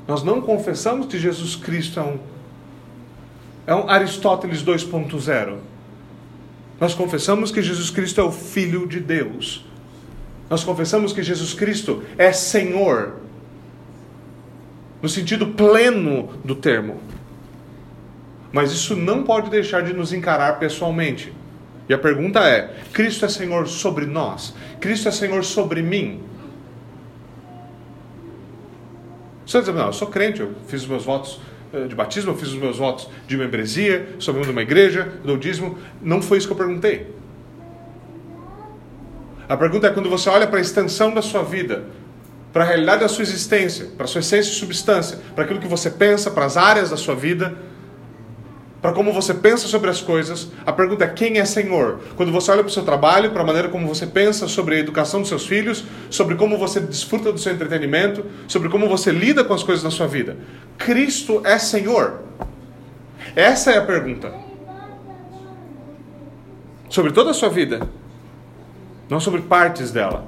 Nós 0.05 0.23
não 0.23 0.41
confessamos 0.41 1.07
que 1.07 1.17
Jesus 1.17 1.55
Cristo 1.55 2.01
é 2.01 2.03
um, 2.03 2.19
é 3.69 3.75
um 3.75 3.87
Aristóteles 3.87 4.63
2.0. 4.63 5.57
Nós 6.79 6.95
confessamos 6.95 7.51
que 7.51 7.61
Jesus 7.61 7.91
Cristo 7.91 8.19
é 8.19 8.23
o 8.23 8.31
Filho 8.31 8.87
de 8.87 8.99
Deus. 8.99 9.63
Nós 10.49 10.63
confessamos 10.63 11.13
que 11.13 11.21
Jesus 11.21 11.53
Cristo 11.53 12.03
é 12.17 12.33
Senhor 12.33 13.17
no 15.03 15.07
sentido 15.07 15.49
pleno 15.49 16.29
do 16.43 16.55
termo. 16.55 16.99
Mas 18.51 18.71
isso 18.71 18.95
não 18.95 19.23
pode 19.23 19.51
deixar 19.51 19.83
de 19.83 19.93
nos 19.93 20.11
encarar 20.11 20.57
pessoalmente. 20.57 21.31
E 21.87 21.93
a 21.93 21.97
pergunta 21.99 22.39
é: 22.39 22.75
Cristo 22.91 23.25
é 23.25 23.29
Senhor 23.29 23.67
sobre 23.67 24.07
nós? 24.07 24.55
Cristo 24.79 25.09
é 25.09 25.11
Senhor 25.11 25.45
sobre 25.45 25.83
mim? 25.83 26.23
Você 29.45 29.59
diz, 29.61 29.67
não, 29.67 29.85
eu 29.85 29.93
sou 29.93 30.07
crente, 30.07 30.39
eu 30.39 30.55
fiz 30.67 30.81
os 30.81 30.87
meus 30.87 31.05
votos 31.05 31.39
de 31.87 31.95
batismo, 31.95 32.31
eu 32.31 32.35
fiz 32.35 32.49
os 32.49 32.55
meus 32.55 32.77
votos 32.77 33.09
de 33.27 33.37
membresia, 33.37 34.15
sou 34.19 34.33
membro 34.33 34.47
de 34.47 34.53
uma 34.53 34.61
igreja, 34.61 35.13
dou 35.23 35.37
dízimo. 35.37 35.77
Não 36.01 36.21
foi 36.21 36.37
isso 36.37 36.47
que 36.47 36.53
eu 36.53 36.57
perguntei. 36.57 37.13
A 39.47 39.55
pergunta 39.57 39.87
é 39.87 39.89
quando 39.89 40.09
você 40.09 40.29
olha 40.29 40.47
para 40.47 40.59
a 40.59 40.61
extensão 40.61 41.13
da 41.13 41.21
sua 41.21 41.43
vida, 41.43 41.85
para 42.51 42.63
a 42.63 42.67
realidade 42.67 43.01
da 43.01 43.07
sua 43.07 43.21
existência, 43.21 43.87
para 43.95 44.05
a 44.05 44.07
sua 44.07 44.19
essência 44.19 44.51
e 44.51 44.53
substância, 44.53 45.19
para 45.35 45.43
aquilo 45.43 45.59
que 45.59 45.67
você 45.67 45.89
pensa, 45.89 46.31
para 46.31 46.45
as 46.45 46.57
áreas 46.57 46.89
da 46.89 46.97
sua 46.97 47.15
vida, 47.15 47.55
para 48.81 48.93
como 48.93 49.11
você 49.11 49.33
pensa 49.33 49.67
sobre 49.67 49.89
as 49.89 50.01
coisas. 50.01 50.49
A 50.65 50.71
pergunta 50.71 51.03
é: 51.03 51.07
quem 51.07 51.37
é 51.37 51.45
Senhor? 51.45 51.99
Quando 52.15 52.31
você 52.31 52.51
olha 52.51 52.63
para 52.63 52.69
o 52.69 52.73
seu 52.73 52.83
trabalho, 52.83 53.31
para 53.31 53.41
a 53.41 53.45
maneira 53.45 53.69
como 53.69 53.87
você 53.87 54.07
pensa 54.07 54.47
sobre 54.47 54.75
a 54.75 54.79
educação 54.79 55.19
dos 55.19 55.29
seus 55.29 55.45
filhos, 55.45 55.83
sobre 56.09 56.35
como 56.35 56.57
você 56.57 56.79
desfruta 56.79 57.31
do 57.31 57.37
seu 57.37 57.53
entretenimento, 57.53 58.25
sobre 58.47 58.69
como 58.69 58.87
você 58.87 59.11
lida 59.11 59.43
com 59.43 59.53
as 59.53 59.63
coisas 59.63 59.83
na 59.83 59.91
sua 59.91 60.07
vida. 60.07 60.37
Cristo 60.77 61.41
é 61.45 61.57
Senhor? 61.57 62.21
Essa 63.35 63.71
é 63.71 63.77
a 63.77 63.85
pergunta. 63.85 64.33
Sobre 66.89 67.11
toda 67.11 67.31
a 67.31 67.33
sua 67.33 67.49
vida, 67.49 67.87
não 69.09 69.19
sobre 69.19 69.41
partes 69.41 69.91
dela. 69.91 70.25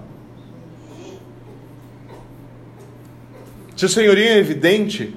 Seu 3.76 3.90
senhoria 3.90 4.36
é 4.36 4.38
evidente. 4.38 5.16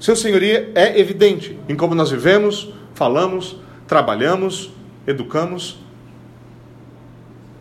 Seu 0.00 0.16
senhoria 0.16 0.72
é 0.74 0.98
evidente 0.98 1.60
em 1.68 1.76
como 1.76 1.94
nós 1.94 2.10
vivemos, 2.10 2.72
falamos, 2.94 3.60
trabalhamos, 3.86 4.72
educamos. 5.06 5.78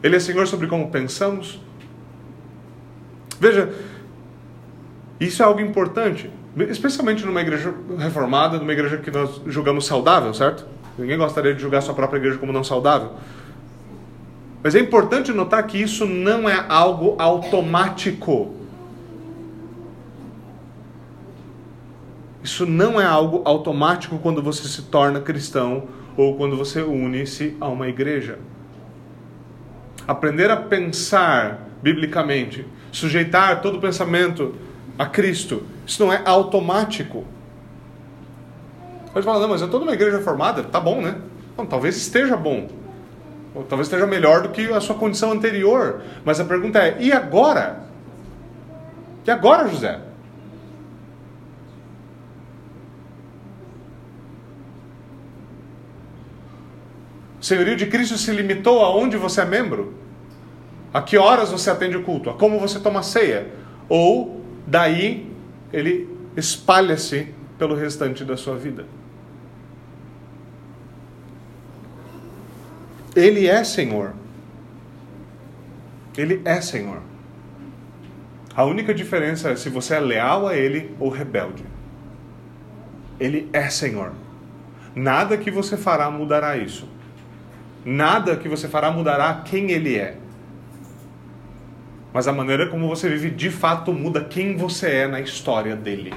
Ele 0.01 0.15
é 0.15 0.19
Senhor 0.21 0.47
sobre 0.47 0.65
como 0.65 0.89
pensamos. 0.89 1.59
Veja, 3.37 3.73
isso 5.19 5.43
é 5.43 5.45
algo 5.45 5.59
importante, 5.59 6.31
especialmente 6.69 7.25
numa 7.25 7.41
igreja 7.41 7.73
reformada, 7.97 8.57
numa 8.57 8.71
igreja 8.71 8.97
que 8.97 9.11
nós 9.11 9.41
julgamos 9.45 9.85
saudável, 9.85 10.33
certo? 10.33 10.65
Ninguém 10.97 11.17
gostaria 11.17 11.53
de 11.53 11.61
julgar 11.61 11.81
sua 11.81 11.93
própria 11.93 12.19
igreja 12.19 12.37
como 12.37 12.53
não 12.53 12.63
saudável. 12.63 13.11
Mas 14.63 14.75
é 14.75 14.79
importante 14.79 15.33
notar 15.33 15.65
que 15.67 15.77
isso 15.77 16.05
não 16.05 16.49
é 16.49 16.65
algo 16.69 17.15
automático. 17.19 18.58
Isso 22.43 22.65
não 22.65 22.99
é 22.99 23.05
algo 23.05 23.41
automático 23.45 24.17
quando 24.19 24.41
você 24.41 24.67
se 24.67 24.83
torna 24.83 25.19
cristão 25.19 25.87
ou 26.15 26.35
quando 26.35 26.55
você 26.55 26.81
une-se 26.81 27.55
a 27.59 27.67
uma 27.67 27.87
igreja. 27.87 28.39
Aprender 30.07 30.49
a 30.49 30.57
pensar 30.57 31.67
biblicamente, 31.81 32.65
sujeitar 32.91 33.61
todo 33.61 33.77
o 33.77 33.81
pensamento 33.81 34.55
a 34.97 35.05
Cristo, 35.05 35.63
isso 35.85 36.03
não 36.03 36.11
é 36.11 36.21
automático. 36.25 37.25
Pode 39.13 39.25
falar, 39.25 39.39
não, 39.39 39.49
mas 39.49 39.61
eu 39.61 39.65
estou 39.65 39.79
numa 39.79 39.93
igreja 39.93 40.19
formada, 40.19 40.63
tá 40.63 40.79
bom, 40.79 41.01
né? 41.01 41.15
Talvez 41.69 41.97
esteja 41.97 42.37
bom. 42.37 42.69
Ou 43.53 43.63
talvez 43.63 43.87
esteja 43.87 44.05
melhor 44.05 44.43
do 44.43 44.49
que 44.49 44.71
a 44.71 44.79
sua 44.79 44.95
condição 44.95 45.31
anterior. 45.31 46.01
Mas 46.23 46.39
a 46.39 46.45
pergunta 46.45 46.79
é: 46.79 46.97
e 46.99 47.11
agora? 47.11 47.83
E 49.25 49.31
agora, 49.31 49.67
José? 49.67 49.99
Senhorio 57.49 57.75
de 57.75 57.87
Cristo 57.87 58.15
se 58.15 58.31
limitou 58.31 58.85
aonde 58.85 59.17
você 59.17 59.41
é 59.41 59.45
membro? 59.45 59.95
A 60.93 61.01
que 61.01 61.17
horas 61.17 61.51
você 61.51 61.71
atende 61.71 61.97
o 61.97 62.03
culto? 62.03 62.29
A 62.29 62.33
como 62.35 62.59
você 62.59 62.79
toma 62.79 63.01
ceia? 63.01 63.51
Ou 63.89 64.45
daí 64.67 65.31
ele 65.73 66.07
espalha-se 66.37 67.33
pelo 67.57 67.75
restante 67.75 68.23
da 68.23 68.37
sua 68.37 68.55
vida? 68.55 68.85
Ele 73.15 73.47
é 73.47 73.63
Senhor. 73.63 74.13
Ele 76.15 76.41
é 76.45 76.61
Senhor. 76.61 77.01
A 78.55 78.63
única 78.63 78.93
diferença 78.93 79.49
é 79.49 79.55
se 79.55 79.69
você 79.69 79.95
é 79.95 79.99
leal 79.99 80.47
a 80.47 80.55
Ele 80.55 80.95
ou 80.99 81.09
rebelde. 81.09 81.63
Ele 83.19 83.49
é 83.51 83.69
Senhor. 83.69 84.13
Nada 84.93 85.35
que 85.37 85.49
você 85.49 85.75
fará 85.75 86.11
mudará 86.11 86.55
isso. 86.55 86.98
Nada 87.85 88.35
que 88.35 88.49
você 88.49 88.67
fará 88.67 88.91
mudará 88.91 89.41
quem 89.45 89.71
ele 89.71 89.97
é. 89.97 90.17
Mas 92.13 92.27
a 92.27 92.33
maneira 92.33 92.67
como 92.67 92.87
você 92.87 93.07
vive 93.09 93.29
de 93.29 93.49
fato 93.49 93.93
muda 93.93 94.23
quem 94.23 94.57
você 94.57 94.89
é 94.89 95.07
na 95.07 95.21
história 95.21 95.75
dele. 95.75 96.13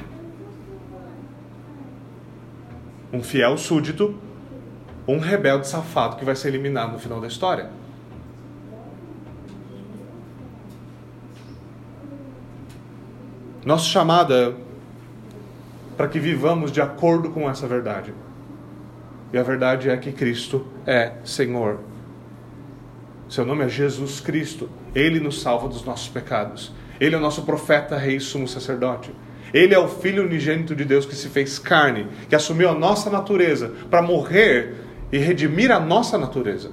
Um 3.12 3.22
fiel 3.22 3.58
súdito 3.58 4.18
ou 5.06 5.16
um 5.16 5.18
rebelde 5.18 5.68
safado 5.68 6.16
que 6.16 6.24
vai 6.24 6.34
ser 6.34 6.48
eliminado 6.48 6.92
no 6.92 6.98
final 6.98 7.20
da 7.20 7.26
história. 7.26 7.70
Nossa 13.64 13.84
chamada 13.84 14.56
para 15.96 16.08
que 16.08 16.18
vivamos 16.18 16.72
de 16.72 16.80
acordo 16.80 17.30
com 17.30 17.48
essa 17.48 17.66
verdade. 17.66 18.12
E 19.32 19.38
a 19.38 19.42
verdade 19.42 19.88
é 19.88 19.96
que 19.96 20.12
Cristo 20.12 20.66
é 20.86 21.12
Senhor. 21.24 21.80
Seu 23.28 23.46
nome 23.46 23.64
é 23.64 23.68
Jesus 23.68 24.20
Cristo. 24.20 24.68
Ele 24.94 25.18
nos 25.18 25.40
salva 25.40 25.68
dos 25.68 25.84
nossos 25.84 26.08
pecados. 26.08 26.72
Ele 27.00 27.14
é 27.14 27.18
o 27.18 27.20
nosso 27.20 27.42
profeta, 27.42 27.96
rei, 27.96 28.20
sumo 28.20 28.46
sacerdote. 28.46 29.10
Ele 29.54 29.74
é 29.74 29.78
o 29.78 29.88
Filho 29.88 30.24
unigênito 30.24 30.74
de 30.74 30.84
Deus 30.84 31.06
que 31.06 31.14
se 31.14 31.28
fez 31.28 31.58
carne, 31.58 32.06
que 32.28 32.34
assumiu 32.34 32.68
a 32.68 32.74
nossa 32.74 33.10
natureza 33.10 33.72
para 33.90 34.02
morrer 34.02 34.74
e 35.10 35.18
redimir 35.18 35.70
a 35.70 35.80
nossa 35.80 36.18
natureza. 36.18 36.70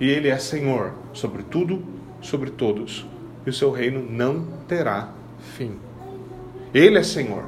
E 0.00 0.10
Ele 0.10 0.28
é 0.28 0.38
Senhor 0.38 0.92
sobre 1.12 1.42
tudo, 1.42 1.82
sobre 2.20 2.50
todos. 2.50 3.06
E 3.46 3.50
o 3.50 3.52
seu 3.52 3.70
reino 3.70 4.04
não 4.08 4.46
terá 4.68 5.10
fim. 5.56 5.76
Ele 6.74 6.98
é 6.98 7.02
Senhor. 7.02 7.44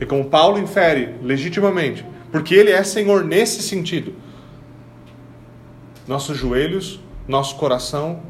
E 0.00 0.06
como 0.06 0.24
Paulo 0.24 0.58
infere 0.58 1.14
legitimamente, 1.22 2.04
porque 2.30 2.54
Ele 2.54 2.70
é 2.70 2.82
Senhor 2.82 3.24
nesse 3.24 3.62
sentido, 3.62 4.14
nossos 6.06 6.36
joelhos, 6.36 7.00
nosso 7.26 7.56
coração, 7.56 8.22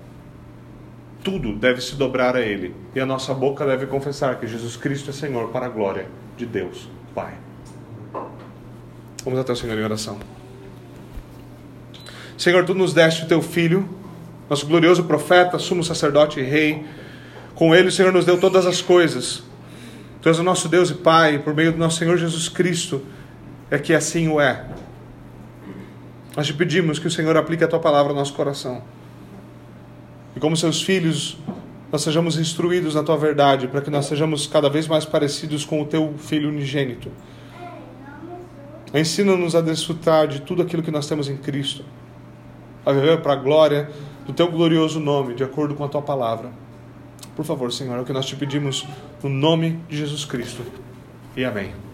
tudo 1.23 1.55
deve 1.55 1.81
se 1.81 1.95
dobrar 1.95 2.37
a 2.37 2.41
Ele. 2.41 2.75
E 2.95 3.01
a 3.01 3.07
nossa 3.07 3.35
boca 3.35 3.67
deve 3.67 3.87
confessar 3.87 4.39
que 4.39 4.47
Jesus 4.47 4.77
Cristo 4.77 5.11
é 5.11 5.13
Senhor 5.13 5.49
para 5.49 5.67
a 5.67 5.69
glória 5.69 6.07
de 6.37 6.47
Deus, 6.47 6.89
Pai. 7.15 7.35
Vamos 9.25 9.39
até 9.39 9.53
o 9.53 9.57
Senhor 9.57 9.79
em 9.79 9.85
oração. 9.85 10.19
Senhor, 12.37 12.65
tu 12.65 12.75
nos 12.75 12.93
deste 12.93 13.25
o 13.25 13.29
teu 13.29 13.43
filho, 13.43 13.89
nosso 14.49 14.67
glorioso 14.67 15.05
profeta, 15.05 15.59
sumo 15.59 15.83
sacerdote 15.83 16.41
e 16.41 16.45
rei. 16.45 16.85
Com 17.55 17.75
ele 17.75 17.89
o 17.89 17.93
Senhor 17.93 18.13
nos 18.13 18.25
deu 18.25 18.39
todas 18.39 18.65
as 18.65 18.81
coisas. 18.81 19.43
Tu 20.23 20.29
és 20.29 20.39
o 20.39 20.43
nosso 20.43 20.69
Deus 20.69 20.91
e 20.91 20.95
Pai, 20.95 21.39
por 21.39 21.55
meio 21.55 21.73
do 21.73 21.79
nosso 21.79 21.99
Senhor 21.99 22.17
Jesus 22.17 22.49
Cristo, 22.49 23.03
é 23.71 23.79
que 23.79 23.93
assim 23.95 24.29
o 24.29 24.41
é. 24.41 24.65
Nós 26.37 26.47
te 26.47 26.55
pedimos 26.55 26.99
que 26.99 27.07
o 27.07 27.11
Senhor 27.11 27.37
aplique 27.37 27.65
a 27.65 27.69
tua 27.69 27.81
palavra 27.81 28.13
ao 28.13 28.17
nosso 28.17 28.35
coração. 28.35 28.83
E 30.37 30.41
como 30.41 30.57
seus 30.57 30.83
filhos, 30.83 31.37
nós 31.91 32.03
sejamos 32.03 32.39
instruídos 32.39 32.95
na 32.95 33.03
tua 33.03 33.17
verdade, 33.17 33.67
para 33.67 33.81
que 33.81 33.91
nós 33.91 34.07
sejamos 34.07 34.47
cada 34.47 34.69
vez 34.69 34.87
mais 34.87 35.05
parecidos 35.05 35.65
com 35.65 35.83
o 35.83 35.85
teu 35.85 36.15
filho 36.19 36.49
unigênito. 36.49 37.11
Ensina-nos 38.95 39.55
a 39.55 39.61
desfrutar 39.61 40.29
de 40.29 40.41
tudo 40.41 40.63
aquilo 40.63 40.83
que 40.83 40.91
nós 40.91 41.07
temos 41.07 41.29
em 41.29 41.37
Cristo, 41.37 41.85
a 42.87 42.93
viver 42.93 43.21
para 43.21 43.35
a 43.35 43.37
glória 43.37 43.91
do 44.27 44.33
teu 44.33 44.51
glorioso 44.51 45.01
nome, 45.01 45.35
de 45.35 45.45
acordo 45.45 45.75
com 45.75 45.85
a 45.85 45.89
tua 45.89 46.03
palavra. 46.03 46.51
Por 47.35 47.45
favor, 47.45 47.73
Senhor, 47.73 47.97
é 47.97 48.01
o 48.01 48.05
que 48.05 48.13
nós 48.13 48.27
te 48.27 48.37
pedimos 48.37 48.87
no 49.23 49.29
nome 49.29 49.79
de 49.89 49.97
Jesus 49.97 50.25
Cristo. 50.25 50.63
E 51.37 51.45
amém. 51.45 51.88